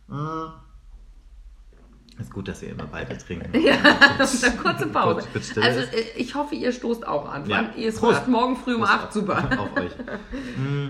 Mm. 0.08 0.14
Ist 2.20 2.32
gut, 2.32 2.48
dass 2.48 2.62
wir 2.62 2.70
immer 2.70 2.86
beide 2.90 3.16
trinken. 3.16 3.50
ja, 3.60 3.74
eine 3.76 4.56
kurze 4.62 4.86
Pause. 4.88 5.26
Also 5.60 5.80
äh, 5.80 6.04
ich 6.16 6.34
hoffe, 6.34 6.54
ihr 6.56 6.72
stoßt 6.72 7.06
auch 7.06 7.28
an. 7.28 7.46
Ja. 7.48 7.70
Ihr 7.76 7.92
Prost. 7.92 8.02
hört, 8.20 8.28
morgen 8.28 8.56
früh 8.56 8.74
um 8.74 8.80
Prost 8.80 8.92
8, 8.92 9.12
super. 9.12 9.48
Auf 9.60 9.76
euch. 9.76 9.92
Mm. 10.56 10.88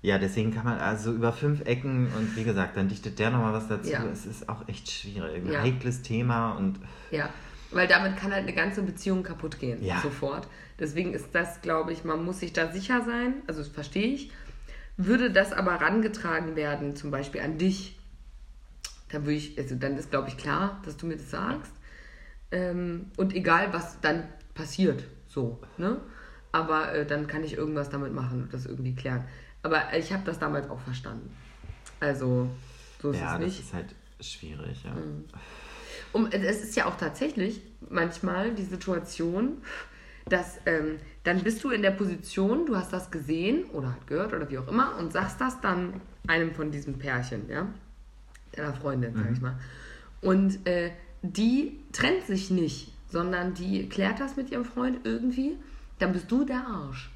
Ja, 0.00 0.18
deswegen 0.18 0.54
kann 0.54 0.64
man 0.64 0.78
also 0.78 1.12
über 1.12 1.32
fünf 1.32 1.62
Ecken 1.66 2.06
und 2.16 2.36
wie 2.36 2.44
gesagt, 2.44 2.76
dann 2.76 2.88
dichtet 2.88 3.18
der 3.18 3.30
nochmal 3.30 3.52
was 3.52 3.66
dazu. 3.66 3.90
Ja. 3.90 4.04
Es 4.12 4.26
ist 4.26 4.48
auch 4.48 4.68
echt 4.68 4.90
schwierig. 4.90 5.44
Ein 5.44 5.52
Ja. 5.52 5.60
heikles 5.62 6.02
Thema 6.02 6.52
und 6.52 6.78
Ja, 7.10 7.30
weil 7.72 7.88
damit 7.88 8.16
kann 8.16 8.30
halt 8.32 8.44
eine 8.44 8.54
ganze 8.54 8.82
Beziehung 8.82 9.22
kaputt 9.24 9.58
gehen, 9.58 9.82
Ja. 9.84 10.00
sofort. 10.00 10.46
Deswegen 10.78 11.14
ist 11.14 11.34
das, 11.34 11.60
glaube 11.62 11.92
ich, 11.92 12.04
man 12.04 12.24
muss 12.24 12.38
sich 12.40 12.52
da 12.52 12.70
sicher 12.70 13.02
sein, 13.04 13.42
also 13.48 13.60
das 13.60 13.68
verstehe 13.68 14.06
ich. 14.14 14.30
Würde 14.96 15.32
das 15.32 15.52
aber 15.52 15.72
rangetragen 15.80 16.54
werden, 16.54 16.94
zum 16.94 17.10
Beispiel 17.10 17.40
an 17.40 17.58
dich, 17.58 17.97
dann 19.10 19.24
würde 19.24 19.36
ich, 19.36 19.58
also 19.58 19.74
dann 19.74 19.96
ist, 19.96 20.10
glaube 20.10 20.28
ich, 20.28 20.36
klar, 20.36 20.80
dass 20.84 20.96
du 20.96 21.06
mir 21.06 21.16
das 21.16 21.30
sagst. 21.30 21.72
Ähm, 22.50 23.10
und 23.16 23.34
egal, 23.34 23.72
was 23.72 24.00
dann 24.00 24.24
passiert, 24.54 25.04
so, 25.26 25.60
ne? 25.76 26.00
Aber 26.52 26.94
äh, 26.94 27.06
dann 27.06 27.26
kann 27.26 27.44
ich 27.44 27.54
irgendwas 27.54 27.90
damit 27.90 28.12
machen 28.14 28.42
und 28.42 28.54
das 28.54 28.66
irgendwie 28.66 28.94
klären. 28.94 29.24
Aber 29.62 29.94
ich 29.96 30.12
habe 30.12 30.24
das 30.24 30.38
damals 30.38 30.68
auch 30.70 30.80
verstanden. 30.80 31.30
Also, 32.00 32.48
so 33.02 33.10
ist 33.10 33.20
ja, 33.20 33.26
es 33.26 33.32
das 33.32 33.40
nicht. 33.40 33.60
ist 33.60 33.74
halt 33.74 33.94
schwierig. 34.20 34.84
Ja. 34.84 34.96
Um, 36.12 36.26
es 36.30 36.62
ist 36.62 36.76
ja 36.76 36.86
auch 36.86 36.96
tatsächlich 36.96 37.60
manchmal 37.90 38.54
die 38.54 38.64
Situation, 38.64 39.58
dass 40.26 40.58
ähm, 40.66 40.98
dann 41.24 41.42
bist 41.42 41.62
du 41.64 41.70
in 41.70 41.82
der 41.82 41.90
Position, 41.90 42.66
du 42.66 42.76
hast 42.76 42.92
das 42.92 43.10
gesehen 43.10 43.64
oder 43.72 43.96
gehört 44.06 44.32
oder 44.32 44.48
wie 44.48 44.58
auch 44.58 44.68
immer 44.68 44.96
und 44.98 45.12
sagst 45.12 45.40
das 45.40 45.60
dann 45.60 46.00
einem 46.26 46.54
von 46.54 46.70
diesen 46.70 46.98
Pärchen, 46.98 47.48
ja, 47.48 47.66
deiner 48.58 48.74
Freundin, 48.74 49.14
sag 49.14 49.32
ich 49.32 49.40
mal. 49.40 49.58
Und 50.20 50.66
äh, 50.66 50.90
die 51.22 51.78
trennt 51.92 52.26
sich 52.26 52.50
nicht, 52.50 52.92
sondern 53.10 53.54
die 53.54 53.88
klärt 53.88 54.20
das 54.20 54.36
mit 54.36 54.50
ihrem 54.50 54.64
Freund 54.64 55.00
irgendwie, 55.04 55.56
dann 55.98 56.12
bist 56.12 56.30
du 56.30 56.44
der 56.44 56.66
Arsch. 56.66 57.10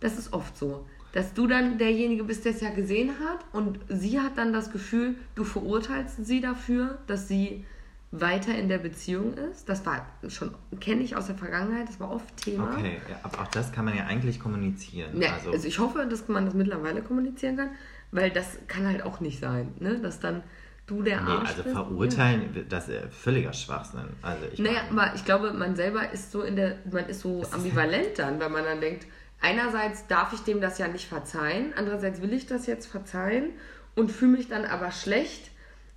Das 0.00 0.18
ist 0.18 0.32
oft 0.32 0.56
so. 0.56 0.86
Dass 1.12 1.32
du 1.32 1.46
dann 1.46 1.78
derjenige 1.78 2.24
bist, 2.24 2.44
der 2.44 2.52
es 2.52 2.60
ja 2.60 2.70
gesehen 2.70 3.10
hat 3.20 3.44
und 3.52 3.80
sie 3.88 4.20
hat 4.20 4.36
dann 4.36 4.52
das 4.52 4.70
Gefühl, 4.70 5.16
du 5.34 5.44
verurteilst 5.44 6.24
sie 6.24 6.40
dafür, 6.40 6.98
dass 7.06 7.28
sie 7.28 7.64
weiter 8.10 8.54
in 8.54 8.68
der 8.68 8.78
Beziehung 8.78 9.34
ist. 9.34 9.68
Das 9.68 9.84
war 9.84 10.06
schon, 10.28 10.54
kenne 10.80 11.02
ich 11.02 11.16
aus 11.16 11.26
der 11.26 11.34
Vergangenheit, 11.34 11.88
das 11.88 12.00
war 12.00 12.10
oft 12.10 12.36
Thema. 12.36 12.72
Okay, 12.72 13.00
ja, 13.08 13.20
aber 13.22 13.42
auch 13.42 13.48
das 13.48 13.72
kann 13.72 13.84
man 13.84 13.96
ja 13.96 14.04
eigentlich 14.04 14.40
kommunizieren. 14.40 15.20
Ja, 15.20 15.34
also, 15.34 15.52
also, 15.52 15.68
ich 15.68 15.78
hoffe, 15.78 16.06
dass 16.08 16.26
man 16.28 16.46
das 16.46 16.54
mittlerweile 16.54 17.02
kommunizieren 17.02 17.56
kann, 17.56 17.70
weil 18.10 18.30
das 18.30 18.58
kann 18.68 18.86
halt 18.86 19.02
auch 19.02 19.20
nicht 19.20 19.40
sein, 19.40 19.74
ne? 19.80 19.98
dass 20.00 20.20
dann 20.20 20.42
du 20.86 21.02
der 21.02 21.20
nee, 21.20 21.30
Arsch 21.30 21.50
also 21.50 21.62
bist. 21.64 21.74
verurteilen, 21.74 22.66
das 22.68 22.88
ist 22.88 23.12
völliger 23.14 23.52
Schwachsinn. 23.52 24.08
Also 24.22 24.44
ich 24.52 24.58
Naja, 24.58 24.80
aber 24.90 25.12
ich 25.14 25.24
glaube, 25.24 25.52
man 25.52 25.76
selber 25.76 26.10
ist 26.12 26.32
so 26.32 26.42
in 26.42 26.56
der, 26.56 26.76
man 26.90 27.06
ist 27.06 27.20
so 27.20 27.42
ambivalent 27.52 28.18
dann, 28.18 28.40
weil 28.40 28.48
man 28.48 28.64
dann 28.64 28.80
denkt, 28.80 29.06
einerseits 29.40 30.06
darf 30.06 30.32
ich 30.32 30.40
dem 30.40 30.60
das 30.62 30.78
ja 30.78 30.88
nicht 30.88 31.06
verzeihen, 31.06 31.72
andererseits 31.76 32.22
will 32.22 32.32
ich 32.32 32.46
das 32.46 32.66
jetzt 32.66 32.86
verzeihen 32.86 33.50
und 33.96 34.10
fühle 34.10 34.32
mich 34.38 34.48
dann 34.48 34.64
aber 34.64 34.90
schlecht, 34.90 35.50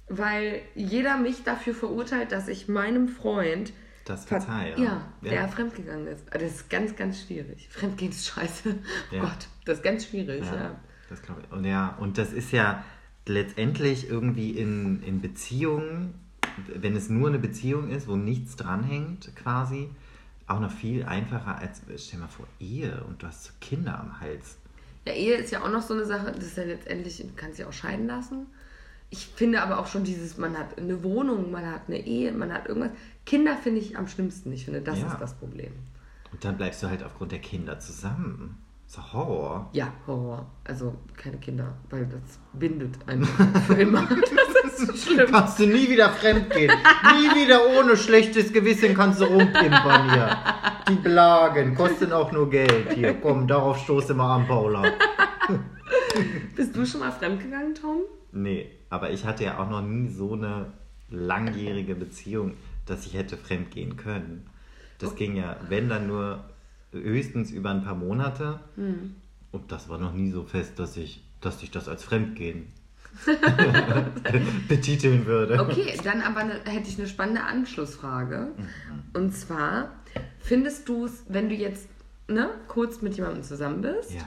weil 0.10 0.62
jeder 0.76 1.18
mich 1.18 1.44
dafür 1.44 1.74
verurteilt, 1.74 2.34
dass 2.34 2.50
ich 2.50 2.68
meinem 2.68 3.08
Freund 3.08 3.72
das 4.04 4.26
ver- 4.26 4.42
verzeihe. 4.42 4.76
ja, 4.78 5.02
der 5.24 5.48
fremdgegangen 5.48 6.08
ist. 6.08 6.26
Das 6.34 6.42
ist 6.44 6.70
ganz, 6.70 6.96
ganz 6.98 7.22
schwierig. 7.22 7.70
Fremdgehen 7.70 8.12
ist 8.12 8.28
scheiße. 8.28 8.76
Oh 9.12 9.16
Ja. 9.16 9.22
Gott, 9.22 9.48
das 9.64 9.78
ist 9.78 9.84
ganz 9.84 10.06
schwierig, 10.08 10.44
Ja, 10.46 10.56
ja. 10.56 10.80
Das 11.12 11.22
glaube 11.22 11.42
ich. 11.46 11.52
Und 11.52 11.66
ja, 11.66 11.96
und 12.00 12.18
das 12.18 12.34
ist 12.34 12.52
ja 12.52 12.84
letztendlich 13.28 14.10
irgendwie 14.10 14.52
in, 14.52 15.04
in 15.04 15.22
Beziehungen, 15.22 16.14
wenn 16.76 16.96
es 16.96 17.10
nur 17.10 17.30
eine 17.30 17.40
Beziehung 17.40 17.90
ist, 17.90 18.08
wo 18.08 18.16
nichts 18.16 18.56
dranhängt, 18.56 19.36
quasi, 19.36 19.90
auch 20.48 20.60
noch 20.60 20.72
viel 20.72 21.04
einfacher 21.06 21.58
als, 21.58 21.82
stell 21.98 22.20
dir 22.20 22.26
mal 22.26 22.28
vor, 22.28 22.48
Ehe 22.60 23.04
und 23.08 23.22
du 23.22 23.28
hast 23.28 23.44
so 23.44 23.52
Kinder 23.62 24.00
am 24.00 24.20
Hals. 24.20 24.58
Ja, 25.06 25.14
Ehe 25.14 25.36
ist 25.36 25.52
ja 25.52 25.64
auch 25.64 25.72
noch 25.72 25.82
so 25.82 25.94
eine 25.94 26.06
Sache, 26.06 26.32
das 26.32 26.46
ist 26.46 26.58
ja 26.58 26.64
letztendlich, 26.64 27.18
du 27.18 27.30
kannst 27.36 27.60
ja 27.60 27.68
auch 27.68 27.74
scheiden 27.74 28.08
lassen. 28.08 28.48
Ich 29.10 29.28
finde 29.28 29.62
aber 29.62 29.80
auch 29.80 29.88
schon 29.88 30.04
dieses, 30.04 30.38
man 30.38 30.58
hat 30.58 30.78
eine 30.78 31.04
Wohnung, 31.04 31.52
man 31.52 31.66
hat 31.66 31.84
eine 31.88 32.00
Ehe, 32.06 32.32
man 32.32 32.54
hat 32.54 32.68
irgendwas. 32.68 32.92
Kinder 33.26 33.58
finde 33.58 33.82
ich 33.82 33.98
am 33.98 34.08
schlimmsten. 34.08 34.52
Ich 34.54 34.66
finde, 34.66 34.82
das 34.82 35.00
Ja. 35.00 35.08
ist 35.08 35.20
das 35.20 35.34
Problem. 35.34 35.74
Und 36.32 36.46
dann 36.46 36.56
bleibst 36.58 36.82
du 36.82 36.88
halt 36.88 37.04
aufgrund 37.04 37.34
der 37.34 37.40
Kinder 37.40 37.78
zusammen. 37.80 38.58
So 38.92 39.02
Horror. 39.14 39.70
Ja, 39.72 39.94
Horror. 40.06 40.46
Also 40.66 40.94
keine 41.16 41.38
Kinder, 41.38 41.74
weil 41.90 42.06
das 42.08 42.38
bindet 42.52 42.98
einfach 43.08 43.62
für 43.68 43.76
immer. 43.76 44.06
Das 44.06 44.80
ist 44.80 44.86
so 44.86 45.14
schlimm. 45.14 45.32
Kannst 45.32 45.60
du 45.60 45.66
nie 45.66 45.88
wieder 45.90 46.10
fremdgehen. 46.10 46.70
nie 47.14 47.42
wieder 47.42 47.62
ohne 47.80 47.96
schlechtes 47.96 48.52
Gewissen 48.52 48.94
kannst 48.94 49.22
du 49.22 49.24
rumpimpern 49.28 50.12
hier. 50.12 50.38
Die 50.90 50.96
Blagen 50.96 51.74
kosten 51.74 52.12
auch 52.12 52.34
nur 52.34 52.50
Geld. 52.50 52.92
Hier, 52.92 53.14
komm, 53.14 53.48
darauf 53.48 53.78
stoße 53.78 54.14
mal 54.14 54.36
an, 54.36 54.46
Paula. 54.46 54.84
Bist 56.58 56.76
du 56.76 56.86
schon 56.86 57.00
mal 57.00 57.14
fremdgegangen, 57.14 57.74
Tom? 57.74 58.00
Nee, 58.34 58.72
aber 58.90 59.12
ich 59.12 59.24
hatte 59.24 59.46
ja 59.46 59.58
auch 59.58 59.70
noch 59.70 59.82
nie 59.82 60.10
so 60.10 60.34
eine 60.34 60.74
langjährige 61.10 61.96
Beziehung, 61.96 62.56
dass 62.86 63.06
ich 63.06 63.14
hätte 63.14 63.38
fremdgehen 63.38 63.96
können. 63.96 64.48
Das 65.00 65.16
ging 65.16 65.38
ja, 65.38 65.56
wenn 65.70 65.88
dann 65.88 66.08
nur 66.08 66.44
höchstens 66.92 67.52
über 67.52 67.70
ein 67.72 67.84
paar 67.84 67.96
Monate. 67.96 68.60
Und 69.52 69.72
das 69.72 69.90
war 69.90 69.98
noch 69.98 70.14
nie 70.14 70.32
so 70.32 70.44
fest, 70.44 70.80
dass 70.80 70.98
ich, 70.98 71.24
dass 71.42 71.62
ich 71.64 71.72
das 71.72 71.88
als 71.88 72.04
Fremdgehen 72.04 72.68
betiteln 74.68 75.26
würde. 75.26 75.60
Okay, 75.60 75.98
dann 76.04 76.22
aber 76.22 76.44
ne, 76.44 76.60
hätte 76.66 76.88
ich 76.90 76.98
eine 76.98 77.08
spannende 77.08 77.44
Anschlussfrage. 77.44 78.50
Und 79.14 79.34
zwar, 79.36 79.92
findest 80.40 80.88
du 80.90 81.06
es, 81.06 81.24
wenn 81.28 81.50
du 81.50 81.56
jetzt 81.56 81.88
ne, 82.28 82.50
kurz 82.68 83.02
mit 83.02 83.16
jemandem 83.16 83.44
zusammen 83.44 83.82
bist, 83.82 84.12
Ja. 84.14 84.22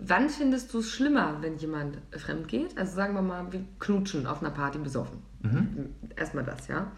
wann 0.00 0.28
findest 0.30 0.72
du 0.72 0.78
es 0.78 0.90
schlimmer, 0.90 1.38
wenn 1.42 1.56
jemand 1.58 1.98
fremd 2.16 2.48
geht? 2.48 2.76
Also 2.78 2.94
sagen 2.96 3.14
wir 3.14 3.22
mal, 3.22 3.52
wir 3.52 3.64
knutschen 3.78 4.26
auf 4.26 4.40
einer 4.40 4.50
Party 4.50 4.78
besoffen. 4.78 5.18
Erstmal 6.16 6.44
das, 6.44 6.68
ja. 6.68 6.90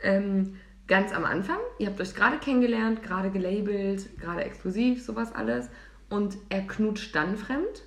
Ähm, 0.00 0.56
ganz 0.86 1.12
am 1.12 1.24
Anfang, 1.24 1.58
ihr 1.78 1.88
habt 1.88 2.00
euch 2.00 2.14
gerade 2.14 2.38
kennengelernt, 2.38 3.02
gerade 3.02 3.30
gelabelt, 3.30 4.18
gerade 4.18 4.44
exklusiv, 4.44 5.04
sowas 5.04 5.34
alles. 5.34 5.68
Und 6.08 6.36
er 6.48 6.62
knutscht 6.62 7.14
dann 7.14 7.36
fremd. 7.36 7.82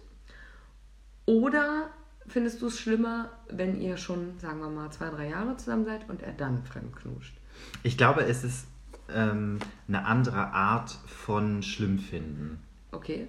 Oder 1.25 1.89
findest 2.27 2.61
du 2.61 2.67
es 2.67 2.79
schlimmer, 2.79 3.31
wenn 3.49 3.79
ihr 3.79 3.97
schon, 3.97 4.37
sagen 4.39 4.59
wir 4.59 4.69
mal, 4.69 4.91
zwei, 4.91 5.09
drei 5.09 5.29
Jahre 5.29 5.55
zusammen 5.57 5.85
seid 5.85 6.09
und 6.09 6.21
er 6.21 6.33
dann 6.33 6.63
fremd 6.63 6.95
knutscht? 6.95 7.35
Ich 7.83 7.97
glaube, 7.97 8.23
es 8.23 8.43
ist 8.43 8.67
ähm, 9.13 9.59
eine 9.87 10.05
andere 10.05 10.51
Art 10.51 10.91
von 11.07 11.63
schlimm 11.63 11.99
finden. 11.99 12.61
Okay. 12.91 13.27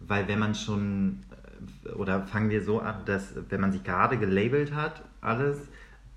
Weil 0.00 0.28
wenn 0.28 0.38
man 0.38 0.54
schon, 0.54 1.24
äh, 1.84 1.90
oder 1.90 2.26
fangen 2.26 2.50
wir 2.50 2.62
so 2.62 2.80
an, 2.80 3.04
dass 3.04 3.34
wenn 3.48 3.60
man 3.60 3.72
sich 3.72 3.84
gerade 3.84 4.18
gelabelt 4.18 4.74
hat, 4.74 5.02
alles, 5.20 5.68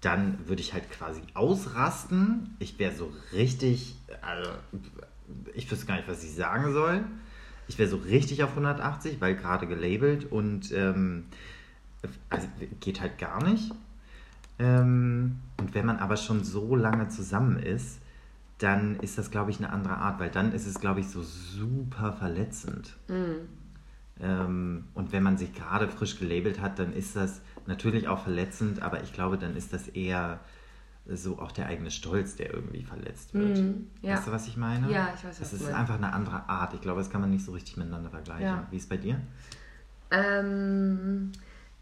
dann 0.04 0.38
würde 0.48 0.62
ich 0.62 0.74
halt 0.74 0.92
quasi 0.92 1.22
ausrasten. 1.34 2.56
Ich 2.60 2.78
wäre 2.78 2.94
so 2.94 3.12
richtig, 3.32 3.96
also 4.22 4.52
ich 5.54 5.72
wüsste 5.72 5.86
gar 5.86 5.96
nicht, 5.96 6.08
was 6.08 6.24
ich 6.24 6.36
sagen 6.36 6.74
soll. 6.74 7.04
Ich 7.68 7.80
wäre 7.80 7.90
so 7.90 7.98
richtig 7.98 8.44
auf 8.44 8.52
180, 8.52 9.22
weil 9.22 9.36
gerade 9.36 9.66
gelabelt 9.66 10.30
und 10.30 10.72
ähm, 10.74 11.26
also 12.30 12.48
geht 12.82 13.00
halt 13.00 13.18
gar 13.18 13.42
nicht. 13.44 13.72
Ähm, 14.60 15.40
und 15.58 15.74
wenn 15.74 15.86
man 15.86 16.00
aber 16.00 16.18
schon 16.18 16.44
so 16.44 16.76
lange 16.76 17.08
zusammen 17.08 17.58
ist, 17.58 18.00
dann 18.58 18.98
ist 19.00 19.18
das, 19.18 19.32
glaube 19.32 19.52
ich, 19.52 19.58
eine 19.58 19.72
andere 19.72 19.98
Art, 19.98 20.20
weil 20.20 20.30
dann 20.30 20.52
ist 20.52 20.68
es, 20.68 20.80
glaube 20.80 21.00
ich, 21.00 21.08
so 21.08 21.24
super 21.24 22.14
verletzend. 22.14 22.98
Ähm, 24.20 24.84
und 24.94 25.12
wenn 25.12 25.24
man 25.24 25.38
sich 25.38 25.54
gerade 25.54 25.88
frisch 25.88 26.20
gelabelt 26.20 26.62
hat, 26.62 26.78
dann 26.78 26.94
ist 26.94 27.16
das 27.16 27.42
natürlich 27.68 28.08
auch 28.08 28.24
verletzend, 28.24 28.82
aber 28.82 29.04
ich 29.04 29.14
glaube, 29.14 29.38
dann 29.38 29.56
ist 29.56 29.74
das 29.74 29.88
eher 29.88 30.40
so 31.06 31.40
auch 31.40 31.52
der 31.52 31.68
eigene 31.68 31.92
Stolz, 31.92 32.36
der 32.36 32.54
irgendwie 32.54 32.84
verletzt 32.84 33.34
wird. 33.34 33.58
Mhm, 33.58 33.88
ja. 34.02 34.14
Weißt 34.14 34.28
du, 34.28 34.32
was 34.32 34.48
ich 34.48 34.56
meine? 34.56 34.90
Ja, 34.90 35.14
ich 35.16 35.24
weiß, 35.24 35.42
was 35.42 35.50
du 35.50 35.56
ist 35.58 35.64
meinst. 35.64 35.78
einfach 35.78 35.96
eine 35.96 36.14
andere 36.14 36.48
Art. 36.48 36.74
Ich 36.74 36.82
glaube, 36.82 37.00
das 37.00 37.10
kann 37.10 37.22
man 37.22 37.30
nicht 37.30 37.44
so 37.44 37.52
richtig 37.52 37.76
miteinander 37.76 38.10
vergleichen. 38.10 38.46
Ja. 38.46 38.68
Wie 38.72 38.78
ist 38.78 38.84
es 38.84 38.90
bei 38.90 38.98
dir? 38.98 39.20
Ähm, 40.12 41.32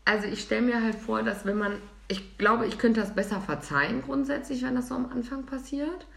also 0.05 0.27
ich 0.27 0.41
stelle 0.41 0.63
mir 0.63 0.81
halt 0.81 0.95
vor, 0.95 1.21
dass 1.21 1.45
wenn 1.45 1.57
man, 1.57 1.73
ich 2.07 2.37
glaube, 2.39 2.65
ich 2.65 2.79
könnte 2.79 2.99
das 2.99 3.13
besser 3.13 3.39
verzeihen 3.41 4.01
grundsätzlich, 4.01 4.63
wenn 4.63 4.73
das 4.73 4.87
so 4.87 4.95
am 4.95 5.11
Anfang 5.11 5.45
passiert. 5.45 6.07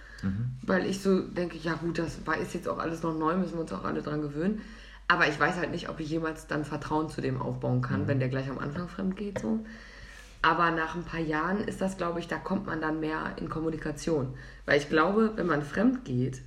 Weil 0.63 0.87
ich 0.87 1.03
so 1.03 1.21
denke, 1.21 1.59
ja 1.59 1.75
gut, 1.75 1.99
das 1.99 2.27
war, 2.27 2.39
ist 2.39 2.55
jetzt 2.55 2.67
auch 2.67 2.79
alles 2.79 3.03
noch 3.03 3.13
neu, 3.13 3.37
müssen 3.37 3.55
wir 3.55 3.61
uns 3.61 3.73
auch 3.73 3.85
alle 3.85 4.01
dran 4.01 4.23
gewöhnen. 4.23 4.63
Aber 5.09 5.29
ich 5.29 5.39
weiß 5.39 5.57
halt 5.57 5.71
nicht, 5.71 5.89
ob 5.89 6.01
ich 6.01 6.09
jemals 6.09 6.47
dann 6.47 6.65
Vertrauen 6.65 7.11
zu 7.11 7.21
dem 7.21 7.41
aufbauen 7.41 7.83
kann, 7.83 8.09
wenn 8.09 8.21
der 8.21 8.29
gleich 8.29 8.49
am 8.49 8.59
Anfang 8.59 8.89
fremd 8.89 9.17
geht. 9.17 9.39
So. 9.39 9.65
Aber 10.41 10.71
nach 10.71 10.95
ein 10.95 11.05
paar 11.05 11.21
Jahren 11.21 11.61
ist 11.61 11.81
das, 11.81 11.97
glaube 11.97 12.21
ich, 12.21 12.29
da 12.29 12.37
kommt 12.37 12.67
man 12.67 12.81
dann 12.81 13.01
mehr 13.01 13.35
in 13.37 13.49
Kommunikation. 13.49 14.35
Weil 14.67 14.79
ich 14.79 14.89
glaube, 14.89 15.33
wenn 15.37 15.47
man 15.47 15.63
fremd 15.63 16.05
geht, 16.05 16.43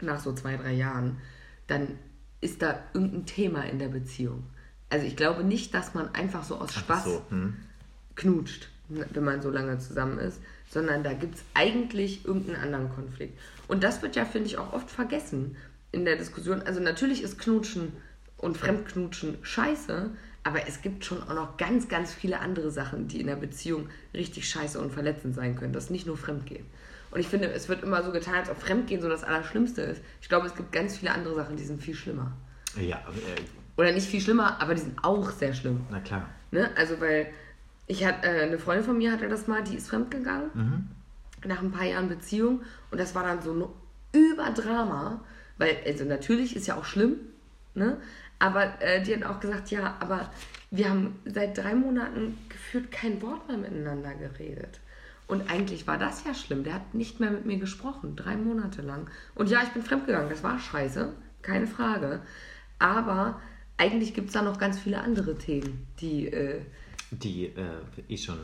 nach 0.00 0.20
so 0.20 0.32
zwei, 0.32 0.56
drei 0.56 0.72
Jahren, 0.72 1.18
dann 1.66 1.98
ist 2.40 2.62
da 2.62 2.78
irgendein 2.94 3.26
Thema 3.26 3.62
in 3.62 3.78
der 3.78 3.88
Beziehung. 3.88 4.44
Also 4.88 5.06
ich 5.06 5.16
glaube 5.16 5.44
nicht, 5.44 5.74
dass 5.74 5.94
man 5.94 6.14
einfach 6.14 6.42
so 6.42 6.56
aus 6.56 6.74
Spaß 6.74 7.04
So, 7.04 7.22
hm? 7.28 7.56
knutscht, 8.16 8.68
wenn 8.88 9.24
man 9.24 9.40
so 9.40 9.50
lange 9.50 9.78
zusammen 9.78 10.18
ist, 10.18 10.40
sondern 10.68 11.02
da 11.02 11.12
gibt 11.12 11.36
es 11.36 11.44
eigentlich 11.54 12.24
irgendeinen 12.24 12.62
anderen 12.62 12.94
Konflikt. 12.94 13.38
Und 13.68 13.84
das 13.84 14.02
wird 14.02 14.16
ja, 14.16 14.24
finde 14.24 14.48
ich, 14.48 14.58
auch 14.58 14.72
oft 14.72 14.90
vergessen 14.90 15.56
in 15.92 16.04
der 16.04 16.16
Diskussion. 16.16 16.62
Also 16.62 16.80
natürlich 16.80 17.22
ist 17.22 17.38
Knutschen 17.38 17.92
und 18.36 18.56
Fremdknutschen 18.56 19.38
scheiße, 19.42 20.10
aber 20.42 20.66
es 20.66 20.80
gibt 20.82 21.04
schon 21.04 21.22
auch 21.22 21.34
noch 21.34 21.56
ganz, 21.56 21.88
ganz 21.88 22.12
viele 22.14 22.40
andere 22.40 22.70
Sachen, 22.70 23.08
die 23.08 23.20
in 23.20 23.26
der 23.26 23.36
Beziehung 23.36 23.88
richtig 24.14 24.48
scheiße 24.48 24.80
und 24.80 24.92
verletzend 24.92 25.34
sein 25.34 25.56
können. 25.56 25.72
Das 25.72 25.84
ist 25.84 25.90
nicht 25.90 26.06
nur 26.06 26.16
Fremdgehen. 26.16 26.64
Und 27.10 27.20
ich 27.20 27.28
finde, 27.28 27.50
es 27.50 27.68
wird 27.68 27.82
immer 27.82 28.02
so 28.02 28.12
getan, 28.12 28.34
als 28.34 28.48
ob 28.50 28.60
Fremdgehen 28.60 29.02
so 29.02 29.08
das 29.08 29.24
Allerschlimmste 29.24 29.82
ist. 29.82 30.00
Ich 30.22 30.28
glaube, 30.28 30.46
es 30.46 30.54
gibt 30.54 30.72
ganz 30.72 30.96
viele 30.96 31.12
andere 31.12 31.34
Sachen, 31.34 31.56
die 31.56 31.64
sind 31.64 31.82
viel 31.82 31.94
schlimmer. 31.94 32.32
Ja, 32.76 32.98
äh, 32.98 33.40
Oder 33.76 33.92
nicht 33.92 34.06
viel 34.06 34.20
schlimmer, 34.20 34.60
aber 34.62 34.74
die 34.74 34.82
sind 34.82 35.04
auch 35.04 35.30
sehr 35.30 35.52
schlimm. 35.52 35.80
na 35.90 36.00
klar. 36.00 36.28
Ne? 36.52 36.70
Also, 36.76 37.00
weil 37.00 37.26
ich 37.88 38.04
hatte, 38.04 38.28
äh, 38.28 38.42
eine 38.44 38.58
Freundin 38.58 38.84
von 38.84 38.96
mir 38.96 39.12
hatte 39.12 39.28
das 39.28 39.48
mal, 39.48 39.62
die 39.62 39.74
ist 39.76 39.88
fremdgegangen. 39.88 40.88
Nach 41.44 41.60
ein 41.60 41.72
paar 41.72 41.84
Jahren 41.84 42.08
Beziehung. 42.08 42.60
Und 42.90 42.98
das 43.00 43.14
war 43.14 43.24
dann 43.24 43.42
so 43.42 43.52
ein 43.52 43.64
Überdrama. 44.12 45.20
Weil, 45.60 45.76
also 45.86 46.04
natürlich 46.04 46.56
ist 46.56 46.66
ja 46.66 46.76
auch 46.76 46.86
schlimm, 46.86 47.16
ne? 47.74 47.98
Aber 48.38 48.80
äh, 48.80 49.02
die 49.02 49.14
hat 49.14 49.24
auch 49.24 49.38
gesagt, 49.38 49.70
ja, 49.70 49.98
aber 50.00 50.32
wir 50.70 50.88
haben 50.88 51.18
seit 51.26 51.58
drei 51.58 51.74
Monaten 51.74 52.38
gefühlt 52.48 52.90
kein 52.90 53.20
Wort 53.20 53.46
mehr 53.46 53.58
miteinander 53.58 54.14
geredet. 54.14 54.80
Und 55.26 55.50
eigentlich 55.50 55.86
war 55.86 55.98
das 55.98 56.24
ja 56.24 56.32
schlimm. 56.32 56.64
Der 56.64 56.72
hat 56.72 56.94
nicht 56.94 57.20
mehr 57.20 57.30
mit 57.30 57.44
mir 57.44 57.58
gesprochen, 57.58 58.16
drei 58.16 58.36
Monate 58.36 58.80
lang. 58.80 59.10
Und 59.34 59.50
ja, 59.50 59.62
ich 59.62 59.68
bin 59.68 59.82
fremdgegangen, 59.82 60.30
das 60.30 60.42
war 60.42 60.58
scheiße, 60.58 61.12
keine 61.42 61.66
Frage. 61.66 62.22
Aber 62.78 63.38
eigentlich 63.76 64.14
gibt 64.14 64.28
es 64.28 64.32
da 64.32 64.40
noch 64.40 64.58
ganz 64.58 64.78
viele 64.78 65.00
andere 65.02 65.36
Themen, 65.36 65.86
die 66.00 66.28
äh, 66.28 66.62
Die 67.10 67.48
äh, 67.48 67.82
eh 68.08 68.16
schon. 68.16 68.38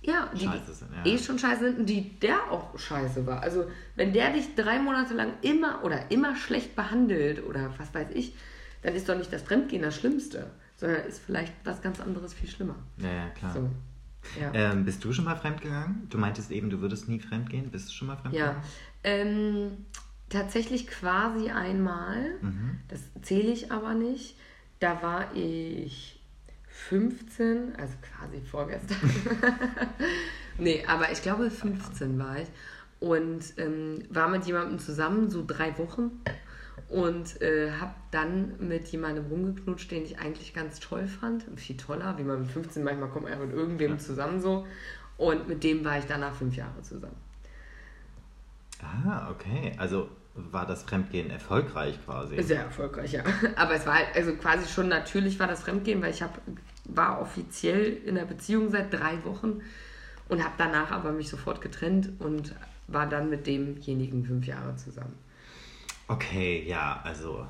Ja, 0.00 0.30
die 0.32 0.44
Scheiße 0.44 0.74
sind, 0.74 0.90
ja. 0.94 1.12
eh 1.12 1.18
schon 1.18 1.38
scheiße 1.38 1.64
sind 1.64 1.78
und 1.80 1.86
die 1.86 2.18
der 2.20 2.50
auch 2.50 2.78
scheiße 2.78 3.26
war. 3.26 3.42
Also 3.42 3.68
wenn 3.96 4.12
der 4.12 4.32
dich 4.32 4.54
drei 4.54 4.78
Monate 4.78 5.14
lang 5.14 5.32
immer 5.42 5.84
oder 5.84 6.10
immer 6.10 6.36
schlecht 6.36 6.76
behandelt 6.76 7.44
oder 7.44 7.72
was 7.78 7.92
weiß 7.92 8.08
ich, 8.14 8.34
dann 8.82 8.94
ist 8.94 9.08
doch 9.08 9.16
nicht 9.16 9.32
das 9.32 9.42
Fremdgehen 9.42 9.82
das 9.82 9.96
Schlimmste, 9.96 10.50
sondern 10.76 11.04
ist 11.04 11.20
vielleicht 11.20 11.52
was 11.64 11.82
ganz 11.82 11.98
anderes 12.00 12.32
viel 12.32 12.48
schlimmer. 12.48 12.76
Ja, 12.98 13.12
ja, 13.12 13.28
klar. 13.30 13.52
So. 13.52 13.70
Ja. 14.40 14.52
Ähm, 14.54 14.84
bist 14.84 15.02
du 15.04 15.12
schon 15.12 15.24
mal 15.24 15.36
fremdgegangen? 15.36 16.06
Du 16.10 16.18
meintest 16.18 16.50
eben, 16.52 16.70
du 16.70 16.80
würdest 16.80 17.08
nie 17.08 17.18
fremdgehen. 17.18 17.70
Bist 17.70 17.88
du 17.88 17.92
schon 17.92 18.08
mal 18.08 18.16
fremdgegangen? 18.16 18.56
Ja, 18.56 19.10
ähm, 19.10 19.86
tatsächlich 20.28 20.86
quasi 20.86 21.50
einmal, 21.50 22.34
das 22.88 23.00
zähle 23.22 23.50
ich 23.50 23.72
aber 23.72 23.94
nicht. 23.94 24.36
Da 24.80 25.02
war 25.02 25.34
ich 25.34 26.17
15, 26.86 27.74
also 27.76 27.94
quasi 28.00 28.40
vorgestern. 28.40 28.98
nee, 30.58 30.84
aber 30.86 31.12
ich 31.12 31.20
glaube 31.20 31.50
15 31.50 32.18
war 32.18 32.38
ich 32.38 32.48
und 33.00 33.42
ähm, 33.58 34.04
war 34.10 34.28
mit 34.28 34.44
jemandem 34.46 34.78
zusammen, 34.78 35.28
so 35.28 35.44
drei 35.46 35.76
Wochen 35.76 36.22
und 36.88 37.42
äh, 37.42 37.70
habe 37.72 37.94
dann 38.10 38.54
mit 38.66 38.88
jemandem 38.88 39.26
rumgeknutscht, 39.26 39.90
den 39.90 40.04
ich 40.04 40.18
eigentlich 40.18 40.54
ganz 40.54 40.80
toll 40.80 41.06
fand. 41.06 41.44
Viel 41.56 41.76
toller, 41.76 42.16
wie 42.16 42.22
man 42.22 42.42
mit 42.42 42.50
15 42.50 42.82
manchmal 42.82 43.10
kommt 43.10 43.24
man 43.24 43.32
ja 43.32 43.44
mit 43.44 43.54
irgendwem 43.54 43.98
zusammen 43.98 44.40
so. 44.40 44.66
Und 45.18 45.48
mit 45.48 45.64
dem 45.64 45.84
war 45.84 45.98
ich 45.98 46.06
danach 46.06 46.34
fünf 46.34 46.56
Jahre 46.56 46.80
zusammen. 46.82 47.16
Ah, 48.80 49.30
okay. 49.30 49.72
Also 49.76 50.08
war 50.50 50.66
das 50.66 50.82
Fremdgehen 50.82 51.30
erfolgreich 51.30 51.98
quasi? 52.04 52.42
Sehr 52.42 52.62
erfolgreich, 52.62 53.12
ja. 53.12 53.22
Aber 53.56 53.74
es 53.74 53.86
war 53.86 53.94
halt, 53.94 54.08
also 54.14 54.34
quasi 54.34 54.68
schon 54.68 54.88
natürlich 54.88 55.38
war 55.38 55.46
das 55.46 55.62
Fremdgehen, 55.62 56.02
weil 56.02 56.10
ich 56.10 56.22
hab, 56.22 56.40
war 56.84 57.20
offiziell 57.20 57.98
in 58.04 58.14
der 58.14 58.24
Beziehung 58.24 58.70
seit 58.70 58.92
drei 58.92 59.24
Wochen 59.24 59.60
und 60.28 60.42
habe 60.42 60.54
danach 60.58 60.90
aber 60.90 61.12
mich 61.12 61.28
sofort 61.28 61.60
getrennt 61.60 62.10
und 62.18 62.54
war 62.86 63.06
dann 63.06 63.30
mit 63.30 63.46
demjenigen 63.46 64.24
fünf 64.24 64.46
Jahre 64.46 64.76
zusammen. 64.76 65.14
Okay, 66.06 66.64
ja, 66.66 67.00
also. 67.04 67.46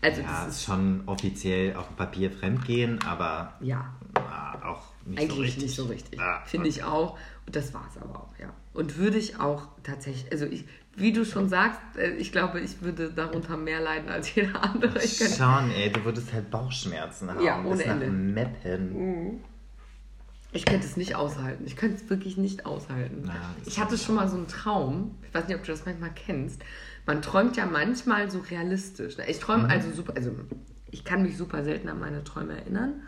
Also 0.00 0.22
ja, 0.22 0.44
das 0.44 0.56
ist 0.56 0.64
schon 0.64 1.02
offiziell 1.06 1.74
auf 1.74 1.88
dem 1.88 1.96
Papier 1.96 2.30
Fremdgehen, 2.30 3.02
aber 3.02 3.54
ja 3.60 3.92
ah, 4.14 4.56
auch 4.64 4.82
nicht 5.04 5.18
so 5.18 5.24
eigentlich 5.24 5.40
richtig. 5.40 5.62
nicht 5.64 5.74
so 5.74 5.84
richtig. 5.86 6.20
Ah, 6.20 6.42
Finde 6.44 6.68
ich 6.68 6.84
auch. 6.84 7.18
Und 7.46 7.56
das 7.56 7.74
war 7.74 7.86
es 7.90 8.00
aber 8.00 8.20
auch, 8.20 8.38
ja. 8.38 8.52
Und 8.74 8.96
würde 8.96 9.18
ich 9.18 9.40
auch 9.40 9.68
tatsächlich, 9.82 10.30
also 10.30 10.46
ich, 10.46 10.64
wie 10.98 11.12
du 11.12 11.24
schon 11.24 11.48
sagst, 11.48 11.80
äh, 11.96 12.10
ich 12.16 12.32
glaube, 12.32 12.60
ich 12.60 12.82
würde 12.82 13.10
darunter 13.10 13.56
mehr 13.56 13.80
leiden 13.80 14.08
als 14.08 14.34
jeder 14.34 14.62
andere. 14.62 15.02
Ich 15.02 15.18
könnte 15.18 15.36
Schon, 15.36 15.70
ey, 15.70 15.90
du 15.90 16.04
würdest 16.04 16.32
halt 16.32 16.50
Bauchschmerzen 16.50 17.30
haben. 17.30 17.44
Ja, 17.44 17.58
bis 17.58 17.70
ohne 17.70 17.86
nach 17.86 17.94
Ende. 17.94 18.10
Meppen. 18.10 19.40
Ich 20.52 20.64
könnte 20.64 20.86
es 20.86 20.96
nicht 20.96 21.14
aushalten. 21.14 21.64
Ich 21.66 21.76
könnte 21.76 21.96
es 22.02 22.08
wirklich 22.08 22.38
nicht 22.38 22.64
aushalten. 22.64 23.30
Das 23.58 23.66
ich 23.66 23.78
hatte 23.78 23.98
schon 23.98 24.14
mal 24.14 24.28
so 24.28 24.36
einen 24.36 24.48
Traum. 24.48 25.14
Ich 25.26 25.34
weiß 25.34 25.46
nicht, 25.46 25.56
ob 25.56 25.64
du 25.64 25.72
das 25.72 25.84
manchmal 25.84 26.10
kennst. 26.14 26.62
Man 27.06 27.20
träumt 27.22 27.56
ja 27.56 27.66
manchmal 27.66 28.30
so 28.30 28.38
realistisch. 28.38 29.18
ne? 29.18 29.28
Ich 29.28 29.40
träume 29.40 29.68
also 29.68 29.90
super, 29.92 30.14
also 30.16 30.30
ich 30.90 31.04
kann 31.04 31.22
mich 31.22 31.36
super 31.36 31.64
selten 31.64 31.88
an 31.88 32.00
meine 32.00 32.24
Träume 32.24 32.56
erinnern. 32.56 33.02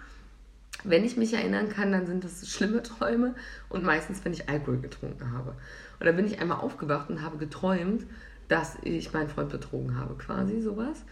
Wenn 0.85 1.05
ich 1.05 1.17
mich 1.17 1.33
erinnern 1.35 1.69
kann, 1.69 1.93
dann 1.93 2.07
sind 2.07 2.25
das 2.25 2.49
schlimme 2.49 2.83
Träume 2.83 3.35
und 3.69 3.85
meistens, 3.85 4.25
wenn 4.25 4.33
ich 4.33 4.49
Alkohol 4.49 4.79
getrunken 4.79 5.33
habe. 5.33 5.55
Und 6.01 6.07
da 6.07 6.13
bin 6.13 6.27
ich 6.27 6.41
einmal 6.41 6.59
aufgewacht 6.59 7.11
und 7.11 7.23
habe 7.23 7.37
geträumt, 7.37 8.07
dass 8.49 8.77
ich 8.83 9.13
meinen 9.13 9.29
Freund 9.29 9.51
betrogen 9.51 9.97
habe, 9.99 10.15
quasi 10.17 10.61
sowas. 10.61 11.05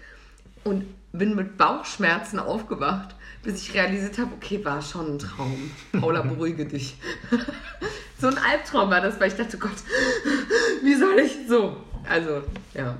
Und 0.64 0.86
bin 1.12 1.36
mit 1.36 1.57
Bauchschmerzen 1.57 2.39
aufgewacht, 2.39 3.14
bis 3.43 3.62
ich 3.62 3.74
realisiert 3.74 4.18
habe, 4.18 4.32
okay, 4.34 4.64
war 4.64 4.82
schon 4.82 5.14
ein 5.14 5.18
Traum. 5.18 5.70
Paula, 6.01 6.22
beruhige 6.22 6.66
dich. 6.66 6.97
so 8.18 8.26
ein 8.26 8.39
Albtraum 8.39 8.91
war 8.91 9.01
das, 9.01 9.20
weil 9.20 9.28
ich 9.28 9.36
dachte, 9.36 9.59
Gott, 9.59 9.70
wie 10.82 10.95
soll 10.95 11.18
ich 11.20 11.36
so? 11.49 11.76
Also, 12.09 12.43
ja, 12.74 12.97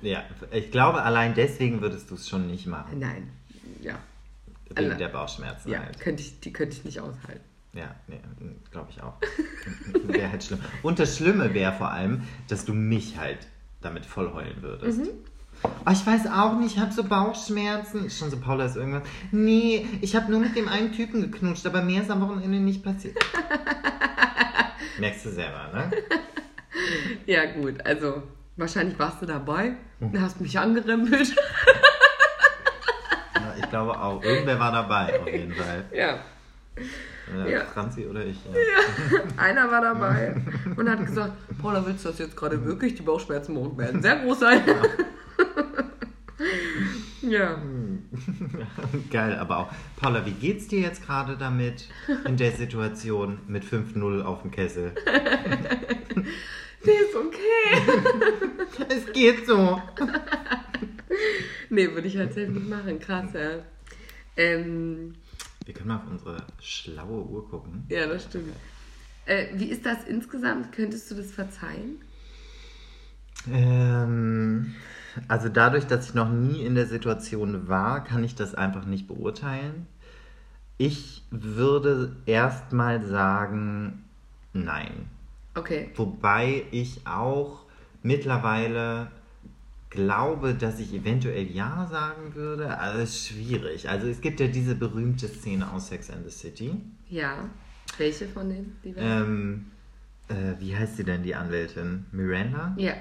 Ja, 0.00 0.22
ich 0.52 0.70
glaube, 0.70 1.02
allein 1.02 1.34
deswegen 1.34 1.80
würdest 1.82 2.10
du 2.10 2.14
es 2.14 2.28
schon 2.28 2.46
nicht 2.46 2.66
machen. 2.66 2.98
nein, 2.98 3.30
ja, 3.82 3.94
Wegen 4.68 4.90
alle- 4.90 4.96
der 4.96 5.08
Bauchschmerzen 5.08 5.70
ja, 5.70 5.80
halt. 5.80 6.00
könnte 6.00 6.22
ich, 6.22 6.40
die 6.40 6.52
könnte 6.52 6.76
ich 6.76 6.84
nicht 6.84 7.00
aushalten. 7.00 7.44
Ja, 7.74 7.94
nee, 8.06 8.20
glaube 8.70 8.88
ich 8.90 9.02
auch. 9.02 9.14
wäre 10.04 10.30
halt 10.30 10.44
schlimm. 10.44 10.60
Und 10.82 10.98
das 10.98 11.16
Schlimme 11.16 11.54
wäre 11.54 11.72
vor 11.72 11.90
allem, 11.90 12.22
dass 12.48 12.64
du 12.64 12.74
mich 12.74 13.18
halt 13.18 13.46
damit 13.80 14.04
voll 14.04 14.32
heulen 14.32 14.60
würdest. 14.60 14.98
Mhm. 14.98 15.08
Oh, 15.64 15.90
ich 15.92 16.06
weiß 16.06 16.26
auch 16.26 16.58
nicht, 16.58 16.76
ich 16.76 16.80
habe 16.80 16.92
so 16.92 17.04
Bauchschmerzen. 17.04 18.10
Schon 18.10 18.30
so, 18.30 18.38
Paula 18.38 18.66
ist 18.66 18.76
irgendwas. 18.76 19.04
Nee, 19.30 19.86
ich 20.00 20.16
habe 20.16 20.30
nur 20.30 20.40
mit 20.40 20.56
dem 20.56 20.68
einen 20.68 20.92
Typen 20.92 21.22
geknutscht, 21.22 21.66
aber 21.66 21.82
mehr 21.82 22.02
ist 22.02 22.10
am 22.10 22.20
Wochenende 22.20 22.58
nicht 22.58 22.82
passiert. 22.82 23.16
Merkst 24.98 25.24
du 25.24 25.30
selber, 25.30 25.70
ne? 25.72 25.90
Ja, 27.26 27.46
gut, 27.52 27.84
also 27.86 28.22
Wahrscheinlich 28.56 28.98
warst 28.98 29.22
du 29.22 29.26
dabei 29.26 29.72
und 29.98 30.20
hast 30.20 30.40
mich 30.40 30.58
angerempelt. 30.58 31.34
Ja, 33.34 33.54
ich 33.58 33.68
glaube 33.70 33.98
auch. 33.98 34.22
Irgendwer 34.22 34.60
war 34.60 34.72
dabei, 34.72 35.18
auf 35.20 35.26
jeden 35.26 35.54
Fall. 35.54 35.84
Ja. 35.92 36.20
Äh, 37.34 37.52
Ja. 37.52 37.64
Franzi 37.64 38.06
oder 38.06 38.24
ich. 38.24 38.36
Ja. 38.46 39.20
Einer 39.36 39.70
war 39.70 39.80
dabei 39.80 40.34
und 40.76 40.88
hat 40.88 41.04
gesagt, 41.06 41.32
Paula, 41.60 41.84
willst 41.86 42.04
du 42.04 42.08
das 42.10 42.18
jetzt 42.18 42.36
gerade 42.36 42.64
wirklich? 42.64 42.94
Die 42.94 43.02
Bauchschmerzen 43.02 43.54
morgen 43.54 43.76
werden 43.78 44.02
sehr 44.02 44.16
groß 44.16 44.40
sein. 44.40 44.60
ja. 47.22 47.60
Geil, 49.10 49.36
aber 49.38 49.56
auch. 49.58 49.68
Paula, 49.96 50.24
wie 50.26 50.32
geht's 50.32 50.68
dir 50.68 50.80
jetzt 50.80 51.04
gerade 51.06 51.36
damit 51.36 51.88
in 52.26 52.36
der 52.36 52.52
Situation 52.52 53.38
mit 53.46 53.64
5-0 53.64 54.22
auf 54.22 54.42
dem 54.42 54.50
Kessel? 54.50 54.92
Nee, 56.84 56.90
ist 56.90 57.14
okay. 57.16 58.84
Es 58.88 59.12
geht 59.12 59.46
so. 59.46 59.80
Nee, 61.70 61.90
würde 61.94 62.08
ich 62.08 62.16
halt 62.18 62.34
selbst 62.34 62.54
nicht 62.54 62.68
machen. 62.68 62.98
Krass, 62.98 63.30
ja. 63.34 63.62
Ähm, 64.36 65.14
Wir 65.64 65.74
können 65.74 65.88
mal 65.88 65.96
auf 65.96 66.10
unsere 66.10 66.44
schlaue 66.60 67.24
Uhr 67.24 67.48
gucken. 67.48 67.84
ja, 67.88 68.06
das 68.06 68.24
stimmt. 68.24 68.52
Äh, 69.26 69.46
wie 69.54 69.66
ist 69.66 69.86
das 69.86 70.04
insgesamt? 70.04 70.72
Könntest 70.72 71.10
du 71.10 71.14
das 71.14 71.30
verzeihen? 71.30 72.00
Ähm, 73.50 74.74
also 75.28 75.48
dadurch, 75.48 75.86
dass 75.86 76.08
ich 76.08 76.14
noch 76.14 76.30
nie 76.30 76.64
in 76.64 76.74
der 76.74 76.86
Situation 76.86 77.68
war, 77.68 78.02
kann 78.04 78.24
ich 78.24 78.34
das 78.34 78.54
einfach 78.54 78.84
nicht 78.84 79.06
beurteilen. 79.06 79.86
Ich 80.78 81.22
würde 81.30 82.16
erstmal 82.26 83.04
sagen, 83.06 84.04
nein. 84.52 85.08
Okay. 85.54 85.90
Wobei 85.96 86.64
ich 86.70 87.06
auch 87.06 87.64
mittlerweile 88.02 89.10
glaube, 89.92 90.54
dass 90.54 90.78
ich 90.80 90.92
eventuell 90.94 91.46
ja 91.50 91.86
sagen 91.90 92.34
würde. 92.34 92.76
Also 92.78 92.98
es 93.00 93.10
ist 93.10 93.28
schwierig. 93.28 93.88
Also 93.88 94.06
es 94.08 94.20
gibt 94.20 94.40
ja 94.40 94.48
diese 94.48 94.74
berühmte 94.74 95.28
Szene 95.28 95.70
aus 95.70 95.88
Sex 95.88 96.10
and 96.10 96.24
the 96.24 96.30
City. 96.30 96.74
Ja. 97.08 97.48
Welche 97.98 98.26
von 98.26 98.48
denen? 98.48 98.76
Ähm, 98.96 99.66
äh, 100.28 100.58
wie 100.58 100.74
heißt 100.76 100.96
sie 100.96 101.04
denn, 101.04 101.22
die 101.22 101.34
Anwältin? 101.34 102.06
Miranda? 102.12 102.74
ja. 102.76 102.94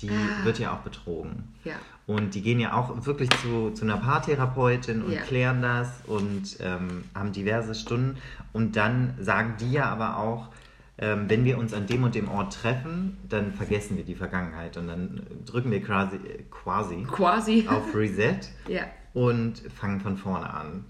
Die 0.00 0.08
Ah. 0.10 0.44
wird 0.44 0.60
ja 0.60 0.72
auch 0.74 0.82
betrogen. 0.82 1.42
Ja. 1.64 1.74
Und 2.06 2.36
die 2.36 2.40
gehen 2.42 2.60
ja 2.60 2.72
auch 2.74 3.04
wirklich 3.04 3.28
zu, 3.42 3.72
zu 3.72 3.84
einer 3.84 3.96
Paartherapeutin 3.96 5.02
und 5.02 5.10
Ja. 5.10 5.22
klären 5.22 5.60
das 5.60 5.88
und 6.06 6.56
ähm, 6.60 7.02
haben 7.16 7.32
diverse 7.32 7.74
Stunden. 7.74 8.16
Und 8.52 8.76
dann 8.76 9.14
sagen 9.20 9.54
die 9.58 9.72
ja 9.72 9.86
aber 9.86 10.18
auch, 10.18 10.50
ähm, 10.98 11.28
wenn 11.28 11.44
wir 11.44 11.58
uns 11.58 11.72
an 11.74 11.86
dem 11.86 12.02
und 12.04 12.14
dem 12.14 12.28
Ort 12.28 12.54
treffen, 12.54 13.16
dann 13.28 13.52
vergessen 13.52 13.96
wir 13.96 14.04
die 14.04 14.14
Vergangenheit. 14.16 14.76
Und 14.76 14.88
dann 14.88 15.22
drücken 15.46 15.70
wir 15.70 15.82
quasi, 15.82 16.18
quasi 16.50 17.04
Quasi. 17.04 17.66
auf 17.70 17.94
Reset 17.94 18.40
Ja. 18.66 18.82
und 19.14 19.58
fangen 19.74 20.00
von 20.00 20.16
vorne 20.16 20.52
an. 20.52 20.84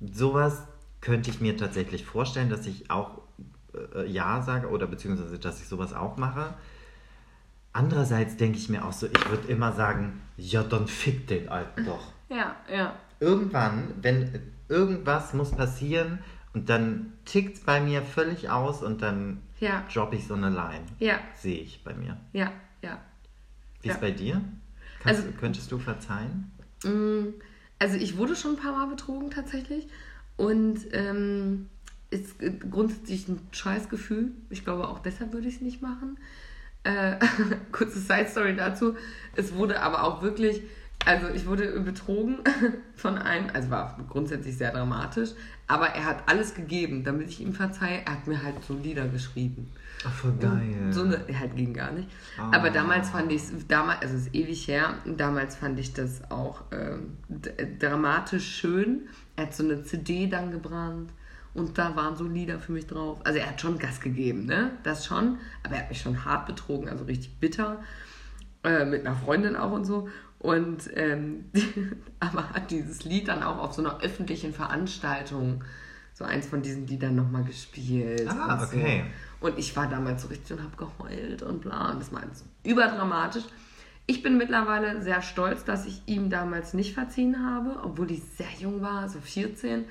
Sowas 0.00 0.62
könnte 1.00 1.30
ich 1.30 1.40
mir 1.40 1.56
tatsächlich 1.56 2.04
vorstellen, 2.04 2.48
dass 2.50 2.66
ich 2.66 2.90
auch 2.90 3.22
äh, 3.94 4.06
Ja 4.10 4.42
sage 4.42 4.68
oder 4.68 4.86
beziehungsweise, 4.86 5.38
dass 5.38 5.60
ich 5.60 5.66
sowas 5.68 5.92
auch 5.94 6.16
mache. 6.16 6.54
Andererseits 7.72 8.36
denke 8.36 8.58
ich 8.58 8.68
mir 8.68 8.84
auch 8.84 8.92
so, 8.92 9.06
ich 9.06 9.30
würde 9.30 9.48
immer 9.48 9.72
sagen, 9.72 10.20
ja, 10.36 10.62
dann 10.62 10.86
fick 10.86 11.26
den 11.26 11.48
Alten 11.48 11.86
doch. 11.86 12.12
Ja, 12.28 12.56
ja. 12.70 12.94
Irgendwann, 13.18 13.94
wenn 14.02 14.40
irgendwas 14.68 15.32
muss 15.32 15.52
passieren 15.52 16.18
und 16.54 16.68
dann 16.68 17.12
tickt 17.24 17.56
es 17.58 17.60
bei 17.64 17.80
mir 17.80 18.02
völlig 18.02 18.50
aus 18.50 18.82
und 18.82 19.02
dann 19.02 19.42
Ja. 19.60 19.84
droppe 19.92 20.16
ich 20.16 20.26
so 20.26 20.34
eine 20.34 20.50
Line. 20.50 20.84
Ja. 20.98 21.18
Sehe 21.34 21.60
ich 21.60 21.82
bei 21.84 21.94
mir. 21.94 22.18
Ja. 22.32 22.52
Ja. 22.82 22.98
Wie 23.80 23.88
ist 23.88 23.94
Ja. 23.94 24.00
bei 24.00 24.10
dir? 24.10 24.42
Kannst, 25.02 25.22
Also- 25.24 25.32
könntest 25.38 25.70
du 25.72 25.78
verzeihen? 25.78 26.50
Mm, 26.84 27.34
Also 27.78 27.96
ich 27.96 28.16
wurde 28.16 28.36
schon 28.36 28.52
ein 28.52 28.56
paar 28.58 28.70
Mal 28.72 28.86
betrogen 28.86 29.30
tatsächlich 29.30 29.88
und 30.36 30.78
ähm, 30.92 31.68
ist 32.10 32.36
grundsätzlich 32.70 33.26
ein 33.26 33.40
Scheißgefühl. 33.50 34.30
Ich 34.50 34.62
glaube 34.64 34.86
auch 34.86 35.00
deshalb 35.00 35.32
würde 35.32 35.48
ich 35.48 35.56
es 35.56 35.60
nicht 35.62 35.82
machen. 35.82 36.16
Äh, 36.84 37.16
kurze 37.72 37.98
Side 37.98 38.28
Story 38.28 38.54
dazu. 38.54 38.94
Es 39.34 39.54
wurde 39.54 39.80
aber 39.80 40.04
auch 40.04 40.22
wirklich, 40.22 40.62
also 41.04 41.28
ich 41.30 41.46
wurde 41.46 41.80
betrogen 41.80 42.38
von 42.94 43.18
einem, 43.18 43.48
also 43.52 43.70
war 43.70 43.98
grundsätzlich 44.08 44.56
sehr 44.56 44.70
dramatisch, 44.72 45.30
aber 45.72 45.86
er 45.88 46.04
hat 46.04 46.22
alles 46.26 46.54
gegeben, 46.54 47.02
damit 47.04 47.28
ich 47.28 47.40
ihm 47.40 47.52
verzeihe. 47.54 48.02
Er 48.04 48.12
hat 48.12 48.26
mir 48.26 48.42
halt 48.42 48.62
so 48.66 48.74
Lieder 48.74 49.06
geschrieben. 49.08 49.70
Ach, 50.06 50.12
voll 50.12 50.32
geil. 50.40 50.74
So 50.90 51.02
eine, 51.04 51.18
halt 51.38 51.54
ging 51.56 51.72
gar 51.72 51.92
nicht. 51.92 52.08
Ah. 52.38 52.50
Aber 52.56 52.70
damals 52.70 53.10
fand 53.10 53.30
ich 53.32 53.42
es, 53.42 53.66
damals, 53.68 54.02
also 54.02 54.14
es 54.16 54.26
ist 54.26 54.34
ewig 54.34 54.66
her, 54.68 54.94
damals 55.06 55.56
fand 55.56 55.78
ich 55.78 55.92
das 55.94 56.28
auch 56.30 56.62
ähm, 56.72 57.16
d- 57.28 57.76
dramatisch 57.78 58.56
schön. 58.56 59.02
Er 59.36 59.44
hat 59.46 59.54
so 59.54 59.62
eine 59.64 59.82
CD 59.84 60.26
dann 60.26 60.50
gebrannt 60.50 61.10
und 61.54 61.78
da 61.78 61.94
waren 61.94 62.16
so 62.16 62.24
Lieder 62.24 62.58
für 62.58 62.72
mich 62.72 62.86
drauf. 62.86 63.20
Also 63.24 63.38
er 63.38 63.46
hat 63.48 63.60
schon 63.60 63.78
Gas 63.78 64.00
gegeben, 64.00 64.46
ne? 64.46 64.72
Das 64.82 65.06
schon. 65.06 65.38
Aber 65.62 65.74
er 65.76 65.82
hat 65.82 65.88
mich 65.88 66.00
schon 66.00 66.24
hart 66.24 66.46
betrogen, 66.46 66.88
also 66.88 67.04
richtig 67.04 67.38
bitter. 67.38 67.82
Äh, 68.64 68.84
mit 68.84 69.06
einer 69.06 69.16
Freundin 69.16 69.56
auch 69.56 69.72
und 69.72 69.84
so. 69.84 70.08
Und 70.42 70.90
ähm, 70.94 71.44
aber 72.20 72.50
hat 72.50 72.72
dieses 72.72 73.04
Lied 73.04 73.28
dann 73.28 73.44
auch 73.44 73.58
auf 73.58 73.74
so 73.74 73.82
einer 73.82 74.00
öffentlichen 74.00 74.52
Veranstaltung, 74.52 75.62
so 76.14 76.24
eins 76.24 76.46
von 76.46 76.62
diesen 76.62 76.88
Liedern 76.88 77.14
nochmal 77.14 77.44
gespielt. 77.44 78.28
Ah, 78.28 78.54
und 78.54 78.60
so. 78.60 78.76
okay. 78.76 79.04
Und 79.40 79.56
ich 79.56 79.74
war 79.76 79.88
damals 79.88 80.22
so 80.22 80.28
richtig 80.28 80.58
und 80.58 80.64
habe 80.64 80.76
geheult 80.76 81.42
und 81.42 81.62
bla. 81.62 81.92
Und 81.92 82.00
das 82.00 82.12
war 82.12 82.22
so 82.32 82.44
überdramatisch. 82.64 83.44
Ich 84.06 84.24
bin 84.24 84.36
mittlerweile 84.36 85.00
sehr 85.00 85.22
stolz, 85.22 85.64
dass 85.64 85.86
ich 85.86 86.02
ihm 86.06 86.28
damals 86.28 86.74
nicht 86.74 86.92
verziehen 86.92 87.46
habe, 87.46 87.80
obwohl 87.84 88.10
ich 88.10 88.22
sehr 88.36 88.50
jung 88.58 88.82
war, 88.82 89.08
so 89.08 89.20
14. 89.20 89.84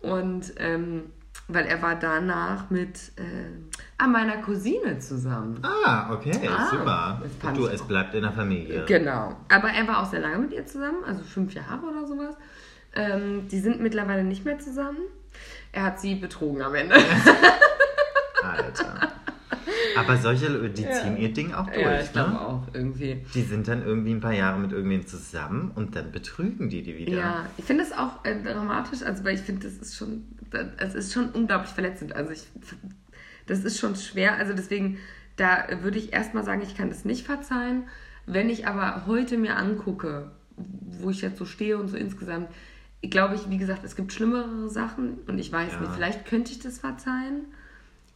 Und 0.00 0.52
ähm, 0.58 1.10
weil 1.52 1.66
er 1.66 1.82
war 1.82 1.96
danach 1.96 2.70
mit 2.70 3.12
äh, 3.16 4.06
meiner 4.06 4.38
Cousine 4.38 4.98
zusammen. 4.98 5.60
Ah, 5.62 6.12
okay, 6.12 6.32
Ah, 6.48 6.70
super. 6.70 7.22
Du, 7.54 7.66
es 7.66 7.82
bleibt 7.82 8.14
in 8.14 8.22
der 8.22 8.32
Familie. 8.32 8.84
Genau. 8.86 9.36
Aber 9.48 9.68
er 9.68 9.86
war 9.86 10.02
auch 10.02 10.06
sehr 10.10 10.20
lange 10.20 10.38
mit 10.38 10.52
ihr 10.52 10.66
zusammen, 10.66 11.04
also 11.06 11.22
fünf 11.22 11.54
Jahre 11.54 11.84
oder 11.86 12.06
sowas. 12.06 12.36
Ähm, 12.94 13.48
die 13.48 13.60
sind 13.60 13.80
mittlerweile 13.80 14.24
nicht 14.24 14.44
mehr 14.44 14.58
zusammen. 14.58 14.98
Er 15.72 15.84
hat 15.84 16.00
sie 16.00 16.16
betrogen 16.16 16.62
am 16.62 16.74
Ende. 16.74 16.96
Alter. 18.42 19.09
Aber 20.00 20.16
solche, 20.16 20.68
die 20.70 20.88
ziehen 20.88 21.16
ihr 21.16 21.32
Ding 21.32 21.52
auch 21.52 21.66
durch, 21.66 21.78
ja, 21.80 22.00
ich 22.00 22.12
glaube 22.12 22.30
ne? 22.30 22.40
auch 22.40 22.62
irgendwie. 22.72 23.24
Die 23.34 23.42
sind 23.42 23.68
dann 23.68 23.84
irgendwie 23.84 24.12
ein 24.12 24.20
paar 24.20 24.32
Jahre 24.32 24.58
mit 24.58 24.72
irgendwem 24.72 25.06
zusammen 25.06 25.70
und 25.74 25.96
dann 25.96 26.12
betrügen 26.12 26.68
die 26.68 26.82
die 26.82 26.96
wieder. 26.96 27.12
Ja, 27.12 27.46
ich 27.56 27.64
finde 27.64 27.84
es 27.84 27.92
auch 27.92 28.24
äh, 28.24 28.42
dramatisch, 28.42 29.02
also 29.02 29.24
weil 29.24 29.34
ich 29.34 29.40
finde, 29.42 29.66
das 29.66 29.76
ist 29.76 29.96
schon, 29.96 30.24
es 30.78 30.94
ist 30.94 31.12
schon 31.12 31.30
unglaublich 31.30 31.70
verletzend. 31.72 32.14
Also 32.14 32.32
ich, 32.32 32.44
das 33.46 33.64
ist 33.64 33.78
schon 33.78 33.96
schwer. 33.96 34.36
Also 34.36 34.52
deswegen, 34.52 34.98
da 35.36 35.64
würde 35.82 35.98
ich 35.98 36.12
erstmal 36.12 36.44
sagen, 36.44 36.62
ich 36.62 36.76
kann 36.76 36.88
das 36.88 37.04
nicht 37.04 37.26
verzeihen. 37.26 37.84
Wenn 38.26 38.48
ich 38.48 38.66
aber 38.66 39.06
heute 39.06 39.36
mir 39.38 39.56
angucke, 39.56 40.30
wo 40.56 41.10
ich 41.10 41.22
jetzt 41.22 41.38
so 41.38 41.44
stehe 41.46 41.78
und 41.78 41.88
so 41.88 41.96
insgesamt, 41.96 42.48
glaube 43.02 43.34
ich, 43.34 43.48
wie 43.48 43.56
gesagt, 43.56 43.82
es 43.82 43.96
gibt 43.96 44.12
schlimmere 44.12 44.68
Sachen 44.68 45.18
und 45.26 45.38
ich 45.38 45.50
weiß 45.50 45.72
Ja. 45.72 45.80
nicht, 45.80 45.92
vielleicht 45.94 46.26
könnte 46.26 46.52
ich 46.52 46.58
das 46.58 46.78
verzeihen, 46.78 47.46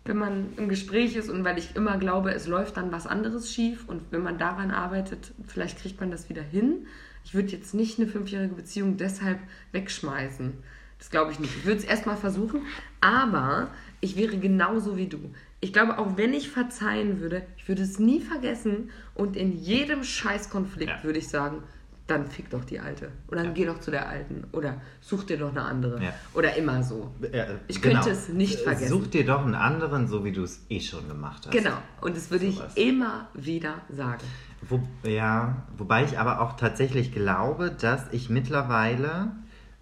wenn 0.04 0.18
man 0.18 0.52
im 0.56 0.68
Gespräch 0.68 1.16
ist 1.16 1.30
und 1.30 1.44
weil 1.44 1.58
ich 1.58 1.76
immer 1.76 1.96
glaube, 1.96 2.32
es 2.32 2.46
läuft 2.46 2.76
dann 2.76 2.92
was 2.92 3.06
anderes 3.06 3.52
schief 3.52 3.88
und 3.88 4.02
wenn 4.10 4.22
man 4.22 4.38
daran 4.38 4.70
arbeitet, 4.70 5.32
vielleicht 5.46 5.78
kriegt 5.78 6.00
man 6.00 6.10
das 6.10 6.28
wieder 6.28 6.42
hin. 6.42 6.86
Ich 7.24 7.34
würde 7.34 7.48
jetzt 7.48 7.74
nicht 7.74 7.98
eine 7.98 8.08
fünfjährige 8.08 8.54
Beziehung 8.54 8.98
deshalb 8.98 9.38
wegschmeißen. 9.72 10.52
Das 10.98 11.10
glaube 11.10 11.32
ich 11.32 11.40
nicht. 11.40 11.56
Ich 11.56 11.64
würde 11.64 11.78
es 11.78 11.84
erstmal 11.84 12.16
versuchen, 12.16 12.62
aber 13.00 13.68
ich 14.00 14.16
wäre 14.16 14.36
genauso 14.36 14.96
wie 14.96 15.06
du. 15.06 15.18
Ich 15.60 15.72
glaube, 15.72 15.98
auch 15.98 16.18
wenn 16.18 16.34
ich 16.34 16.50
verzeihen 16.50 17.20
würde, 17.20 17.42
ich 17.56 17.66
würde 17.68 17.82
es 17.82 17.98
nie 17.98 18.20
vergessen 18.20 18.90
und 19.14 19.36
in 19.36 19.52
jedem 19.52 20.04
Scheißkonflikt 20.04 20.90
Ja. 20.90 21.02
würde 21.04 21.18
ich 21.18 21.28
sagen, 21.28 21.62
dann 22.06 22.26
fick 22.26 22.50
doch 22.50 22.64
die 22.64 22.78
Alte. 22.80 23.10
Oder 23.28 23.44
dann 23.44 23.54
geh 23.54 23.64
doch 23.64 23.80
zu 23.80 23.90
der 23.90 24.08
Alten. 24.08 24.44
Oder 24.52 24.80
such 25.00 25.24
dir 25.24 25.38
doch 25.38 25.50
eine 25.50 25.62
andere. 25.62 26.02
Ja. 26.02 26.12
Oder 26.34 26.54
immer 26.56 26.82
so. 26.82 27.10
Ja, 27.32 27.46
Ich 27.66 27.80
genau. 27.80 27.94
könnte 28.02 28.10
es 28.10 28.28
nicht 28.28 28.60
Äh, 28.60 28.64
vergessen. 28.64 28.88
Such 28.88 29.06
dir 29.06 29.24
doch 29.24 29.42
einen 29.44 29.54
anderen, 29.54 30.06
so 30.06 30.22
wie 30.24 30.32
du 30.32 30.42
es 30.42 30.66
eh 30.68 30.80
schon 30.80 31.08
gemacht 31.08 31.46
hast. 31.46 31.52
Genau. 31.52 31.76
Und 32.02 32.14
das 32.16 32.30
würde 32.30 32.50
Sowas. 32.50 32.72
ich 32.74 32.88
immer 32.88 33.28
wieder 33.32 33.76
sagen. 33.88 34.20
Wo, 34.68 34.82
ja, 35.02 35.62
wobei 35.78 36.04
ich 36.04 36.18
aber 36.18 36.40
auch 36.42 36.56
tatsächlich 36.56 37.12
glaube, 37.12 37.70
dass 37.70 38.12
ich 38.12 38.28
mittlerweile 38.30 39.32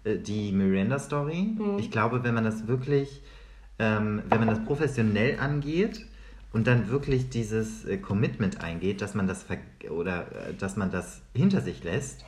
äh, 0.05 0.17
die 0.17 0.51
Miranda-Story, 0.51 1.55
Mhm. 1.57 1.77
ich 1.79 1.91
glaube, 1.91 2.23
wenn 2.23 2.33
man 2.33 2.43
das 2.45 2.67
wirklich, 2.67 3.21
ähm, 3.79 4.21
wenn 4.29 4.39
man 4.39 4.47
das 4.49 4.63
professionell 4.63 5.39
angeht 5.39 6.05
und 6.53 6.67
dann 6.67 6.87
wirklich 6.87 7.29
dieses 7.29 7.83
äh, 7.85 7.97
Commitment 7.97 8.61
eingeht, 8.61 9.01
dass 9.01 9.15
man 9.15 9.27
das 9.27 9.45
oder 9.89 10.49
äh, 10.49 10.53
dass 10.53 10.77
man 10.77 10.91
das 10.91 11.21
hinter 11.33 11.59
sich 11.59 11.83
lässt, 11.83 12.23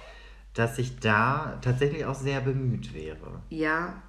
dass 0.54 0.78
ich 0.78 1.00
da 1.00 1.60
tatsächlich 1.62 2.06
auch 2.06 2.16
sehr 2.16 2.42
bemüht 2.42 2.94
wäre. 2.94 3.42
Ja, 3.50 4.02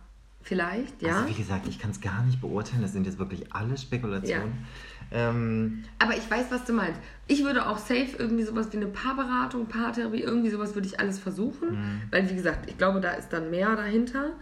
Vielleicht, 0.46 1.02
ja. 1.02 1.22
Also 1.22 1.28
wie 1.28 1.34
gesagt, 1.34 1.66
ich 1.66 1.80
kann 1.80 1.90
es 1.90 2.00
gar 2.00 2.22
nicht 2.22 2.40
beurteilen. 2.40 2.80
Das 2.80 2.92
sind 2.92 3.04
jetzt 3.04 3.18
wirklich 3.18 3.52
alle 3.52 3.76
Spekulationen. 3.76 4.64
Ähm, 5.10 5.82
Aber 5.98 6.16
ich 6.16 6.30
weiß, 6.30 6.46
was 6.50 6.64
du 6.64 6.72
meinst. 6.72 7.00
Ich 7.26 7.42
würde 7.42 7.66
auch 7.66 7.78
safe 7.78 8.10
irgendwie 8.16 8.44
sowas 8.44 8.68
wie 8.70 8.76
eine 8.76 8.86
Paarberatung, 8.86 9.66
Paartherapie, 9.66 10.20
irgendwie 10.20 10.50
sowas 10.50 10.76
würde 10.76 10.86
ich 10.86 11.00
alles 11.00 11.18
versuchen. 11.18 11.70
Mhm. 11.70 12.02
Weil, 12.12 12.30
wie 12.30 12.36
gesagt, 12.36 12.70
ich 12.70 12.78
glaube, 12.78 13.00
da 13.00 13.10
ist 13.14 13.30
dann 13.30 13.50
mehr 13.50 13.74
dahinter, 13.74 14.34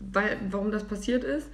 weil, 0.00 0.38
warum 0.48 0.70
das 0.70 0.84
passiert 0.84 1.24
ist. 1.24 1.50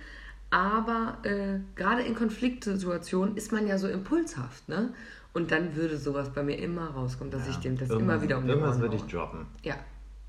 Aber 0.51 1.19
äh, 1.23 1.61
gerade 1.77 2.03
in 2.03 2.15
Konfliktsituationen 2.15 3.37
ist 3.37 3.53
man 3.53 3.67
ja 3.67 3.79
so 3.79 3.89
impulshaft, 3.89 4.69
ne? 4.69 4.93
Und 5.33 5.53
dann 5.53 5.77
würde 5.77 5.97
sowas 5.97 6.33
bei 6.33 6.43
mir 6.43 6.59
immer 6.59 6.89
rauskommen, 6.91 7.31
dass 7.31 7.49
ich 7.49 7.57
dem 7.59 7.79
das 7.79 7.89
immer 7.91 8.21
wieder 8.21 8.39
um 8.39 8.49
Irgendwas 8.49 8.81
würde 8.81 8.97
ich 8.97 9.03
droppen. 9.05 9.47
Ja, 9.63 9.77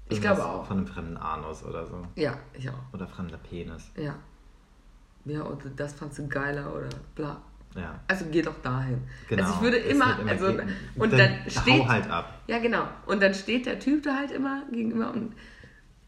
ich 0.10 0.18
Irgendwas 0.18 0.38
glaube 0.38 0.50
auch. 0.50 0.66
Von 0.68 0.78
einem 0.78 0.88
fremden 0.88 1.18
Anus 1.18 1.64
oder 1.64 1.88
so. 1.88 2.06
Ja, 2.16 2.38
ich 2.54 2.70
auch. 2.70 2.94
Oder 2.94 3.08
fremder 3.08 3.38
Penis. 3.38 3.90
Ja. 3.96 4.16
Ja, 5.26 5.42
und 5.42 5.64
das 5.76 5.94
fandst 5.94 6.20
du 6.20 6.28
geiler 6.28 6.76
oder 6.76 6.90
bla. 7.16 7.42
Ja. 7.76 8.00
Also 8.08 8.26
geh 8.32 8.42
doch 8.42 8.60
dahin. 8.62 9.02
Genau. 9.30 9.44
Also 9.44 9.56
ich 9.56 9.62
würde 9.62 9.78
immer, 9.78 10.20
immer 10.20 10.32
also 10.32 10.48
und 10.48 11.14
Dann 11.14 11.20
dann, 11.20 11.50
steht 11.50 11.88
halt 11.88 12.10
ab. 12.10 12.42
Ja, 12.48 12.60
genau. 12.60 12.84
Und 13.06 13.22
dann 13.22 13.34
steht 13.34 13.66
der 13.66 13.80
Typ 13.80 14.04
da 14.04 14.18
halt 14.18 14.32
immer 14.32 14.64
gegenüber 14.72 15.12
und 15.12 15.34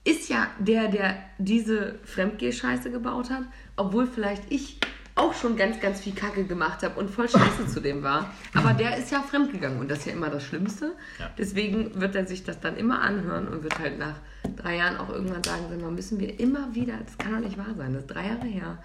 ist 0.03 0.30
ja 0.30 0.47
der, 0.59 0.89
der 0.89 1.16
diese 1.38 1.95
Fremdgeh-Scheiße 2.03 2.91
gebaut 2.91 3.30
hat, 3.30 3.43
obwohl 3.76 4.08
vielleicht 4.08 4.52
ich 4.52 4.80
auch 5.16 5.34
schon 5.34 5.56
ganz, 5.58 5.80
ganz 5.80 6.02
viel 6.02 6.14
Kacke 6.16 6.44
gemacht 6.44 6.82
habe 6.82 7.00
und 7.00 7.10
voll 7.10 7.30
scheiße 7.30 7.68
zu 7.68 7.80
dem 7.82 8.02
war. 8.02 8.34
Aber 8.56 8.74
der 8.74 8.98
ist 8.98 9.12
ja 9.12 9.22
fremdgegangen 9.22 9.80
und 9.80 9.92
das 9.92 10.00
ist 10.00 10.06
ja 10.08 10.14
immer 10.14 10.30
das 10.30 10.44
Schlimmste. 10.44 10.94
Ja. 11.20 11.30
Deswegen 11.38 12.00
wird 12.02 12.16
er 12.16 12.26
sich 12.26 12.44
das 12.44 12.60
dann 12.60 12.78
immer 12.78 13.02
anhören 13.02 13.48
und 13.48 13.64
wird 13.64 13.78
halt 13.78 14.00
nach 14.00 14.16
drei 14.56 14.78
Jahren 14.78 14.98
auch 14.98 15.10
irgendwann 15.10 15.44
sagen, 15.44 15.66
sag 15.70 15.80
mal, 15.82 15.92
müssen 15.92 16.20
wir 16.20 16.40
immer 16.40 16.74
wieder, 16.74 16.98
das 17.06 17.18
kann 17.18 17.34
doch 17.34 17.48
nicht 17.48 17.58
wahr 17.58 17.76
sein, 17.78 17.94
das 17.94 18.04
ist 18.04 18.08
drei 18.08 18.28
Jahre 18.28 18.46
her, 18.48 18.84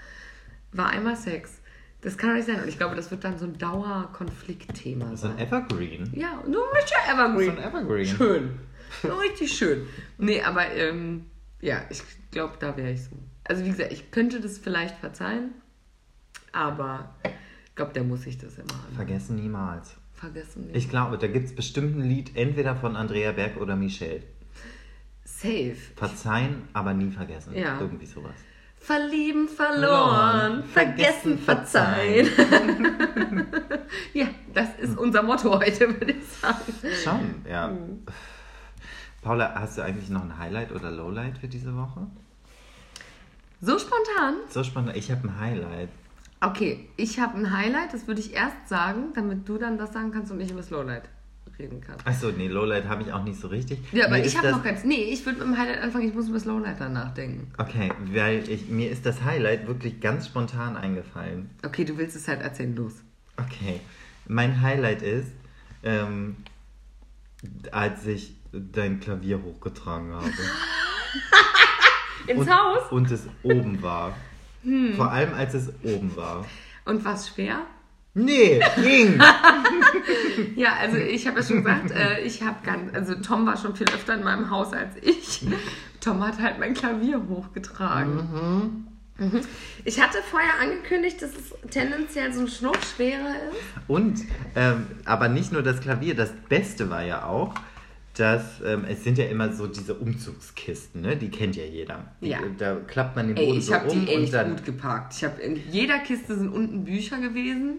war 0.72 0.91
einmal 0.91 1.16
Sex. 1.16 1.61
Das 2.03 2.16
kann 2.16 2.30
doch 2.30 2.36
nicht 2.36 2.47
sein. 2.47 2.62
Und 2.62 2.68
ich 2.68 2.76
glaube, 2.76 2.95
das 2.95 3.11
wird 3.11 3.24
dann 3.24 3.39
so 3.39 3.47
ein 3.47 3.59
Dauerkonfliktthema 3.59 5.16
So 5.16 5.28
ein 5.28 5.36
sein. 5.36 5.39
Evergreen. 5.39 6.11
Ja, 6.14 6.43
nur 6.47 6.62
ein 6.62 6.80
bisschen 6.80 6.99
Evergreen. 7.11 7.57
So 7.57 7.62
ein 7.62 7.72
Evergreen. 7.72 8.07
Schön. 8.07 8.59
So 9.03 9.14
richtig 9.16 9.53
schön. 9.53 9.86
Nee, 10.18 10.43
aber 10.43 10.70
ähm, 10.72 11.26
ja, 11.61 11.82
ich 11.91 12.03
glaube, 12.30 12.55
da 12.61 12.76
wäre 12.76 12.93
ich 12.93 13.03
so. 13.05 13.11
Also 13.49 13.64
wie 13.64 13.70
gesagt, 13.70 13.92
ich 13.92 14.11
könnte 14.11 14.40
das 14.40 14.59
vielleicht 14.59 14.96
verzeihen, 14.96 15.53
aber 16.53 17.14
ich 17.66 17.74
glaube, 17.74 17.92
der 17.94 18.05
muss 18.05 18.22
sich 18.22 18.38
das 18.38 18.59
immer 18.59 18.74
anhören. 18.74 18.94
Vergessen 18.94 19.36
niemals. 19.36 19.96
Vergessen 20.14 20.66
nicht. 20.66 20.76
Ich 20.76 20.90
glaube, 20.90 21.16
da 21.16 21.28
gibt 21.28 21.46
es 21.46 21.55
bestimmt 21.55 21.96
ein 21.96 22.03
Lied, 22.03 22.36
entweder 22.36 22.76
von 22.76 22.96
Andrea 22.96 23.32
Berg 23.32 23.57
oder 23.57 23.76
Michelle. 23.76 24.22
Safe. 25.24 25.76
Verzeihen, 25.96 26.68
aber 26.72 26.92
nie 26.92 27.11
vergessen. 27.11 27.55
Ja. 27.55 27.80
Irgendwie 27.80 28.07
sowas. 28.07 28.34
Verlieben, 28.80 29.49
verloren, 29.49 30.62
Verloren, 30.62 30.64
vergessen, 30.64 31.38
vergessen, 31.38 31.38
verzeihen. 31.38 32.28
ja, 34.14 34.26
das 34.55 34.68
ist 34.78 34.96
unser 34.96 35.22
Motto 35.22 35.59
heute, 35.59 35.88
würde 35.88 36.12
ich 36.12 36.26
sagen. 36.26 36.72
Schon, 37.05 37.51
ja. 37.51 37.68
Mhm. 37.68 38.05
Paula, 39.22 39.55
hast 39.55 39.78
du 39.78 39.82
eigentlich 39.82 40.11
noch 40.11 40.22
ein 40.22 40.38
Highlight 40.38 40.72
oder 40.72 40.90
Lowlight 40.90 41.38
für 41.38 41.49
diese 41.49 41.76
Woche? 41.76 42.07
So 43.61 43.78
spontan? 43.78 44.36
So 44.50 44.62
spannend. 44.62 44.96
Ich 44.96 45.11
habe 45.11 45.26
ein 45.26 45.40
Highlight. 45.40 45.88
Okay, 46.40 46.88
ich 46.96 47.18
habe 47.18 47.36
ein 47.36 47.52
Highlight, 47.52 47.92
das 47.92 48.06
würde 48.06 48.20
ich 48.20 48.32
erst 48.32 48.68
sagen, 48.68 49.12
damit 49.14 49.48
du 49.48 49.59
dann 49.59 49.76
das 49.76 49.92
sagen 49.92 50.12
kannst 50.12 50.30
und 50.30 50.40
ich 50.40 50.50
über 50.50 50.61
das 50.61 50.70
Lowlight 50.70 51.02
reden 51.59 51.80
kann. 51.80 51.96
Achso, 52.04 52.30
nee, 52.30 52.46
Lowlight 52.46 52.86
habe 52.88 53.02
ich 53.02 53.12
auch 53.12 53.24
nicht 53.24 53.40
so 53.40 53.48
richtig. 53.48 53.80
Ja, 53.90 54.06
aber 54.06 54.18
Mir 54.18 54.24
ich 54.24 54.38
habe 54.38 54.52
noch 54.52 54.62
ganz. 54.62 54.84
Nee, 54.84 55.11
ich 55.12 55.26
würde 55.26 55.40
mit 55.40 55.48
dem 55.48 55.59
Highlight 55.59 55.82
anfangen, 55.82 56.09
ich 56.09 56.14
muss 56.14 56.28
über 56.28 56.36
das 56.36 56.44
Lowlight 56.44 56.80
dann 56.80 56.92
nachdenken. 56.92 57.50
Okay, 57.59 57.90
weil 58.12 58.48
ich, 58.48 58.68
mir 58.68 58.88
ist 58.88 59.04
das 59.04 59.24
Highlight 59.24 59.66
wirklich 59.66 60.00
ganz 60.00 60.26
spontan 60.26 60.76
eingefallen. 60.76 61.50
Okay, 61.66 61.84
du 61.84 61.98
willst 61.98 62.14
es 62.14 62.28
halt 62.28 62.40
erzählen, 62.40 62.76
los. 62.76 62.92
Okay, 63.36 63.80
mein 64.28 64.61
Highlight 64.62 65.02
ist, 65.02 65.32
ähm, 65.82 66.36
als 67.72 68.06
ich 68.06 68.36
dein 68.52 69.00
Klavier 69.00 69.42
hochgetragen 69.42 70.12
habe. 70.12 70.30
Ins 72.28 72.40
und, 72.40 72.50
Haus? 72.50 72.92
Und 72.92 73.10
es 73.10 73.26
oben 73.42 73.82
war. 73.82 74.14
Hm. 74.64 74.94
Vor 74.96 75.12
allem, 75.12 75.34
als 75.34 75.54
es 75.54 75.72
oben 75.84 76.16
war. 76.16 76.44
Und 76.84 77.04
was 77.04 77.28
schwer? 77.28 77.60
Nee, 78.14 78.60
ging. 78.82 79.20
Ja, 80.56 80.74
also 80.80 80.96
ich 80.96 81.26
habe 81.26 81.40
ja 81.40 81.46
schon 81.46 81.58
gesagt, 81.58 81.90
äh, 81.92 82.20
ich 82.22 82.42
habe 82.42 82.56
ganz, 82.64 82.94
also 82.94 83.14
Tom 83.16 83.46
war 83.46 83.56
schon 83.56 83.76
viel 83.76 83.86
öfter 83.88 84.14
in 84.14 84.24
meinem 84.24 84.50
Haus 84.50 84.72
als 84.72 84.96
ich. 85.00 85.46
Tom 86.00 86.24
hat 86.26 86.40
halt 86.40 86.58
mein 86.58 86.74
Klavier 86.74 87.22
hochgetragen. 87.28 88.86
Mhm. 89.18 89.40
Ich 89.84 90.00
hatte 90.00 90.18
vorher 90.30 90.60
angekündigt, 90.60 91.20
dass 91.22 91.30
es 91.30 91.70
tendenziell 91.70 92.32
so 92.32 92.40
ein 92.40 92.48
Schnuff 92.48 92.78
schwerer 92.94 93.34
ist. 93.50 93.88
Und, 93.88 94.20
ähm, 94.54 94.86
aber 95.04 95.28
nicht 95.28 95.52
nur 95.52 95.62
das 95.62 95.80
Klavier, 95.80 96.14
das 96.14 96.32
Beste 96.48 96.88
war 96.88 97.02
ja 97.02 97.24
auch, 97.24 97.54
dass 98.20 98.60
ähm, 98.64 98.84
es 98.88 99.04
sind 99.04 99.18
ja 99.18 99.24
immer 99.26 99.52
so 99.52 99.66
diese 99.66 99.94
Umzugskisten, 99.94 101.00
ne? 101.02 101.16
Die 101.16 101.30
kennt 101.30 101.56
ja 101.56 101.64
jeder. 101.64 102.04
Die, 102.20 102.28
Ja. 102.28 102.38
Da 102.58 102.76
klappt 102.86 103.16
man 103.16 103.28
den 103.28 103.36
Ey, 103.36 103.46
Boden 103.46 103.58
ich 103.58 103.66
so 103.66 103.74
habe 103.74 103.88
um 103.88 104.06
die 104.06 104.14
und 104.14 104.22
echt 104.24 104.34
dann. 104.34 104.50
gut 104.50 104.64
geparkt. 104.64 105.14
Ich 105.16 105.24
habe 105.24 105.40
in 105.40 105.56
jeder 105.70 105.98
Kiste 106.00 106.36
sind 106.36 106.48
unten 106.48 106.84
Bücher 106.84 107.20
gewesen 107.20 107.78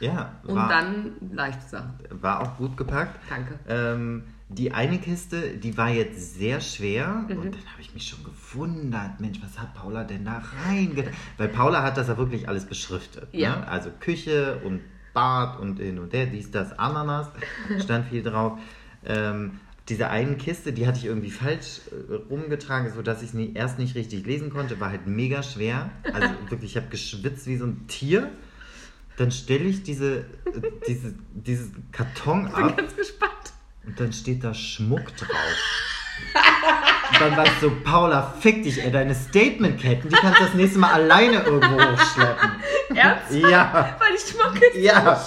Ja, 0.00 0.32
und 0.44 0.56
war, 0.56 0.68
dann 0.68 1.12
leichte 1.32 1.66
Sachen. 1.68 1.92
war 2.10 2.40
auch 2.40 2.56
gut 2.56 2.76
gepackt. 2.76 3.18
Danke. 3.28 3.58
Ähm, 3.68 4.24
die 4.48 4.72
eine 4.72 4.98
Kiste, 4.98 5.56
die 5.56 5.76
war 5.76 5.88
jetzt 5.88 6.34
sehr 6.38 6.60
schwer 6.60 7.08
Mhm. 7.28 7.36
und 7.38 7.44
dann 7.54 7.64
habe 7.72 7.80
ich 7.80 7.92
mich 7.94 8.06
schon 8.06 8.22
gewundert, 8.24 9.20
Mensch, 9.20 9.38
was 9.42 9.58
hat 9.58 9.74
Paula 9.74 10.04
denn 10.04 10.24
da 10.24 10.42
reingetan? 10.66 11.12
Weil 11.38 11.48
Paula 11.48 11.82
hat 11.82 11.96
das 11.96 12.08
ja 12.08 12.16
wirklich 12.18 12.48
alles 12.48 12.64
beschriftet. 12.66 13.28
Ja. 13.32 13.56
Ne? 13.56 13.68
Also 13.68 13.90
Küche 14.00 14.60
und 14.64 14.80
Bad 15.14 15.58
und 15.60 15.78
hin 15.78 15.98
und 15.98 16.12
her, 16.12 16.26
dies, 16.26 16.50
das, 16.50 16.78
Ananas, 16.78 17.28
stand 17.80 18.06
viel 18.08 18.22
drauf. 18.22 18.58
Ähm, 19.06 19.60
diese 19.88 20.08
eine 20.08 20.36
Kiste, 20.36 20.72
die 20.72 20.86
hatte 20.86 20.98
ich 20.98 21.04
irgendwie 21.04 21.30
falsch 21.30 21.80
äh, 21.90 22.14
rumgetragen, 22.30 22.92
sodass 22.92 23.22
ich 23.22 23.34
es 23.34 23.54
erst 23.54 23.78
nicht 23.78 23.94
richtig 23.94 24.24
lesen 24.26 24.50
konnte, 24.50 24.80
war 24.80 24.90
halt 24.90 25.06
mega 25.06 25.42
schwer. 25.42 25.90
Also 26.12 26.28
wirklich, 26.48 26.72
ich 26.72 26.76
habe 26.76 26.88
geschwitzt 26.88 27.46
wie 27.46 27.56
so 27.56 27.66
ein 27.66 27.86
Tier. 27.86 28.30
Dann 29.16 29.30
stelle 29.30 29.64
ich 29.64 29.82
diese, 29.82 30.20
äh, 30.20 30.24
diese, 30.88 31.14
dieses 31.32 31.70
Karton 31.92 32.46
Ich 32.48 32.54
bin 32.54 32.64
ab. 32.64 32.76
ganz 32.78 32.96
gespannt. 32.96 33.32
Und 33.86 34.00
dann 34.00 34.12
steht 34.12 34.42
da 34.42 34.54
Schmuck 34.54 35.14
drauf. 35.16 35.28
Und 37.12 37.20
dann 37.20 37.36
war 37.36 37.44
ich 37.44 37.52
so, 37.60 37.70
Paula, 37.84 38.34
fick 38.40 38.62
dich, 38.62 38.82
ey, 38.82 38.90
deine 38.90 39.14
Statementketten, 39.14 40.08
die 40.08 40.16
kannst 40.16 40.40
du 40.40 40.44
das 40.44 40.54
nächste 40.54 40.78
Mal 40.78 40.92
alleine 40.92 41.42
irgendwo 41.42 41.74
hochschleppen. 41.74 42.50
Ernsthaft? 42.94 43.50
Ja, 43.50 43.96
Weil 43.98 44.16
die 44.16 44.32
Schmuck 44.32 44.62
ist 44.62 44.76
Ja. 44.76 45.22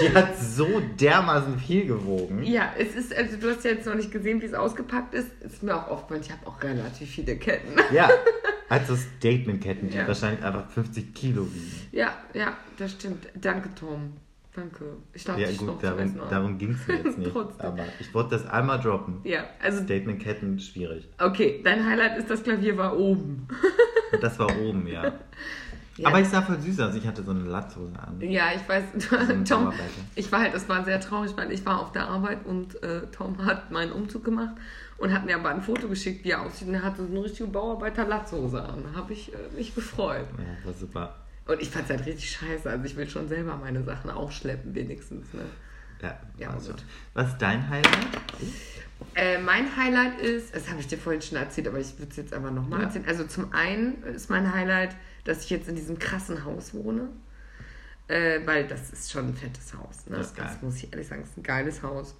Die 0.00 0.14
hat 0.14 0.36
so 0.38 0.80
dermaßen 1.00 1.58
viel 1.58 1.86
gewogen. 1.86 2.42
Ja, 2.44 2.72
es 2.78 2.94
ist, 2.94 3.14
also 3.16 3.36
du 3.36 3.50
hast 3.50 3.64
ja 3.64 3.72
jetzt 3.72 3.86
noch 3.86 3.94
nicht 3.94 4.10
gesehen, 4.10 4.40
wie 4.42 4.46
es 4.46 4.54
ausgepackt 4.54 5.14
ist. 5.14 5.30
Ist 5.42 5.62
mir 5.62 5.74
auch 5.76 5.88
aufgefallen, 5.88 6.22
ich 6.24 6.30
habe 6.32 6.46
auch 6.46 6.62
relativ 6.62 7.08
viele 7.10 7.36
Ketten. 7.36 7.72
Ja, 7.92 8.08
also 8.68 8.96
Statementketten, 8.96 9.90
die 9.90 9.96
Ja. 9.96 10.06
wahrscheinlich 10.06 10.44
einfach 10.44 10.68
50 10.70 11.14
Kilo 11.14 11.46
wiegen. 11.52 11.88
Ja, 11.92 12.12
ja, 12.34 12.56
das 12.78 12.92
stimmt. 12.92 13.26
Danke, 13.34 13.70
Tom. 13.74 14.14
Danke. 14.54 14.96
Ich 15.12 15.22
dachte, 15.22 15.40
Ja 15.42 15.48
ich 15.50 15.58
gut, 15.58 15.82
darum, 15.82 16.18
darum 16.30 16.58
ging 16.58 16.70
es 16.72 16.86
jetzt 16.88 17.16
nicht. 17.18 17.30
Trotzdem. 17.30 17.64
Aber 17.66 17.84
ich 18.00 18.12
wollte 18.12 18.30
das 18.30 18.46
einmal 18.46 18.80
droppen. 18.80 19.20
Ja, 19.22 19.44
also, 19.62 19.84
Statementketten, 19.84 20.58
schwierig. 20.58 21.08
okay, 21.18 21.60
dein 21.62 21.86
Highlight 21.86 22.18
ist, 22.18 22.28
das 22.28 22.42
Klavier 22.42 22.76
war 22.76 22.98
oben. 22.98 23.46
Das 24.20 24.38
war 24.38 24.48
oben, 24.60 24.86
ja. 24.88 25.12
Ja. 25.98 26.08
Aber 26.08 26.20
ich 26.20 26.28
sah 26.28 26.42
voll 26.42 26.60
süß 26.60 26.78
aus, 26.80 26.94
ich 26.94 27.06
hatte 27.06 27.22
so 27.24 27.32
eine 27.32 27.40
Latzhose 27.40 27.98
an. 27.98 28.20
Ja, 28.20 28.46
ich 28.54 28.66
weiß, 28.68 28.84
Tom, 29.48 29.72
ich 30.14 30.30
war 30.32 30.40
halt, 30.40 30.54
das 30.54 30.68
war 30.68 30.84
sehr 30.84 31.00
traurig, 31.00 31.32
weil 31.36 31.50
ich 31.52 31.66
war 31.66 31.80
auf 31.80 31.90
der 31.92 32.06
Arbeit 32.08 32.46
und 32.46 32.80
äh, 32.82 33.02
Tom 33.12 33.44
hat 33.44 33.70
meinen 33.72 33.90
Umzug 33.92 34.24
gemacht 34.24 34.54
und 34.98 35.12
hat 35.12 35.26
mir 35.26 35.34
aber 35.36 35.50
ein 35.50 35.60
Foto 35.62 35.88
geschickt, 35.88 36.24
wie 36.24 36.30
er 36.30 36.42
aussieht 36.42 36.68
und 36.68 36.74
er 36.74 36.82
hatte 36.82 37.02
so 37.04 37.10
eine 37.10 37.24
richtige 37.24 37.48
Bauarbeiter-Latzhose 37.48 38.62
an. 38.62 38.84
Da 38.92 38.98
habe 38.98 39.12
ich 39.12 39.32
äh, 39.34 39.36
mich 39.56 39.74
gefreut. 39.74 40.26
Ja, 40.38 40.66
war 40.66 40.72
super. 40.74 41.16
Und 41.46 41.60
ich 41.62 41.70
fand 41.70 41.84
es 41.84 41.90
halt 41.96 42.06
richtig 42.06 42.30
scheiße, 42.30 42.70
also 42.70 42.84
ich 42.84 42.94
will 42.96 43.08
schon 43.08 43.26
selber 43.28 43.56
meine 43.56 43.82
Sachen 43.82 44.10
aufschleppen 44.10 44.74
wenigstens, 44.74 45.32
ne? 45.34 45.42
Ja, 46.02 46.16
Ja, 46.38 46.50
also. 46.50 46.70
gut. 46.72 46.84
Was 47.14 47.28
ist 47.30 47.38
dein 47.38 47.68
Highlight? 47.68 48.06
Äh, 49.14 49.38
mein 49.38 49.76
Highlight 49.76 50.20
ist, 50.20 50.54
das 50.54 50.68
habe 50.70 50.80
ich 50.80 50.86
dir 50.86 50.98
vorhin 50.98 51.22
schon 51.22 51.38
erzählt, 51.38 51.66
aber 51.68 51.78
ich 51.80 51.98
würde 51.98 52.10
es 52.10 52.16
jetzt 52.16 52.32
einfach 52.32 52.50
nochmal 52.52 52.80
Ja. 52.80 52.86
erzählen. 52.86 53.04
Also 53.08 53.24
zum 53.24 53.52
einen 53.52 54.02
ist 54.04 54.28
mein 54.30 54.52
Highlight, 54.52 54.94
dass 55.28 55.44
ich 55.44 55.50
jetzt 55.50 55.68
in 55.68 55.76
diesem 55.76 55.98
krassen 55.98 56.44
Haus 56.44 56.72
wohne. 56.72 57.08
Äh, 58.08 58.40
weil 58.46 58.66
das 58.66 58.90
ist 58.90 59.12
schon 59.12 59.28
ein 59.28 59.34
fettes 59.34 59.74
Haus. 59.74 60.06
Ne? 60.06 60.16
Das 60.16 60.28
ist 60.28 60.36
geil. 60.36 60.48
muss 60.62 60.76
ich 60.76 60.90
ehrlich 60.90 61.06
sagen, 61.06 61.22
ist 61.22 61.36
ein 61.36 61.42
geiles 61.42 61.82
Haus. 61.82 62.16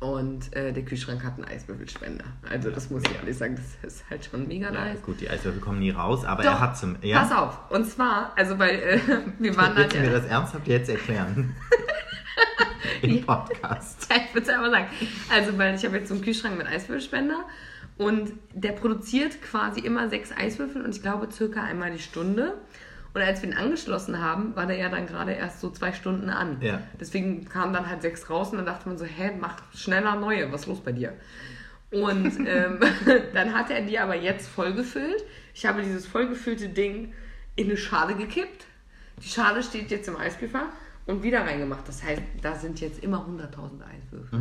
Und 0.00 0.54
äh, 0.56 0.72
der 0.72 0.82
Kühlschrank 0.82 1.22
hat 1.22 1.34
einen 1.34 1.44
Eiswürfelspender. 1.44 2.24
Also 2.50 2.70
das 2.70 2.88
muss 2.88 3.02
ich 3.02 3.14
ehrlich 3.14 3.36
sagen, 3.36 3.56
das 3.56 3.92
ist 3.92 4.08
halt 4.08 4.24
schon 4.24 4.48
mega 4.48 4.72
Ja, 4.72 4.86
nice. 4.86 5.02
gut, 5.02 5.20
die 5.20 5.28
Eiswürfel 5.28 5.60
kommen 5.60 5.80
nie 5.80 5.90
raus, 5.90 6.24
aber 6.24 6.42
Doch, 6.42 6.52
er 6.52 6.60
hat 6.60 6.78
zum. 6.78 6.96
Ja? 7.02 7.20
Pass 7.20 7.32
auf. 7.32 7.70
Und 7.70 7.84
zwar, 7.86 8.32
also 8.36 8.58
weil 8.58 8.76
äh, 8.76 9.00
wir 9.38 9.54
waren 9.56 9.74
halt 9.74 9.92
Willst 9.92 9.96
du 9.96 10.00
mir 10.00 10.10
das 10.10 10.24
ernsthaft 10.24 10.66
jetzt 10.66 10.88
erklären? 10.88 11.54
Im 13.02 13.20
Podcast. 13.24 14.08
Ich 14.10 14.34
würde 14.34 14.46
es 14.46 14.54
einfach 14.54 14.70
sagen. 14.70 14.86
Also, 15.30 15.58
weil 15.58 15.74
ich 15.74 15.84
habe 15.84 15.98
jetzt 15.98 16.08
so 16.08 16.14
einen 16.14 16.22
Kühlschrank 16.22 16.56
mit 16.56 16.66
Eiswürfelspender 16.66 17.44
Und 17.98 18.32
der 18.52 18.72
produziert 18.72 19.40
quasi 19.40 19.80
immer 19.80 20.08
sechs 20.10 20.30
Eiswürfel 20.30 20.82
und 20.82 20.94
ich 20.94 21.02
glaube 21.02 21.28
circa 21.32 21.62
einmal 21.62 21.90
die 21.90 21.98
Stunde. 21.98 22.54
Und 23.14 23.22
als 23.22 23.40
wir 23.40 23.48
ihn 23.48 23.56
angeschlossen 23.56 24.20
haben, 24.20 24.54
war 24.54 24.66
der 24.66 24.76
ja 24.76 24.90
dann 24.90 25.06
gerade 25.06 25.32
erst 25.32 25.60
so 25.60 25.70
zwei 25.70 25.92
Stunden 25.92 26.28
an. 26.28 26.58
Ja. 26.60 26.82
Deswegen 27.00 27.48
kamen 27.48 27.72
dann 27.72 27.88
halt 27.88 28.02
sechs 28.02 28.28
raus 28.28 28.50
und 28.50 28.58
dann 28.58 28.66
dachte 28.66 28.86
man 28.88 28.98
so, 28.98 29.06
hä, 29.06 29.32
mach 29.40 29.56
schneller 29.74 30.16
neue, 30.16 30.52
was 30.52 30.62
ist 30.62 30.66
los 30.66 30.80
bei 30.80 30.92
dir? 30.92 31.14
Und 31.90 32.38
ähm, 32.46 32.80
dann 33.32 33.54
hat 33.54 33.70
er 33.70 33.80
die 33.80 33.98
aber 33.98 34.16
jetzt 34.16 34.48
vollgefüllt. 34.48 35.24
Ich 35.54 35.64
habe 35.64 35.80
dieses 35.80 36.06
vollgefüllte 36.06 36.68
Ding 36.68 37.14
in 37.54 37.68
eine 37.68 37.78
Schale 37.78 38.14
gekippt. 38.14 38.66
Die 39.22 39.28
Schale 39.28 39.62
steht 39.62 39.90
jetzt 39.90 40.08
im 40.08 40.16
Eisküfer 40.18 40.64
und 41.06 41.22
wieder 41.22 41.40
reingemacht. 41.40 41.88
Das 41.88 42.02
heißt, 42.02 42.20
da 42.42 42.54
sind 42.54 42.80
jetzt 42.80 43.02
immer 43.02 43.26
100.000 43.26 43.80
Eiswürfel. 43.82 44.38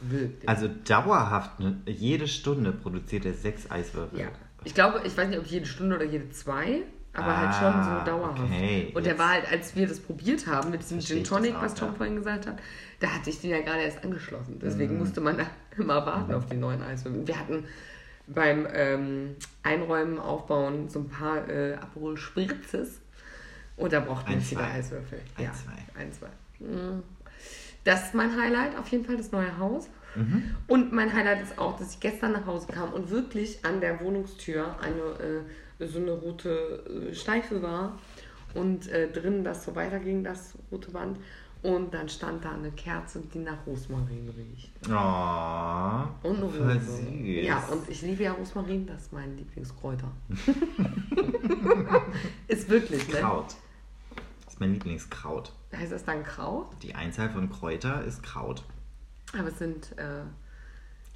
Wirklich. 0.00 0.48
Also 0.48 0.68
dauerhaft, 0.68 1.60
ne, 1.60 1.76
jede 1.86 2.28
Stunde 2.28 2.72
produziert 2.72 3.24
er 3.24 3.34
sechs 3.34 3.70
Eiswürfel. 3.70 4.20
Ja. 4.20 4.26
Ich 4.64 4.74
glaube, 4.74 5.00
ich 5.04 5.16
weiß 5.16 5.28
nicht, 5.28 5.38
ob 5.38 5.46
jede 5.46 5.66
Stunde 5.66 5.96
oder 5.96 6.04
jede 6.04 6.30
zwei, 6.30 6.82
aber 7.12 7.26
Ah, 7.28 7.36
halt 7.36 7.54
schon 7.54 7.84
so 7.84 8.04
dauerhaft. 8.10 8.42
okay, 8.42 8.90
und 8.94 9.06
der 9.06 9.18
war 9.18 9.28
halt, 9.30 9.50
als 9.50 9.76
wir 9.76 9.86
das 9.86 10.00
probiert 10.00 10.46
haben 10.46 10.70
mit 10.70 10.82
diesem 10.82 11.00
Gin 11.00 11.22
Tonic, 11.22 11.54
auch, 11.54 11.62
was 11.62 11.74
Tom 11.74 11.88
ja. 11.90 11.94
vorhin 11.94 12.16
gesagt 12.16 12.46
hat, 12.46 12.58
da 13.00 13.08
hatte 13.08 13.30
ich 13.30 13.40
den 13.40 13.50
ja 13.50 13.60
gerade 13.60 13.82
erst 13.82 14.02
angeschlossen. 14.02 14.58
Deswegen 14.60 14.94
Mhm. 14.94 14.98
musste 15.00 15.20
man 15.20 15.38
da 15.38 15.44
immer 15.78 16.04
warten 16.06 16.32
auf 16.34 16.46
die 16.46 16.56
neuen 16.56 16.82
Eiswürfel. 16.82 17.26
Wir 17.26 17.38
hatten 17.38 17.64
beim 18.26 18.66
ähm, 18.72 19.36
Einräumen, 19.62 20.18
Aufbauen 20.18 20.88
so 20.88 21.00
ein 21.00 21.08
paar 21.08 21.46
äh, 21.48 21.74
Aperol 21.74 22.16
Spritzes 22.16 23.00
und 23.76 23.92
da 23.92 24.00
braucht 24.00 24.24
man 24.24 24.32
Ein, 24.34 24.38
jetzt 24.40 24.50
wieder 24.50 24.60
zwei. 24.62 24.70
Eiswürfel. 24.72 25.20
Ein, 25.36 25.44
ja, 25.44 25.52
zwei. 25.52 26.00
Ein, 26.00 26.12
zwei. 26.12 26.28
Mhm. 26.58 27.02
Das 27.84 28.06
ist 28.06 28.14
mein 28.14 28.36
Highlight, 28.36 28.76
auf 28.78 28.88
jeden 28.88 29.04
Fall 29.04 29.16
das 29.16 29.30
neue 29.30 29.58
Haus. 29.58 29.88
Mhm. 30.16 30.54
Und 30.66 30.92
mein 30.92 31.12
Highlight 31.12 31.42
ist 31.42 31.58
auch, 31.58 31.78
dass 31.78 31.94
ich 31.94 32.00
gestern 32.00 32.32
nach 32.32 32.46
Hause 32.46 32.68
kam 32.68 32.92
und 32.92 33.10
wirklich 33.10 33.64
an 33.64 33.80
der 33.80 34.00
Wohnungstür 34.00 34.76
eine 34.80 35.44
äh, 35.80 35.86
so 35.86 35.98
eine 35.98 36.12
rote 36.12 37.10
äh, 37.10 37.14
Schleife 37.14 37.62
war 37.62 37.98
und 38.54 38.88
äh, 38.88 39.10
drin 39.10 39.44
das 39.44 39.64
so 39.64 39.74
weiterging, 39.74 40.24
das 40.24 40.54
rote 40.70 40.90
Band. 40.90 41.18
Und 41.62 41.94
dann 41.94 42.10
stand 42.10 42.44
da 42.44 42.52
eine 42.52 42.70
Kerze, 42.72 43.22
die 43.32 43.38
nach 43.38 43.66
Rosmarin 43.66 44.28
riecht. 44.36 44.70
Oh, 44.86 46.28
Und 46.28 46.36
eine 46.36 46.44
Rose. 46.44 47.02
Ja, 47.24 47.64
und 47.72 47.88
ich 47.88 48.02
liebe 48.02 48.22
ja 48.24 48.32
Rosmarin, 48.32 48.86
das 48.86 49.02
ist 49.02 49.12
mein 49.14 49.34
Lieblingskräuter. 49.34 50.12
ist 52.48 52.68
wirklich, 52.68 53.08
ne? 53.08 53.14
Kraut. 53.14 53.56
Ist 54.54 54.60
mein 54.60 54.74
Lieblingskraut. 54.74 55.50
Heißt 55.76 55.90
das 55.90 56.04
dann 56.04 56.22
Kraut? 56.22 56.68
Die 56.80 56.94
Einzahl 56.94 57.28
von 57.28 57.50
Kräuter 57.50 58.04
ist 58.04 58.22
Kraut. 58.22 58.62
Aber 59.36 59.48
es 59.48 59.58
sind 59.58 59.98
äh, 59.98 60.20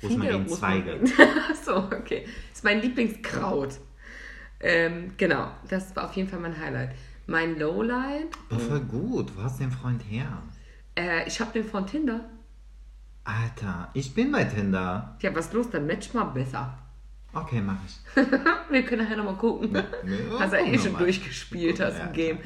Rosmarinzweige. 0.03 1.01
Achso, 1.49 1.85
okay. 1.85 2.25
Das 2.25 2.59
ist 2.59 2.65
mein 2.65 2.81
Lieblingskraut. 2.81 3.79
Ähm, 4.59 5.13
genau, 5.17 5.53
das 5.69 5.95
war 5.95 6.07
auf 6.07 6.15
jeden 6.15 6.29
Fall 6.29 6.41
mein 6.41 6.59
Highlight. 6.61 6.97
Mein 7.29 7.57
Lowlight, 7.61 8.27
Oh, 8.51 8.59
voll 8.59 8.81
gut. 8.81 9.31
Wo 9.37 9.43
hast 9.45 9.61
du 9.61 9.65
den 9.65 9.71
Freund 9.71 10.03
her? 10.11 10.43
äh, 10.97 11.25
ich 11.29 11.39
habe 11.41 11.53
den 11.53 11.63
von 11.65 11.87
Tinder. 11.87 12.29
Alter, 13.23 13.89
ich 13.95 14.15
bin 14.15 14.33
bei 14.33 14.43
Tinder. 14.43 15.17
Ja, 15.21 15.33
was 15.33 15.47
ist 15.47 15.53
los? 15.53 15.71
Dann 15.71 15.87
match 15.87 16.13
mal 16.13 16.25
besser. 16.25 16.77
Okay, 17.33 17.61
mach 17.61 17.77
ich. 17.87 18.01
Wir 18.71 18.85
können 18.85 19.05
nachher 19.05 19.17
nochmal 19.17 19.37
gucken. 19.37 19.71
nee, 20.03 20.17
Hast 20.41 20.53
ja 20.55 20.59
gucken 20.59 20.67
eh 20.67 20.73
wir 20.73 20.79
schon 20.81 20.93
mal. 20.95 20.99
durchgespielt, 20.99 21.79
das 21.79 21.97
Ja, 21.99 22.07
Game. 22.07 22.39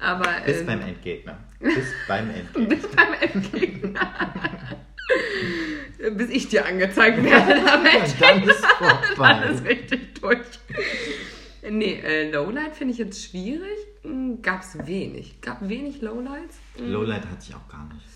Aber 0.00 0.28
Bis 0.46 0.60
ähm, 0.60 0.66
beim 0.66 0.80
Endgegner. 0.80 1.38
Bis 1.60 1.92
beim 2.08 2.30
Endgegner. 2.34 2.68
bis 2.68 2.86
beim 2.88 3.14
Endgegner. 3.20 4.34
bis 6.16 6.30
ich 6.30 6.48
dir 6.48 6.64
angezeigt 6.66 7.22
werde. 7.22 7.60
dann 8.20 8.42
ist 8.42 8.64
vorbei. 8.66 9.28
Alles 9.28 9.64
richtig 9.64 10.20
durch. 10.20 10.38
Nee, 11.68 12.00
äh, 12.00 12.30
Lowlight 12.30 12.74
finde 12.74 12.92
ich 12.92 12.98
jetzt 12.98 13.22
schwierig. 13.22 13.76
Gab 14.40 14.62
es 14.62 14.86
wenig. 14.86 15.40
Gab 15.42 15.68
wenig 15.68 16.00
Lowlights. 16.00 16.58
Hm, 16.76 16.90
Lowlight 16.92 17.26
hatte 17.26 17.44
ich 17.48 17.54
auch 17.54 17.68
gar 17.68 17.86
nicht. 17.92 18.06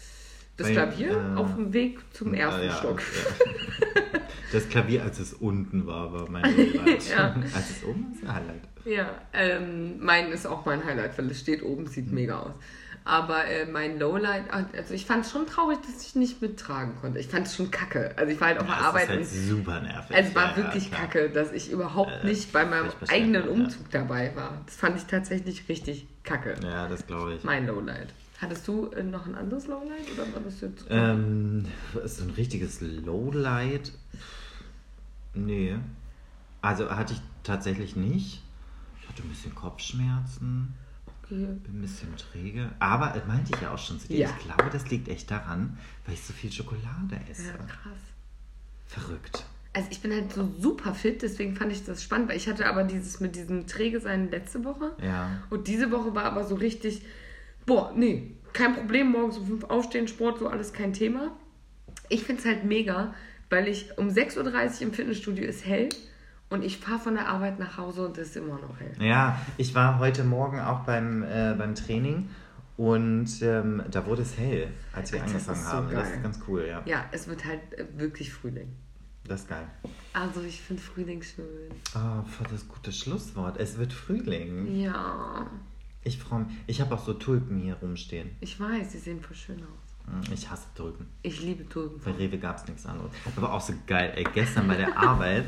Das 0.56 0.68
Weil, 0.68 0.74
Klavier 0.74 1.10
äh, 1.10 1.38
auf 1.38 1.54
dem 1.56 1.72
Weg 1.72 1.98
zum 2.12 2.32
ersten 2.34 2.60
Äh, 2.62 2.66
ja, 2.66 2.74
Stock. 2.74 3.00
ja. 3.00 4.20
Das 4.52 4.68
Klavier, 4.68 5.02
als 5.02 5.18
es 5.18 5.32
unten 5.34 5.86
war, 5.86 6.12
war 6.12 6.30
mein 6.30 6.44
Lowlight. 6.56 7.10
Ja. 7.10 7.34
Als 7.54 7.70
es 7.70 7.84
oben 7.84 8.12
ist, 8.14 8.22
ein 8.22 8.34
Highlight. 8.34 8.60
Ja, 8.84 9.10
ähm, 9.32 9.98
mein 9.98 10.30
ist 10.30 10.46
auch 10.46 10.64
mein 10.64 10.84
Highlight, 10.84 11.18
weil 11.18 11.28
es 11.30 11.40
steht 11.40 11.62
oben, 11.64 11.86
sieht 11.88 12.12
mega 12.12 12.38
aus. 12.38 12.52
Aber 13.06 13.44
äh, 13.46 13.66
mein 13.66 13.98
Lowlight, 13.98 14.44
also 14.50 14.94
ich 14.94 15.04
fand 15.04 15.26
es 15.26 15.32
schon 15.32 15.46
traurig, 15.46 15.78
dass 15.84 16.06
ich 16.06 16.14
nicht 16.14 16.40
mittragen 16.40 16.94
konnte. 17.00 17.18
Ich 17.18 17.26
fand 17.28 17.46
es 17.46 17.54
schon 17.56 17.70
kacke. 17.70 18.14
Also 18.16 18.32
ich 18.32 18.40
war 18.40 18.48
halt 18.48 18.60
auf 18.60 18.68
Ja, 18.68 18.76
der 18.78 18.84
Arbeit 18.86 19.02
ist 19.10 19.10
halt 19.10 19.26
super 19.26 19.80
nervig. 19.80 20.16
es 20.18 20.34
war 20.34 20.50
Ja, 20.52 20.56
wirklich 20.56 20.90
ja, 20.90 20.96
kacke, 20.98 21.28
dass 21.30 21.52
ich 21.52 21.70
überhaupt 21.70 22.12
Äh, 22.22 22.26
nicht 22.26 22.52
bei 22.52 22.64
meinem 22.64 22.90
eigenen. 23.08 23.48
Umzug 23.48 23.90
dabei 23.90 24.32
war. 24.36 24.62
Das 24.64 24.76
fand 24.76 24.96
ich 24.96 25.04
tatsächlich 25.04 25.68
richtig 25.68 26.06
kacke. 26.22 26.54
Ja, 26.62 26.86
das 26.88 27.06
glaube 27.06 27.34
ich. 27.34 27.44
Mein 27.44 27.66
Lowlight. 27.66 28.08
Hattest 28.44 28.68
du 28.68 28.88
äh, 28.88 29.02
noch 29.02 29.24
ein 29.24 29.34
anderes 29.34 29.66
Lowlight 29.68 30.12
oder 30.12 30.34
war 30.34 30.42
das 30.42 30.60
jetzt? 30.60 30.84
Ähm, 30.90 31.64
so 32.04 32.24
ein 32.24 32.30
richtiges 32.30 32.82
Lowlight? 32.82 33.90
Nee. 35.32 35.76
Also 36.60 36.90
hatte 36.90 37.14
ich 37.14 37.20
tatsächlich 37.42 37.96
nicht. 37.96 38.42
Ich 39.00 39.08
hatte 39.08 39.22
ein 39.22 39.30
bisschen 39.30 39.54
Kopfschmerzen, 39.54 40.74
okay. 41.06 41.46
bin 41.62 41.78
ein 41.78 41.80
bisschen 41.80 42.14
träge. 42.18 42.70
Aber 42.80 43.12
das 43.14 43.26
meinte 43.26 43.52
ich 43.54 43.62
ja 43.62 43.72
auch 43.72 43.78
schon 43.78 43.98
zu 43.98 44.08
dir. 44.08 44.18
Ja. 44.18 44.30
Ich 44.38 44.44
glaube, 44.44 44.68
das 44.70 44.90
liegt 44.90 45.08
echt 45.08 45.30
daran, 45.30 45.78
weil 46.04 46.12
ich 46.12 46.22
so 46.22 46.34
viel 46.34 46.52
Schokolade 46.52 47.18
esse. 47.30 47.46
Ja, 47.46 47.56
krass. 47.56 48.00
Verrückt. 48.86 49.46
Also 49.72 49.88
ich 49.90 50.00
bin 50.00 50.12
halt 50.12 50.34
so 50.34 50.52
super 50.60 50.92
fit, 50.92 51.22
deswegen 51.22 51.56
fand 51.56 51.72
ich 51.72 51.82
das 51.82 52.02
spannend, 52.02 52.28
weil 52.28 52.36
ich 52.36 52.46
hatte 52.46 52.66
aber 52.66 52.84
dieses 52.84 53.20
mit 53.20 53.36
diesem 53.36 53.66
Träge 53.66 54.00
sein 54.00 54.30
letzte 54.30 54.64
Woche. 54.64 54.92
Ja. 55.02 55.30
Und 55.48 55.66
diese 55.66 55.90
Woche 55.90 56.14
war 56.14 56.24
aber 56.24 56.44
so 56.44 56.56
richtig, 56.56 57.02
boah, 57.66 57.92
nee, 57.94 58.32
kein 58.52 58.74
Problem, 58.74 59.10
morgens 59.10 59.38
um 59.38 59.46
5 59.46 59.64
aufstehen, 59.64 60.08
Sport, 60.08 60.38
so 60.38 60.48
alles 60.48 60.72
kein 60.72 60.92
Thema. 60.92 61.32
Ich 62.08 62.24
finde 62.24 62.40
es 62.40 62.46
halt 62.46 62.64
mega, 62.64 63.14
weil 63.50 63.68
ich 63.68 63.96
um 63.98 64.08
6.30 64.08 64.38
Uhr 64.38 64.82
im 64.82 64.92
Fitnessstudio 64.92 65.44
ist 65.44 65.66
hell 65.66 65.88
und 66.50 66.64
ich 66.64 66.78
fahre 66.78 66.98
von 66.98 67.14
der 67.14 67.28
Arbeit 67.28 67.58
nach 67.58 67.76
Hause 67.78 68.06
und 68.06 68.18
es 68.18 68.28
ist 68.28 68.36
immer 68.36 68.58
noch 68.58 68.78
hell. 68.78 68.92
Ja, 69.00 69.40
ich 69.56 69.74
war 69.74 69.98
heute 69.98 70.24
Morgen 70.24 70.60
auch 70.60 70.80
beim, 70.80 71.22
äh, 71.22 71.54
beim 71.58 71.74
Training 71.74 72.28
und 72.76 73.28
ähm, 73.42 73.82
da 73.90 74.06
wurde 74.06 74.22
es 74.22 74.36
hell, 74.38 74.68
als 74.92 75.12
wir 75.12 75.20
Das 75.20 75.30
angefangen 75.30 75.58
ist 75.58 75.64
so 75.66 75.72
haben. 75.72 75.90
Das 75.90 76.10
ist 76.10 76.22
ganz 76.22 76.40
cool, 76.48 76.66
ja. 76.68 76.82
Ja, 76.84 77.04
es 77.12 77.28
wird 77.28 77.44
halt 77.44 77.60
äh, 77.72 77.86
wirklich 77.96 78.32
Frühling. 78.32 78.72
Das 79.26 79.42
ist 79.42 79.48
geil. 79.48 79.66
Also 80.12 80.42
ich 80.42 80.60
finde 80.60 80.82
Frühling 80.82 81.22
schön. 81.22 81.46
Oh, 81.94 82.22
voll 82.28 82.46
das 82.50 82.68
gute 82.68 82.92
Schlusswort. 82.92 83.56
Es 83.58 83.78
wird 83.78 83.92
Frühling. 83.92 84.76
Ja, 84.76 85.46
Ich 86.04 86.18
freue 86.18 86.40
mich. 86.40 86.54
Ich 86.66 86.80
habe 86.80 86.94
auch 86.94 87.04
so 87.04 87.14
Tulpen 87.14 87.58
hier 87.58 87.74
rumstehen. 87.76 88.30
ich 88.40 88.58
weiß, 88.60 88.92
sie 88.92 88.98
sehen 88.98 89.20
voll 89.20 89.36
schön 89.36 89.58
aus. 89.62 89.94
Hm, 90.26 90.34
Ich 90.34 90.50
hasse 90.50 90.66
Tulpen. 90.74 91.06
Ich 91.22 91.40
liebe 91.42 91.66
Tulpen. 91.68 91.98
Bei 92.04 92.10
Rewe 92.12 92.38
gab 92.38 92.58
es 92.58 92.66
nichts 92.66 92.84
anderes. 92.84 93.10
Aber 93.36 93.52
auch 93.54 93.60
so 93.60 93.72
geil, 93.86 94.12
ey. 94.16 94.24
Gestern 94.34 94.68
bei 94.68 94.76
der 94.76 94.96
Arbeit 95.08 95.46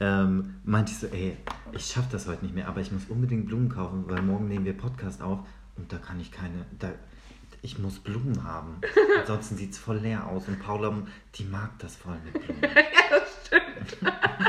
ähm, 0.00 0.54
meinte 0.64 0.92
ich 0.92 0.98
so, 0.98 1.06
ey, 1.08 1.36
ich 1.72 1.84
schaffe 1.84 2.08
das 2.12 2.26
heute 2.26 2.42
nicht 2.44 2.54
mehr, 2.54 2.68
aber 2.68 2.80
ich 2.80 2.90
muss 2.90 3.04
unbedingt 3.10 3.46
Blumen 3.46 3.68
kaufen, 3.68 4.04
weil 4.08 4.22
morgen 4.22 4.48
nehmen 4.48 4.64
wir 4.64 4.76
Podcast 4.76 5.20
auf 5.20 5.40
und 5.76 5.92
da 5.92 5.98
kann 5.98 6.18
ich 6.20 6.32
keine. 6.32 6.64
Da, 6.78 6.90
ich 7.60 7.78
muss 7.78 7.98
Blumen 7.98 8.44
haben. 8.44 8.76
Ansonsten 9.20 9.56
sieht 9.56 9.72
es 9.72 9.78
voll 9.78 9.98
leer 9.98 10.26
aus. 10.26 10.46
Und 10.48 10.58
Paula, 10.60 10.94
die 11.34 11.44
mag 11.44 11.78
das 11.80 11.96
voll 11.96 12.16
mit 12.24 12.32
Blumen. 12.32 12.62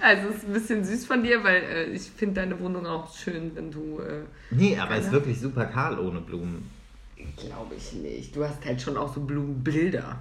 Also 0.00 0.28
es 0.28 0.36
ist 0.36 0.46
ein 0.46 0.52
bisschen 0.52 0.84
süß 0.84 1.06
von 1.06 1.22
dir, 1.22 1.42
weil 1.44 1.62
äh, 1.62 1.84
ich 1.86 2.02
finde 2.02 2.40
deine 2.40 2.58
Wohnung 2.60 2.86
auch 2.86 3.14
schön, 3.16 3.52
wenn 3.54 3.70
du... 3.70 4.00
Äh, 4.00 4.22
Nee, 4.50 4.78
aber 4.78 4.96
es 4.96 5.06
ist 5.06 5.12
wirklich 5.12 5.40
super 5.40 5.64
kahl 5.66 5.98
ohne 5.98 6.20
Blumen. 6.20 6.70
Glaube 7.36 7.74
ich 7.76 7.92
nicht. 7.94 8.34
Du 8.34 8.44
hast 8.44 8.64
halt 8.64 8.82
schon 8.82 8.96
auch 8.96 9.14
so 9.14 9.20
Blumenbilder. 9.20 10.18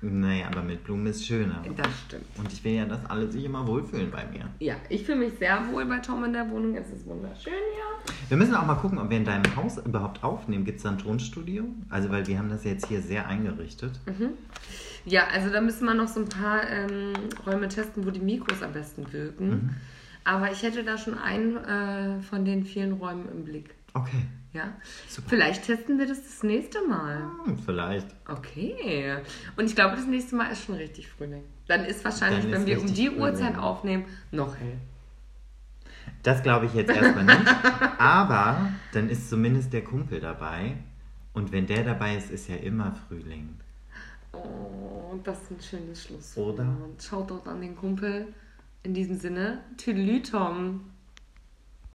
Naja, 0.00 0.46
aber 0.46 0.62
mit 0.62 0.84
Blumen 0.84 1.06
ist 1.06 1.26
schöner. 1.26 1.64
Das 1.76 1.88
stimmt. 2.06 2.24
Und 2.38 2.52
ich 2.52 2.62
will 2.62 2.74
ja, 2.74 2.84
dass 2.84 3.04
alle 3.06 3.30
sich 3.30 3.44
immer 3.44 3.66
wohlfühlen 3.66 4.10
bei 4.10 4.24
mir. 4.26 4.48
Ja, 4.60 4.76
ich 4.88 5.04
fühle 5.04 5.18
mich 5.18 5.32
sehr 5.38 5.60
wohl 5.72 5.84
bei 5.86 5.98
Tom 5.98 6.22
in 6.24 6.32
der 6.32 6.48
Wohnung. 6.50 6.76
Es 6.76 6.88
ist 6.90 7.06
wunderschön 7.06 7.52
hier. 7.52 8.14
Wir 8.28 8.36
müssen 8.36 8.54
auch 8.54 8.66
mal 8.66 8.74
gucken, 8.76 8.98
ob 8.98 9.10
wir 9.10 9.16
in 9.16 9.24
deinem 9.24 9.56
Haus 9.56 9.78
überhaupt 9.78 10.22
aufnehmen. 10.22 10.64
Gibt 10.64 10.76
es 10.78 10.84
da 10.84 10.90
ein 10.90 10.98
Tonstudio? 10.98 11.64
Also, 11.88 12.10
weil 12.10 12.26
wir 12.26 12.38
haben 12.38 12.50
das 12.50 12.62
jetzt 12.64 12.86
hier 12.86 13.02
sehr 13.02 13.26
eingerichtet. 13.26 13.98
Ja, 15.06 15.28
also 15.32 15.50
da 15.50 15.60
müssen 15.60 15.86
wir 15.86 15.94
noch 15.94 16.08
so 16.08 16.20
ein 16.20 16.28
paar 16.28 16.68
ähm, 16.68 17.12
Räume 17.46 17.68
testen, 17.68 18.04
wo 18.04 18.10
die 18.10 18.20
Mikros 18.20 18.62
am 18.62 18.72
besten 18.72 19.12
wirken. 19.12 19.48
Mhm. 19.48 19.70
Aber 20.24 20.50
ich 20.50 20.62
hätte 20.64 20.82
da 20.82 20.98
schon 20.98 21.16
einen 21.16 21.56
äh, 21.56 22.20
von 22.20 22.44
den 22.44 22.64
vielen 22.64 22.94
Räumen 22.94 23.28
im 23.30 23.44
Blick. 23.44 23.74
Okay. 23.94 24.26
Ja? 24.52 24.72
Super. 25.08 25.28
Vielleicht 25.30 25.64
testen 25.64 25.98
wir 25.98 26.08
das 26.08 26.22
das 26.22 26.42
nächste 26.42 26.84
Mal. 26.88 27.22
Hm, 27.44 27.58
vielleicht. 27.58 28.08
Okay. 28.26 29.16
Und 29.56 29.66
ich 29.66 29.76
glaube, 29.76 29.94
das 29.94 30.06
nächste 30.06 30.34
Mal 30.34 30.50
ist 30.50 30.64
schon 30.64 30.74
richtig 30.74 31.08
Frühling. 31.08 31.44
Dann 31.68 31.84
ist 31.84 32.04
wahrscheinlich, 32.04 32.42
Dann 32.44 32.52
ist 32.52 32.58
wenn 32.58 32.66
wir 32.66 32.80
um 32.80 32.86
die 32.92 33.06
Frühling. 33.06 33.20
Uhrzeit 33.22 33.58
aufnehmen, 33.58 34.04
noch 34.32 34.56
hell. 34.56 34.78
Das 36.24 36.42
glaube 36.42 36.66
ich 36.66 36.74
jetzt 36.74 36.90
erstmal 36.90 37.24
nicht. 37.24 37.46
Aber 37.98 38.70
dann 38.92 39.08
ist 39.08 39.30
zumindest 39.30 39.72
der 39.72 39.84
Kumpel 39.84 40.20
dabei. 40.20 40.76
Und 41.32 41.52
wenn 41.52 41.66
der 41.66 41.84
dabei 41.84 42.16
ist, 42.16 42.30
ist 42.30 42.48
ja 42.48 42.56
immer 42.56 42.92
Frühling. 43.06 43.60
Oh, 44.44 45.16
das 45.24 45.42
ist 45.42 45.50
ein 45.50 45.60
schönes 45.60 46.02
Schluss. 46.02 46.36
Oder? 46.36 46.66
Schaut 47.00 47.30
dort 47.30 47.46
an 47.48 47.60
den 47.60 47.76
Kumpel. 47.76 48.32
In 48.82 48.94
diesem 48.94 49.18
Sinne, 49.18 49.62
Tüdelü, 49.76 50.22
Tom. 50.22 50.92